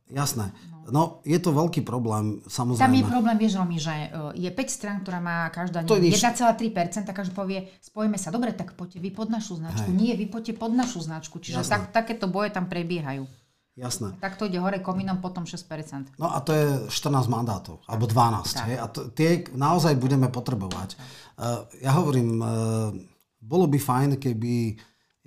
Jasné. 0.09 0.49
No, 0.87 1.19
je 1.27 1.35
to 1.37 1.51
veľký 1.51 1.83
problém, 1.83 2.39
samozrejme. 2.47 2.81
Tam 2.81 2.95
je 2.95 3.03
problém, 3.03 3.37
vieš, 3.37 3.59
mi, 3.67 3.77
že 3.77 3.91
e, 3.91 4.07
je 4.39 4.49
5 4.49 4.57
strán, 4.71 4.97
ktorá 5.03 5.19
má 5.19 5.51
každá 5.51 5.83
1,3%, 5.83 7.03
tak 7.03 7.13
každý 7.13 7.35
povie, 7.35 7.67
spojíme 7.83 8.15
sa, 8.15 8.31
dobre, 8.31 8.55
tak 8.55 8.73
poďte 8.73 9.03
vy 9.03 9.11
pod 9.11 9.27
našu 9.27 9.59
značku. 9.59 9.91
Hej. 9.91 9.99
Nie, 9.99 10.13
vy 10.15 10.31
poďte 10.31 10.55
pod 10.55 10.71
našu 10.71 11.03
značku. 11.03 11.43
Čiže 11.43 11.67
tak, 11.67 11.91
takéto 11.91 12.31
boje 12.31 12.55
tam 12.55 12.71
prebiehajú. 12.71 13.27
Jasné. 13.77 14.17
Tak 14.17 14.41
to 14.41 14.49
ide 14.49 14.57
hore 14.57 14.81
komínom, 14.81 15.21
potom 15.21 15.45
6%. 15.45 16.17
No 16.17 16.33
a 16.33 16.41
to 16.41 16.49
je 16.49 16.65
14 16.89 17.29
mandátov, 17.29 17.85
alebo 17.85 18.09
12. 18.09 18.73
Hej? 18.73 18.77
A 18.81 18.85
to, 18.89 19.13
tie 19.13 19.45
naozaj 19.53 19.93
budeme 20.01 20.25
potrebovať. 20.33 20.97
Uh, 21.37 21.61
ja 21.77 21.93
hovorím, 21.93 22.41
uh, 22.41 22.89
bolo 23.37 23.69
by 23.69 23.77
fajn, 23.77 24.09
keby, 24.17 24.73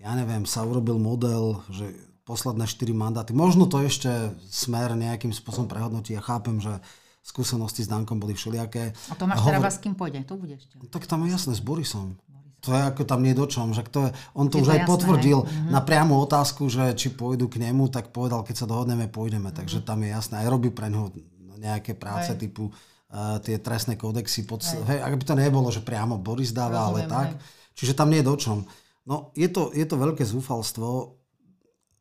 ja 0.03 0.19
neviem, 0.19 0.43
sa 0.51 0.67
urobil 0.67 0.99
model, 0.99 1.63
že 1.71 1.95
posledné 2.27 2.67
4 2.67 2.91
mandáty, 2.91 3.31
možno 3.31 3.71
to 3.71 3.79
ešte 3.87 4.35
smer 4.51 4.99
nejakým 4.99 5.31
spôsobom 5.31 5.71
prehodnotí. 5.71 6.19
Ja 6.19 6.23
chápem, 6.23 6.59
že 6.59 6.83
skúsenosti 7.23 7.87
s 7.87 7.89
Dankom 7.91 8.19
boli 8.19 8.35
všelijaké. 8.35 8.91
A 9.11 9.15
to 9.15 9.31
máš 9.31 9.47
hovor... 9.47 9.63
teraz 9.63 9.79
s 9.79 9.81
kým 9.83 9.95
pôjde? 9.95 10.27
Tu 10.27 10.35
budeš. 10.35 10.67
Tak 10.91 11.07
tam 11.07 11.23
je 11.23 11.39
jasné, 11.39 11.55
s 11.55 11.63
Borisom. 11.63 12.19
To 12.61 12.77
je 12.77 12.83
ako 12.93 13.03
tam 13.09 13.25
nie 13.25 13.33
do 13.33 13.49
čom, 13.49 13.73
že 13.73 13.81
to 13.89 14.09
je, 14.09 14.11
on 14.37 14.53
to 14.53 14.61
je 14.61 14.63
už 14.65 14.69
to 14.69 14.75
aj 14.77 14.81
jasné, 14.85 14.93
potvrdil 14.93 15.39
mm-hmm. 15.41 15.73
na 15.73 15.81
priamu 15.81 16.21
otázku, 16.21 16.69
že 16.69 16.93
či 16.93 17.09
pôjdu 17.09 17.49
k 17.49 17.57
nemu, 17.57 17.89
tak 17.89 18.13
povedal, 18.13 18.45
keď 18.45 18.65
sa 18.65 18.67
dohodneme, 18.69 19.09
pôjdeme. 19.09 19.49
Mm-hmm. 19.49 19.61
Takže 19.65 19.79
tam 19.81 20.05
je 20.05 20.13
jasné, 20.13 20.45
aj 20.45 20.49
robí 20.53 20.69
pre 20.69 20.93
neho 20.93 21.09
nejaké 21.61 21.97
práce 21.97 22.33
aj. 22.33 22.41
typu 22.41 22.69
uh, 22.69 23.41
tie 23.41 23.61
trestné 23.61 23.97
kódexy. 23.97 24.45
Pod, 24.45 24.65
hej, 24.65 25.01
ak 25.01 25.17
by 25.17 25.25
to 25.25 25.35
nebolo, 25.37 25.69
že 25.73 25.85
priamo 25.85 26.17
Boris 26.21 26.53
dáva, 26.53 26.89
Rozumiem, 26.89 26.89
ale 26.89 27.01
tak. 27.09 27.29
Hej. 27.33 27.41
Čiže 27.81 27.97
tam 27.97 28.09
nie 28.13 28.21
je 28.21 28.29
do 28.29 28.37
čom. 28.37 28.59
No, 29.09 29.33
je 29.33 29.49
to, 29.49 29.73
je 29.73 29.85
to 29.89 29.97
veľké 29.97 30.25
zúfalstvo. 30.25 31.17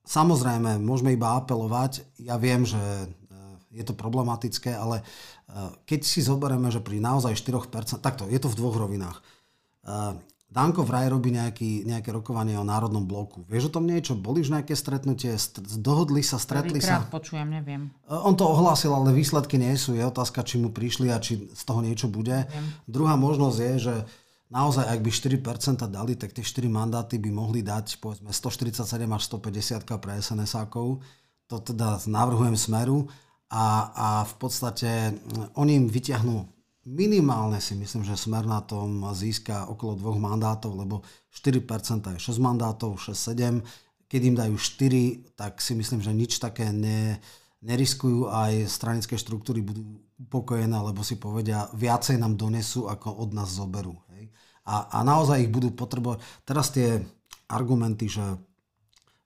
Samozrejme, 0.04 0.82
môžeme 0.82 1.16
iba 1.16 1.40
apelovať. 1.40 2.04
Ja 2.20 2.36
viem, 2.36 2.68
že 2.68 2.80
e, 2.80 3.08
je 3.80 3.84
to 3.88 3.96
problematické, 3.96 4.76
ale 4.76 5.00
e, 5.00 5.04
keď 5.88 6.00
si 6.04 6.20
zoberieme, 6.20 6.68
že 6.74 6.84
pri 6.84 7.00
naozaj 7.00 7.38
4%, 7.40 8.04
takto, 8.04 8.28
je 8.28 8.40
to 8.42 8.52
v 8.52 8.58
dvoch 8.60 8.76
rovinách. 8.76 9.24
E, 10.50 10.54
Danko 10.54 10.82
vraj 10.82 11.14
robí 11.14 11.30
nejaký, 11.30 11.86
nejaké 11.86 12.10
rokovanie 12.10 12.58
o 12.58 12.66
národnom 12.66 13.06
bloku. 13.06 13.46
Vieš 13.46 13.70
o 13.70 13.74
tom 13.78 13.86
niečo? 13.86 14.18
Boli 14.18 14.42
už 14.42 14.50
nejaké 14.50 14.74
stretnutie? 14.74 15.38
Dohodli 15.78 16.26
sa, 16.26 16.42
stretli 16.42 16.82
sa? 16.82 17.06
počujem, 17.06 17.46
neviem. 17.46 17.94
On 18.10 18.34
to 18.34 18.50
ohlásil, 18.50 18.90
ale 18.90 19.14
výsledky 19.14 19.62
nie 19.62 19.78
sú. 19.78 19.94
Je 19.94 20.02
otázka, 20.02 20.42
či 20.42 20.58
mu 20.58 20.74
prišli 20.74 21.14
a 21.14 21.22
či 21.22 21.54
z 21.54 21.64
toho 21.64 21.86
niečo 21.86 22.10
bude. 22.10 22.50
Neviem. 22.50 22.66
Druhá 22.90 23.14
možnosť 23.14 23.58
je, 23.62 23.74
že 23.78 23.96
naozaj, 24.50 24.90
ak 24.90 25.00
by 25.06 25.12
4% 25.14 25.86
dali, 25.86 26.18
tak 26.18 26.34
tie 26.34 26.42
4 26.42 26.66
mandáty 26.66 27.22
by 27.22 27.30
mohli 27.30 27.62
dať 27.62 28.02
povedzme 28.02 28.34
147 28.34 28.82
až 29.06 29.22
150 29.30 29.86
pre 30.02 30.18
SNS-ákov. 30.18 30.88
To 31.50 31.56
teda 31.62 32.02
navrhujem 32.10 32.58
smeru 32.58 33.10
a, 33.50 33.66
a 33.94 34.08
v 34.26 34.34
podstate 34.38 35.18
oni 35.58 35.82
im 35.82 35.86
vyťahnú 35.90 36.59
minimálne 36.90 37.62
si 37.62 37.78
myslím, 37.78 38.02
že 38.02 38.18
Smer 38.18 38.50
na 38.50 38.66
tom 38.66 39.06
získa 39.14 39.70
okolo 39.70 39.94
dvoch 39.94 40.18
mandátov, 40.18 40.74
lebo 40.74 41.06
4% 41.30 42.18
je 42.18 42.20
6 42.20 42.42
mandátov, 42.42 42.98
6-7. 42.98 43.62
Keď 44.10 44.22
im 44.26 44.36
dajú 44.36 44.56
4, 44.58 45.38
tak 45.38 45.62
si 45.62 45.78
myslím, 45.78 46.02
že 46.02 46.10
nič 46.10 46.42
také 46.42 46.74
ne, 46.74 47.22
neriskujú 47.62 48.34
aj 48.34 48.66
stranické 48.66 49.14
štruktúry 49.22 49.62
budú 49.62 50.02
upokojené, 50.18 50.74
lebo 50.74 51.06
si 51.06 51.22
povedia, 51.22 51.70
viacej 51.78 52.18
nám 52.18 52.34
donesú, 52.36 52.90
ako 52.90 53.22
od 53.22 53.38
nás 53.38 53.54
zoberú. 53.54 53.94
Hej. 54.18 54.34
A, 54.66 54.90
a 54.90 55.06
naozaj 55.06 55.46
ich 55.46 55.54
budú 55.54 55.70
potrebovať. 55.78 56.26
Teraz 56.42 56.74
tie 56.74 56.98
argumenty, 57.46 58.10
že 58.10 58.26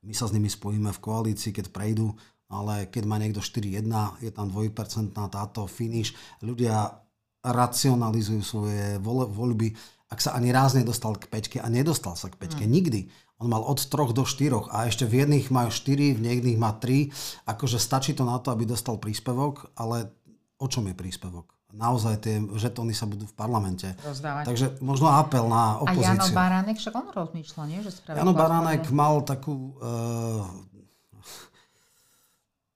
my 0.03 0.11
sa 0.11 0.28
s 0.28 0.36
nimi 0.36 0.51
spojíme 0.51 0.91
v 0.91 1.03
koalícii, 1.03 1.55
keď 1.55 1.72
prejdú, 1.72 2.11
ale 2.51 2.91
keď 2.91 3.03
má 3.07 3.16
niekto 3.18 3.39
4-1, 3.39 3.88
je 4.20 4.32
tam 4.36 4.51
2% 4.51 5.16
táto 5.16 5.66
finish, 5.66 6.11
ľudia 6.43 7.03
racionalizujú 7.43 8.41
svoje 8.41 8.97
voľby. 9.03 9.75
Ak 10.07 10.23
sa 10.23 10.33
ani 10.33 10.55
raz 10.55 10.73
nedostal 10.73 11.19
k 11.19 11.27
peťke 11.27 11.57
a 11.59 11.67
nedostal 11.67 12.15
sa 12.15 12.31
k 12.31 12.39
peťke, 12.39 12.63
mm. 12.63 12.71
nikdy. 12.71 13.01
On 13.43 13.51
mal 13.51 13.65
od 13.65 13.81
troch 13.91 14.15
do 14.15 14.23
štyroch 14.23 14.71
a 14.71 14.87
ešte 14.87 15.03
v 15.03 15.25
jedných 15.25 15.51
majú 15.51 15.67
štyri, 15.67 16.15
v 16.15 16.23
niekých 16.23 16.55
má 16.55 16.71
tri. 16.79 17.11
Akože 17.43 17.75
stačí 17.75 18.15
to 18.15 18.23
na 18.23 18.39
to, 18.39 18.55
aby 18.55 18.63
dostal 18.63 18.95
príspevok, 18.95 19.73
ale 19.75 20.15
o 20.61 20.67
čom 20.71 20.87
je 20.87 20.95
príspevok? 20.95 21.51
Naozaj 21.73 22.15
tie 22.21 22.37
žetóny 22.53 22.93
sa 22.93 23.09
budú 23.09 23.25
v 23.25 23.33
parlamente. 23.33 23.89
Rozdávať. 24.05 24.45
Takže 24.45 24.65
možno 24.85 25.09
apel 25.09 25.49
na 25.49 25.81
opozíciu. 25.81 26.05
A 26.05 26.21
Jano 26.21 26.27
Baránek, 26.29 26.77
však 26.77 26.93
on 26.93 27.07
rozmýšľa, 27.09 27.63
nie? 27.65 27.79
Že 27.81 27.91
Jano 28.13 28.33
Baránek 28.37 28.85
mal 28.93 29.25
takú 29.25 29.73
uh, 29.81 30.45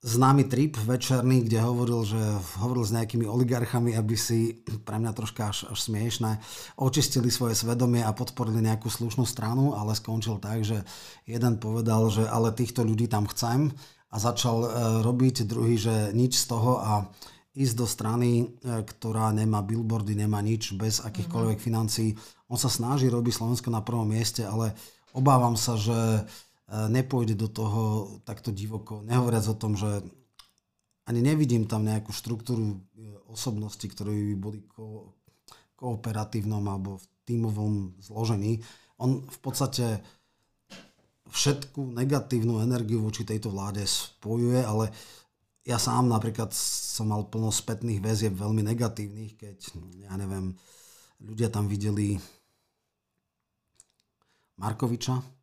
známy 0.08 0.47
trip 0.47 0.80
večerný, 0.80 1.43
kde 1.43 1.60
hovoril, 1.60 2.08
že 2.08 2.22
hovoril 2.64 2.88
s 2.88 2.95
nejakými 2.95 3.28
oligarchami, 3.28 3.91
aby 3.99 4.16
si, 4.16 4.64
pre 4.88 5.03
mňa 5.03 5.12
troška 5.12 5.51
až, 5.51 5.68
až 5.68 5.80
smiešné, 5.84 6.39
očistili 6.80 7.28
svoje 7.28 7.60
svedomie 7.60 7.99
a 7.99 8.16
podporili 8.16 8.64
nejakú 8.64 8.88
slušnú 8.88 9.28
stranu, 9.28 9.76
ale 9.76 9.99
skončil 9.99 10.39
tak, 10.39 10.64
že 10.64 10.88
jeden 11.28 11.60
povedal, 11.60 12.08
že 12.08 12.24
ale 12.24 12.55
týchto 12.55 12.88
ľudí 12.88 13.12
tam 13.12 13.28
chcem 13.28 13.76
a 14.08 14.16
začal 14.16 14.58
e, 14.64 14.70
robiť, 15.03 15.43
druhý, 15.43 15.76
že 15.76 16.16
nič 16.16 16.39
z 16.39 16.55
toho 16.55 16.80
a 16.80 17.12
ísť 17.51 17.76
do 17.76 17.84
strany, 17.84 18.30
e, 18.39 18.45
ktorá 18.88 19.36
nemá 19.36 19.60
billboardy, 19.60 20.16
nemá 20.16 20.39
nič, 20.39 20.72
bez 20.80 21.03
akýchkoľvek 21.03 21.60
mm-hmm. 21.60 21.68
financií. 21.68 22.16
On 22.47 22.55
sa 22.55 22.72
snaží 22.72 23.12
robiť 23.12 23.43
Slovensko 23.43 23.68
na 23.68 23.84
prvom 23.84 24.08
mieste, 24.08 24.47
ale 24.47 24.72
obávam 25.12 25.60
sa, 25.60 25.76
že 25.76 26.24
nepôjde 26.68 27.39
do 27.39 27.47
toho 27.47 27.84
takto 28.28 28.51
divoko. 28.51 28.99
Nehovoriac 28.99 29.47
o 29.47 29.55
tom, 29.55 29.80
že 29.80 30.03
ani 31.07 31.24
nevidím 31.24 31.63
tam 31.63 31.88
nejakú 31.88 32.11
štruktúru 32.11 32.76
e, 32.76 32.78
osobnosti, 33.32 33.88
ktoré 33.88 34.11
by 34.11 34.36
boli 34.36 34.59
ko- 34.68 35.15
kooperatívnom 35.80 36.59
alebo 36.68 36.99
v 36.99 37.05
tímovom 37.24 37.95
zložení. 38.03 38.59
On 38.99 39.24
v 39.24 39.39
podstate 39.39 40.03
všetku 41.32 41.95
negatívnu 41.95 42.59
energiu 42.59 42.99
voči 42.99 43.24
tejto 43.24 43.51
vláde 43.55 43.88
spojuje, 43.88 44.59
ale 44.63 44.91
ja 45.63 45.80
sám 45.80 46.11
napríklad 46.11 46.51
som 46.55 47.11
mal 47.11 47.28
plno 47.28 47.51
spätných 47.51 48.03
väzieb 48.03 48.36
veľmi 48.36 48.63
negatívnych, 48.63 49.39
keď, 49.39 49.57
ja 50.07 50.15
neviem, 50.20 50.55
ľudia 51.24 51.47
tam 51.51 51.68
videli 51.68 52.20
Markoviča, 54.57 55.37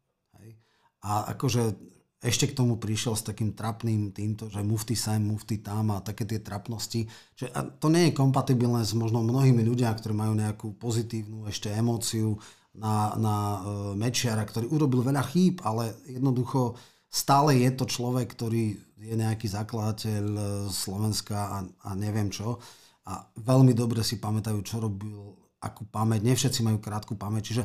a 1.05 1.37
akože 1.37 1.77
ešte 2.25 2.49
k 2.49 2.57
tomu 2.57 2.81
prišiel 2.81 3.13
s 3.13 3.29
takým 3.29 3.53
trapným 3.53 4.09
týmto, 4.09 4.49
že 4.49 4.65
mufty 4.65 4.97
sem, 4.97 5.21
mufty 5.21 5.61
tam 5.61 5.93
a 5.93 6.01
také 6.01 6.25
tie 6.25 6.41
trapnosti. 6.41 7.05
Že, 7.37 7.53
a 7.53 7.61
to 7.69 7.93
nie 7.93 8.09
je 8.09 8.17
kompatibilné 8.17 8.81
s 8.81 8.97
možno 8.97 9.21
mnohými 9.21 9.61
ľudia, 9.61 9.93
ktorí 9.93 10.17
majú 10.17 10.33
nejakú 10.33 10.73
pozitívnu 10.81 11.45
ešte 11.53 11.69
emóciu 11.69 12.41
na, 12.73 13.13
na 13.21 13.37
uh, 13.37 13.57
Mečiara, 13.93 14.41
ktorý 14.49 14.73
urobil 14.73 15.05
veľa 15.05 15.21
chýb, 15.29 15.61
ale 15.69 15.93
jednoducho 16.09 16.81
stále 17.13 17.61
je 17.61 17.71
to 17.77 17.85
človek, 17.85 18.33
ktorý 18.33 18.73
je 19.05 19.15
nejaký 19.15 19.47
zakladateľ 19.53 20.25
e, 20.25 20.43
Slovenska 20.73 21.37
a, 21.37 21.59
a 21.63 21.91
neviem 21.93 22.33
čo. 22.33 22.57
A 23.05 23.21
veľmi 23.37 23.77
dobre 23.77 24.01
si 24.01 24.17
pamätajú, 24.17 24.59
čo 24.65 24.81
robil, 24.81 25.44
akú 25.65 25.89
pamäť. 25.89 26.21
Nie 26.21 26.37
všetci 26.37 26.61
majú 26.61 26.79
krátku 26.79 27.17
pamäť. 27.17 27.51
Čiže 27.51 27.63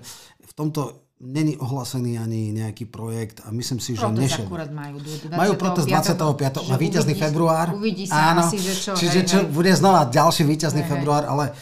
v 0.48 0.54
tomto 0.56 1.10
není 1.20 1.60
ohlásený 1.60 2.16
ani 2.16 2.56
nejaký 2.56 2.88
projekt 2.88 3.44
a 3.44 3.52
myslím 3.52 3.84
si, 3.84 3.92
že 3.92 4.08
protest 4.08 4.24
nešiel. 4.24 4.48
akurát 4.48 4.72
majú. 4.72 4.96
25. 5.04 5.36
Majú 5.36 5.54
protest 5.60 5.88
25. 5.92 6.72
na 6.72 6.78
víťazný 6.80 7.14
uvidí, 7.14 7.24
február. 7.28 7.68
Uvidí 7.76 8.06
sa 8.08 8.32
Áno, 8.32 8.48
asi, 8.48 8.56
že 8.56 8.74
čo. 8.80 8.92
Čiže 8.96 9.20
hej, 9.20 9.28
čo, 9.28 9.38
hej. 9.44 9.52
bude 9.52 9.72
znova 9.76 10.08
ďalší 10.08 10.48
víťazný 10.48 10.88
hej, 10.88 10.90
február, 10.96 11.28
ale 11.28 11.52
e, 11.52 11.54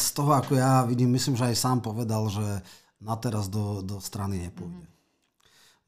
z 0.00 0.06
toho, 0.16 0.32
ako 0.32 0.56
ja 0.56 0.88
vidím, 0.88 1.12
myslím, 1.12 1.36
že 1.36 1.52
aj 1.52 1.56
sám 1.60 1.78
povedal, 1.84 2.24
že 2.32 2.64
na 3.04 3.14
teraz 3.20 3.52
do, 3.52 3.84
do 3.84 4.00
strany 4.00 4.48
nepôjde. 4.48 4.80
Mm. 4.80 4.90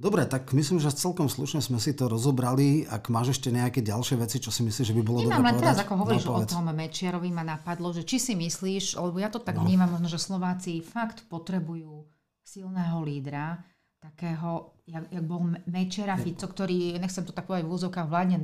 Dobre, 0.05 0.29
tak 0.29 0.53
myslím, 0.53 0.85
že 0.85 0.93
celkom 0.93 1.33
slušne 1.33 1.65
sme 1.65 1.81
si 1.81 1.97
to 1.97 2.13
rozobrali. 2.13 2.85
Ak 2.85 3.09
máš 3.09 3.41
ešte 3.41 3.49
nejaké 3.49 3.81
ďalšie 3.81 4.21
veci, 4.21 4.37
čo 4.37 4.53
si 4.53 4.61
myslíš, 4.61 4.93
že 4.93 4.97
by 5.01 5.01
bolo 5.01 5.25
Nemám 5.25 5.33
dobre 5.33 5.41
len 5.41 5.55
povedať? 5.57 5.63
teraz, 5.65 5.77
ako 5.81 5.95
hovoríš 5.97 6.25
no, 6.29 6.33
o 6.37 6.41
tom 6.45 6.69
Mečiarovi, 6.69 7.31
ma 7.33 7.41
napadlo, 7.41 7.89
že 7.89 8.05
či 8.05 8.21
si 8.21 8.37
myslíš, 8.37 9.01
lebo 9.01 9.17
ja 9.17 9.33
to 9.33 9.41
tak 9.41 9.57
no. 9.57 9.65
vnímam, 9.65 9.89
možno, 9.89 10.13
že 10.13 10.21
Slováci 10.21 10.85
fakt 10.85 11.25
potrebujú 11.33 12.05
silného 12.45 13.01
lídra, 13.01 13.65
takého, 13.97 14.77
jak, 14.85 15.09
jak 15.09 15.25
bol 15.25 15.57
Mečera 15.65 16.21
Fico, 16.21 16.53
ktorý, 16.53 17.01
nechcem 17.01 17.25
to 17.25 17.33
tak 17.33 17.49
povedať 17.49 17.65
v 17.65 17.73
úzokách, 17.73 18.05
vládne 18.05 18.37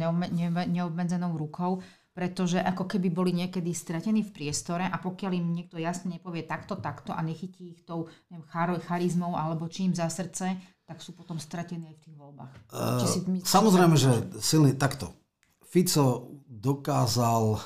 neobmedzenou 0.65 1.37
rukou, 1.37 1.85
pretože 2.17 2.57
ako 2.57 2.89
keby 2.89 3.13
boli 3.13 3.37
niekedy 3.37 3.71
stratení 3.71 4.25
v 4.25 4.33
priestore 4.33 4.89
a 4.89 4.97
pokiaľ 4.97 5.33
im 5.37 5.53
niekto 5.53 5.77
jasne 5.77 6.17
nepovie 6.17 6.43
takto, 6.49 6.81
takto 6.81 7.13
a 7.13 7.21
nechytí 7.21 7.77
ich 7.77 7.85
tou 7.85 8.09
neviem, 8.33 8.49
charizmou 8.81 9.37
alebo 9.37 9.69
čím 9.69 9.93
za 9.93 10.09
srdce, 10.09 10.59
tak 10.91 10.99
sú 10.99 11.15
potom 11.15 11.39
stratení 11.39 11.87
aj 11.87 12.03
v 12.03 12.03
tých 12.03 12.17
voľbách. 12.19 12.51
Uh, 12.75 12.99
si 13.07 13.23
myslíš, 13.23 13.47
samozrejme, 13.47 13.95
že 13.95 14.11
silný, 14.43 14.75
takto. 14.75 15.15
Fico 15.63 16.35
dokázal 16.51 17.63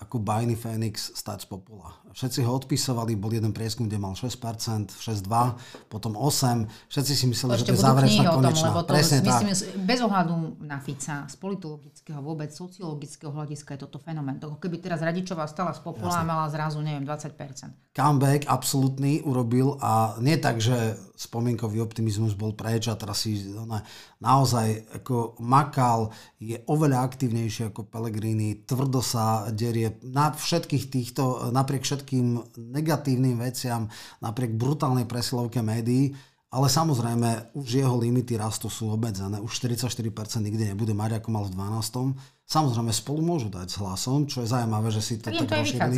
ako 0.00 0.16
bajný 0.16 0.56
Fénix 0.56 1.12
stať 1.12 1.44
z 1.44 1.46
popola. 1.52 2.00
Všetci 2.10 2.42
ho 2.42 2.56
odpisovali, 2.56 3.14
bol 3.14 3.30
jeden 3.30 3.52
prieskum, 3.52 3.86
kde 3.86 4.00
mal 4.00 4.16
6%, 4.16 4.96
6,2, 4.96 5.28
potom 5.92 6.16
8. 6.16 6.90
Všetci 6.90 7.12
si 7.14 7.24
mysleli, 7.28 7.60
že 7.60 7.68
to 7.68 7.76
je 7.76 7.84
záverečná 7.84 8.34
konečná. 8.34 8.72
Tom, 8.72 8.74
lebo 8.74 8.82
to 8.88 8.92
Presne 8.96 9.22
myslím, 9.22 9.52
tak. 9.52 9.84
bez 9.84 10.00
ohľadu 10.02 10.34
na 10.64 10.80
Fica, 10.80 11.28
z 11.28 11.36
politologického, 11.36 12.18
vôbec 12.24 12.50
sociologického 12.50 13.30
hľadiska 13.30 13.76
je 13.76 13.80
toto 13.84 14.00
fenomén. 14.00 14.40
To, 14.40 14.56
keby 14.56 14.80
teraz 14.80 15.04
Radičová 15.04 15.46
stala 15.46 15.76
z 15.76 15.84
popola 15.84 16.18
Jasne. 16.18 16.26
a 16.26 16.30
mala 16.32 16.46
zrazu, 16.48 16.80
neviem, 16.80 17.04
20%. 17.04 17.94
Comeback 17.94 18.48
absolútny 18.48 19.20
urobil 19.22 19.76
a 19.78 20.16
nie 20.18 20.40
tak, 20.40 20.58
že 20.58 20.96
spomienkový 21.20 21.84
optimizmus 21.84 22.32
bol 22.32 22.56
preč 22.56 22.88
a 22.88 22.96
teraz 22.96 23.28
si 23.28 23.44
naozaj 24.24 24.98
ako 25.02 25.36
makal, 25.44 26.08
je 26.40 26.56
oveľa 26.64 27.04
aktívnejší 27.04 27.68
ako 27.68 27.84
Pellegrini, 27.92 28.64
tvrdo 28.64 29.04
sa 29.04 29.52
derie 29.52 29.89
na 30.06 30.30
všetkých 30.34 30.84
týchto, 30.92 31.50
napriek 31.50 31.82
všetkým 31.82 32.56
negatívnym 32.58 33.40
veciam, 33.40 33.90
napriek 34.22 34.54
brutálnej 34.54 35.08
presilovke 35.08 35.64
médií, 35.64 36.14
ale 36.50 36.66
samozrejme, 36.66 37.54
už 37.54 37.78
jeho 37.78 37.94
limity 37.94 38.34
rastu 38.34 38.66
sú 38.66 38.90
obmedzené. 38.90 39.38
Už 39.38 39.54
44% 39.62 40.42
nikdy 40.42 40.74
nebude 40.74 40.90
mať, 40.90 41.22
ako 41.22 41.28
mal 41.30 41.46
v 41.46 41.54
12. 41.54 42.18
Samozrejme, 42.42 42.90
spolu 42.90 43.22
môžu 43.22 43.46
dať 43.46 43.70
s 43.70 43.76
hlasom, 43.78 44.26
čo 44.26 44.42
je 44.42 44.50
zaujímavé, 44.50 44.90
že 44.90 44.98
si 44.98 45.22
to 45.22 45.30
tak, 45.30 45.46
tak 45.46 45.62
rozšírili. 45.62 45.94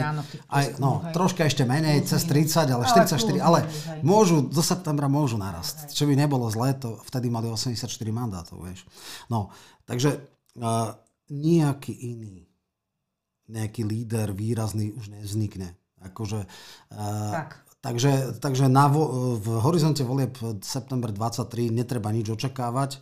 Aj, 0.53 0.67
no, 0.77 1.01
hej. 1.09 1.17
troška 1.17 1.49
ešte 1.49 1.65
menej, 1.65 2.05
cez 2.05 2.29
30, 2.29 2.69
ale 2.69 2.85
44, 2.85 3.17
ale 3.41 3.65
môžu, 4.05 4.45
do 4.45 4.61
septembra 4.61 5.09
môžu 5.09 5.41
narast. 5.41 5.89
Čo 5.97 6.05
by 6.05 6.21
nebolo 6.21 6.45
zlé, 6.53 6.77
to 6.77 7.01
vtedy 7.09 7.33
mali 7.33 7.49
84 7.49 7.89
mandátov, 8.13 8.61
vieš. 8.61 8.85
No, 9.33 9.49
takže 9.89 10.21
uh, 10.61 10.93
nejaký 11.33 11.97
iný, 11.97 12.52
nejaký 13.53 13.85
líder 13.85 14.33
výrazný 14.33 14.97
už 14.97 15.13
nevznikne. 15.13 15.77
Akože, 16.03 16.49
uh, 16.97 17.47
takže, 17.85 18.41
takže 18.43 18.67
na, 18.67 18.89
v 18.89 19.47
horizonte 19.63 20.03
volieb 20.03 20.35
september 20.65 21.15
23 21.15 21.71
netreba 21.71 22.11
nič 22.11 22.33
očakávať. 22.33 22.99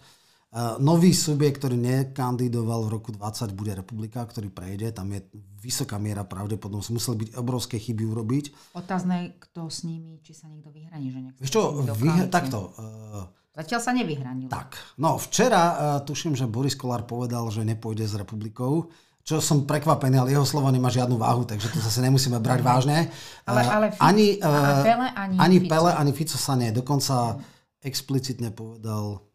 Nový 0.82 1.14
subjekt, 1.14 1.62
ktorý 1.62 1.78
nekandidoval 1.78 2.90
v 2.90 2.92
roku 2.98 3.14
20, 3.14 3.54
bude 3.54 3.70
Republika, 3.70 4.18
ktorý 4.26 4.50
prejde. 4.50 4.90
Tam 4.90 5.06
je 5.14 5.22
vysoká 5.62 5.94
miera 5.94 6.26
pravdepodobnosť. 6.26 6.90
Museli 6.90 7.16
byť 7.22 7.30
obrovské 7.38 7.78
chyby 7.78 8.02
urobiť. 8.10 8.74
Otázne, 8.74 9.38
kto 9.38 9.70
s 9.70 9.86
nimi, 9.86 10.18
či 10.26 10.34
sa 10.34 10.50
niekto 10.50 10.74
vyhraní. 10.74 11.14
Že 11.14 11.38
Víš 11.38 11.54
čo, 11.54 11.86
vy, 11.94 12.26
takto. 12.26 12.74
Uh, 12.74 13.30
Zatiaľ 13.54 13.80
sa 13.82 13.94
nevyhranil. 13.94 14.50
Tak. 14.50 14.98
No, 14.98 15.22
včera 15.22 16.02
tuším, 16.02 16.34
že 16.34 16.50
Boris 16.50 16.74
Kolár 16.74 17.06
povedal, 17.06 17.46
že 17.54 17.62
nepôjde 17.62 18.10
s 18.10 18.18
Republikou. 18.18 18.90
Čo 19.30 19.38
som 19.38 19.62
prekvapený, 19.62 20.18
ale 20.18 20.34
jeho 20.34 20.42
slovo 20.42 20.66
nemá 20.74 20.90
žiadnu 20.90 21.14
váhu, 21.14 21.46
takže 21.46 21.70
to 21.70 21.78
zase 21.78 22.02
nemusíme 22.02 22.42
brať 22.42 22.66
vážne. 22.66 23.14
Ale, 23.46 23.62
ale 23.62 23.86
Fico, 23.94 24.02
ani, 24.02 24.26
uh, 24.42 24.82
Pele, 24.82 25.06
ani, 25.14 25.36
ani 25.38 25.56
Fico. 25.62 25.70
Pele, 25.70 25.90
ani 25.94 26.10
Fico 26.10 26.34
sa 26.34 26.58
nie. 26.58 26.74
Dokonca 26.74 27.38
explicitne 27.78 28.50
povedal 28.50 29.30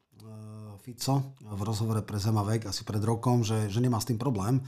Fico 0.85 1.33
v 1.41 1.61
rozhovore 1.65 2.05
pre 2.05 2.21
Zemavek 2.21 2.69
asi 2.69 2.85
pred 2.85 3.01
rokom, 3.01 3.41
že, 3.41 3.73
že 3.73 3.81
nemá 3.81 3.97
s 3.97 4.05
tým 4.05 4.21
problém. 4.21 4.61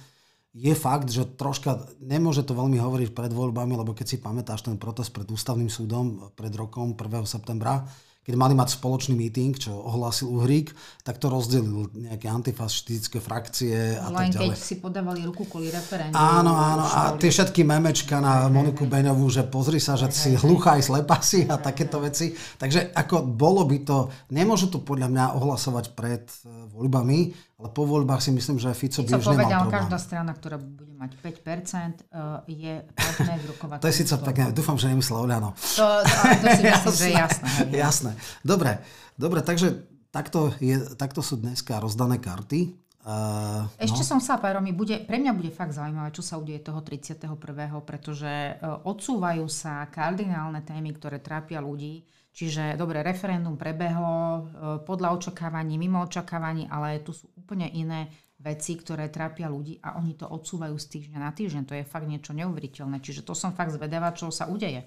Je 0.57 0.73
fakt, 0.73 1.13
že 1.13 1.29
troška 1.37 1.85
nemôže 2.01 2.41
to 2.41 2.57
veľmi 2.57 2.81
hovoriť 2.81 3.13
pred 3.13 3.29
voľbami, 3.29 3.77
lebo 3.77 3.93
keď 3.93 4.05
si 4.09 4.17
pamätáš 4.17 4.65
ten 4.65 4.81
protest 4.81 5.13
pred 5.13 5.29
ústavným 5.29 5.69
súdom 5.69 6.33
pred 6.33 6.49
rokom 6.57 6.97
1. 6.97 7.29
septembra, 7.29 7.85
keď 8.27 8.35
mali 8.35 8.59
mať 8.59 8.75
spoločný 8.75 9.15
meeting, 9.15 9.55
čo 9.55 9.71
ohlásil 9.71 10.27
Uhrík, 10.27 10.75
tak 11.07 11.15
to 11.15 11.31
rozdelil 11.31 11.87
nejaké 11.95 12.27
antifašistické 12.27 13.23
frakcie 13.23 13.95
a 13.95 14.11
Len 14.11 14.27
tak 14.27 14.43
ďalej. 14.43 14.51
keď 14.51 14.59
si 14.59 14.75
podávali 14.83 15.23
ruku 15.23 15.47
kvôli 15.47 15.71
referendu. 15.71 16.11
Áno, 16.11 16.51
áno. 16.51 16.83
A 16.83 17.15
tie 17.15 17.31
všetky 17.31 17.63
memečka 17.63 18.19
na 18.19 18.51
Moniku 18.51 18.83
Beňovú, 18.83 19.31
že 19.31 19.47
pozri 19.47 19.79
sa, 19.79 19.95
že 19.95 20.11
si 20.11 20.35
hluchá 20.35 20.75
aj 20.75 20.91
slepá 20.91 21.23
si 21.23 21.47
a 21.47 21.55
takéto 21.55 22.03
veci. 22.03 22.35
Takže 22.35 22.91
ako 22.91 23.23
bolo 23.23 23.63
by 23.63 23.77
to, 23.87 24.11
nemôžu 24.35 24.67
to 24.75 24.83
podľa 24.83 25.07
mňa 25.07 25.25
ohlasovať 25.39 25.95
pred 25.95 26.27
e, 26.27 26.67
voľbami, 26.75 27.31
ale 27.57 27.73
po 27.73 27.89
voľbách 27.89 28.21
si 28.21 28.29
myslím, 28.29 28.61
že 28.61 28.69
Fico 28.77 29.01
by 29.01 29.17
Fico 29.17 29.17
už 29.17 29.25
nemal 29.33 29.49
povedal, 29.49 29.61
problém. 29.65 29.77
každá 29.81 29.97
strana, 29.97 30.31
ktorá 30.37 30.57
bude 30.61 30.93
mať 30.93 31.11
5%, 31.17 32.05
uh, 32.13 32.45
je 32.45 32.73
partner 32.93 33.37
v 33.41 33.45
rokovacom 33.49 33.81
To 33.83 33.89
je 33.89 33.95
síce 33.97 34.13
pekné, 34.21 34.45
dúfam, 34.53 34.77
že 34.77 34.85
nemyslel 34.93 35.17
Oľano. 35.25 35.57
To, 35.57 35.85
to, 36.05 36.13
to 36.37 36.47
si 36.53 36.63
myslím, 36.69 36.93
že 36.93 37.05
je 37.09 37.15
jasné. 37.17 37.47
Jasné. 37.73 38.11
Dobre, 38.45 38.77
dobre 39.17 39.41
takže 39.41 39.89
takto, 40.13 40.53
je, 40.61 40.85
takto 40.93 41.25
sú 41.25 41.41
dneska 41.41 41.81
rozdané 41.81 42.21
karty. 42.21 42.77
Uh, 43.07 43.65
Ešte 43.81 44.03
som 44.03 44.19
sa, 44.21 44.37
Páromi, 44.37 44.75
bude, 44.75 44.99
pre 45.07 45.17
mňa 45.17 45.33
bude 45.33 45.49
fakt 45.49 45.73
zaujímavé, 45.73 46.11
čo 46.13 46.21
sa 46.21 46.37
udeje 46.37 46.61
toho 46.61 46.83
31., 46.85 47.39
pretože 47.81 48.59
uh, 48.59 48.83
odsúvajú 48.85 49.47
sa 49.49 49.87
kardinálne 49.89 50.61
témy, 50.61 50.93
ktoré 50.93 51.17
trápia 51.17 51.57
ľudí. 51.63 52.05
Čiže, 52.37 52.77
dobre, 52.77 53.01
referendum 53.01 53.57
prebehlo 53.57 54.13
uh, 54.13 54.39
podľa 54.85 55.17
očakávaní, 55.17 55.81
mimo 55.81 56.05
očakávaní, 56.05 56.69
ale 56.69 57.01
tu 57.01 57.09
sú 57.09 57.33
úplne 57.33 57.65
iné 57.73 58.13
veci, 58.37 58.77
ktoré 58.77 59.09
trápia 59.09 59.49
ľudí 59.49 59.81
a 59.81 59.97
oni 59.97 60.13
to 60.13 60.29
odsúvajú 60.29 60.77
z 60.77 60.85
týždňa 60.85 61.17
na 61.17 61.33
týždeň. 61.33 61.63
To 61.65 61.73
je 61.73 61.89
fakt 61.89 62.05
niečo 62.05 62.37
neuveriteľné. 62.37 63.01
Čiže 63.01 63.25
to 63.25 63.33
som 63.33 63.57
fakt 63.57 63.73
zvedavá, 63.73 64.13
čo 64.13 64.29
sa 64.29 64.45
udeje. 64.45 64.85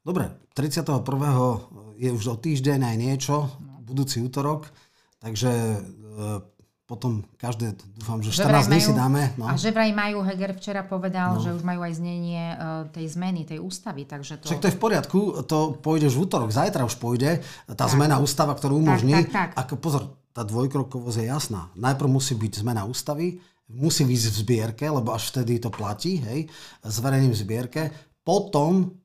Dobre, 0.00 0.32
31. 0.56 1.04
je 2.00 2.08
už 2.16 2.24
o 2.32 2.36
týždeň 2.40 2.80
aj 2.80 2.96
niečo, 2.96 3.52
budúci 3.84 4.24
útorok, 4.24 4.72
takže 5.20 5.52
e, 5.52 5.78
potom 6.88 7.20
každé, 7.36 7.76
dúfam, 8.00 8.16
že 8.24 8.32
14 8.32 8.64
dní 8.64 8.80
si 8.80 8.96
dáme. 8.96 9.36
No. 9.36 9.44
A 9.44 9.60
že 9.60 9.68
vraj 9.68 9.92
majú, 9.92 10.24
Heger 10.24 10.56
včera 10.56 10.80
povedal, 10.80 11.36
no. 11.36 11.44
že 11.44 11.52
už 11.52 11.60
majú 11.60 11.84
aj 11.84 12.00
znenie 12.00 12.56
uh, 12.56 12.88
tej 12.88 13.12
zmeny, 13.12 13.44
tej 13.44 13.60
ústavy, 13.60 14.08
takže 14.08 14.40
to... 14.40 14.48
Však 14.48 14.64
to 14.64 14.68
je 14.72 14.74
v 14.74 14.80
poriadku, 14.80 15.18
to 15.44 15.76
pôjde 15.84 16.08
už 16.08 16.16
v 16.16 16.22
útorok, 16.24 16.48
zajtra 16.48 16.88
už 16.88 16.96
pôjde 16.96 17.44
tá 17.68 17.84
tak. 17.84 17.92
zmena 17.92 18.16
ústava, 18.16 18.56
ktorú 18.56 18.80
umožní. 18.80 19.28
Tak, 19.28 19.28
tak, 19.28 19.50
tak. 19.52 19.68
Ako 19.68 19.74
pozor, 19.76 20.02
tá 20.32 20.48
dvojkrokovosť 20.48 21.20
je 21.20 21.26
jasná. 21.28 21.68
Najprv 21.76 22.08
musí 22.08 22.32
byť 22.32 22.64
zmena 22.64 22.88
ústavy, 22.88 23.36
musí 23.68 24.08
byť 24.08 24.20
v 24.24 24.36
zbierke, 24.40 24.88
lebo 24.88 25.12
až 25.12 25.28
vtedy 25.28 25.60
to 25.60 25.68
platí, 25.68 26.24
hej, 26.24 26.48
zverejným 26.88 27.36
v 27.36 27.40
zbierke. 27.44 27.82
Potom 28.24 28.96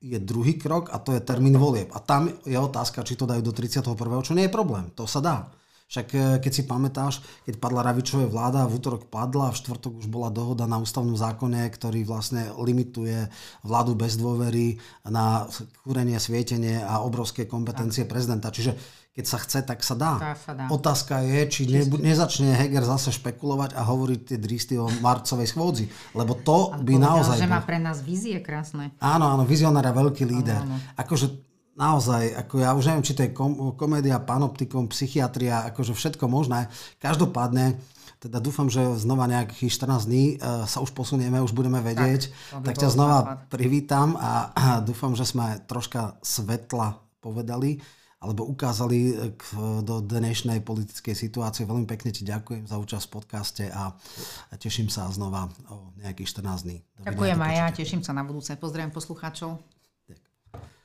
je 0.00 0.16
druhý 0.16 0.56
krok 0.56 0.88
a 0.88 0.96
to 0.96 1.12
je 1.12 1.20
termín 1.20 1.60
volieb. 1.60 1.92
A 1.92 2.00
tam 2.00 2.32
je 2.48 2.56
otázka, 2.56 3.04
či 3.04 3.12
to 3.12 3.28
dajú 3.28 3.44
do 3.44 3.52
31. 3.52 3.92
čo 4.24 4.32
nie 4.32 4.48
je 4.48 4.56
problém. 4.56 4.88
To 4.96 5.04
sa 5.04 5.20
dá. 5.20 5.52
Však 5.90 6.06
e, 6.14 6.18
keď 6.38 6.52
si 6.54 6.62
pamätáš, 6.70 7.14
keď 7.42 7.58
padla 7.58 7.82
Ravičová 7.82 8.30
vláda, 8.30 8.70
v 8.70 8.78
útorok 8.78 9.10
padla, 9.10 9.50
v 9.50 9.58
štvrtok 9.58 9.98
už 9.98 10.06
bola 10.06 10.30
dohoda 10.30 10.70
na 10.70 10.78
ústavnom 10.78 11.18
zákone, 11.18 11.66
ktorý 11.66 12.06
vlastne 12.06 12.54
limituje 12.54 13.26
vládu 13.66 13.98
bez 13.98 14.14
dôvery 14.14 14.78
na 15.02 15.50
kúrenie, 15.82 16.14
svietenie 16.22 16.78
a 16.78 17.02
obrovské 17.02 17.42
kompetencie 17.50 18.06
tak. 18.06 18.14
prezidenta. 18.14 18.54
Čiže 18.54 18.78
keď 19.10 19.24
sa 19.26 19.38
chce, 19.42 19.58
tak 19.66 19.82
sa 19.82 19.98
dá. 19.98 20.12
Tá 20.22 20.38
sa 20.38 20.54
dá. 20.54 20.70
Otázka 20.70 21.26
je, 21.26 21.42
či 21.50 21.66
ne, 21.66 21.82
nezačne 21.82 22.54
Heger 22.54 22.86
zase 22.86 23.10
špekulovať 23.10 23.74
a 23.74 23.82
hovoriť 23.82 24.20
tie 24.30 24.38
dristy 24.38 24.78
o 24.78 24.86
marcovej 25.02 25.50
schôdzi. 25.50 25.90
Lebo 26.14 26.38
to 26.38 26.70
Ale 26.70 26.86
by 26.86 26.94
povedal, 26.94 27.18
naozaj... 27.18 27.36
že 27.42 27.50
má 27.50 27.60
pre 27.66 27.82
nás 27.82 27.98
vízie 28.06 28.38
krásne. 28.38 28.94
Áno, 29.02 29.26
áno, 29.26 29.42
vizionár 29.42 29.82
a 29.82 29.90
veľký 29.90 30.22
líder. 30.22 30.62
Áno, 30.62 30.78
áno. 30.78 30.94
Akože 30.94 31.49
naozaj, 31.80 32.36
ako 32.36 32.54
ja 32.60 32.76
už 32.76 32.84
neviem, 32.92 33.06
či 33.08 33.16
to 33.16 33.24
je 33.24 33.32
kom- 33.32 33.72
komédia, 33.72 34.20
panoptikum, 34.20 34.92
psychiatria, 34.92 35.64
akože 35.72 35.96
všetko 35.96 36.28
možné. 36.28 36.68
Každopádne, 37.00 37.80
teda 38.20 38.36
dúfam, 38.36 38.68
že 38.68 38.84
znova 39.00 39.24
nejakých 39.24 39.72
14 39.80 40.04
dní 40.04 40.24
uh, 40.36 40.68
sa 40.68 40.84
už 40.84 40.92
posunieme, 40.92 41.40
už 41.40 41.56
budeme 41.56 41.80
vedieť. 41.80 42.28
Tak, 42.52 42.68
tak 42.68 42.74
ťa 42.76 42.88
znova 42.92 43.18
základ. 43.24 43.48
privítam 43.48 44.08
a, 44.20 44.52
a 44.52 44.64
dúfam, 44.88 45.16
že 45.16 45.24
sme 45.24 45.64
troška 45.64 46.20
svetla 46.20 47.00
povedali 47.24 47.80
alebo 48.20 48.44
ukázali 48.44 49.32
k, 49.32 49.44
do 49.80 50.04
dnešnej 50.04 50.60
politickej 50.60 51.16
situácie. 51.16 51.64
Veľmi 51.64 51.88
pekne 51.88 52.12
ti 52.12 52.20
ďakujem 52.20 52.68
za 52.68 52.76
účasť 52.76 53.08
v 53.08 53.14
podcaste 53.16 53.64
a 53.72 53.96
teším 54.60 54.92
sa 54.92 55.08
znova 55.08 55.48
o 55.72 55.96
nejakých 56.04 56.44
14 56.44 56.68
dní. 56.68 56.84
Dovidenia, 56.84 57.08
Ďakujem 57.08 57.40
aj 57.40 57.54
ja, 57.56 57.66
teším 57.72 58.02
sa 58.04 58.12
na 58.12 58.20
budúce. 58.20 58.52
Pozdravím 58.60 58.92
poslucháčov. 58.92 59.79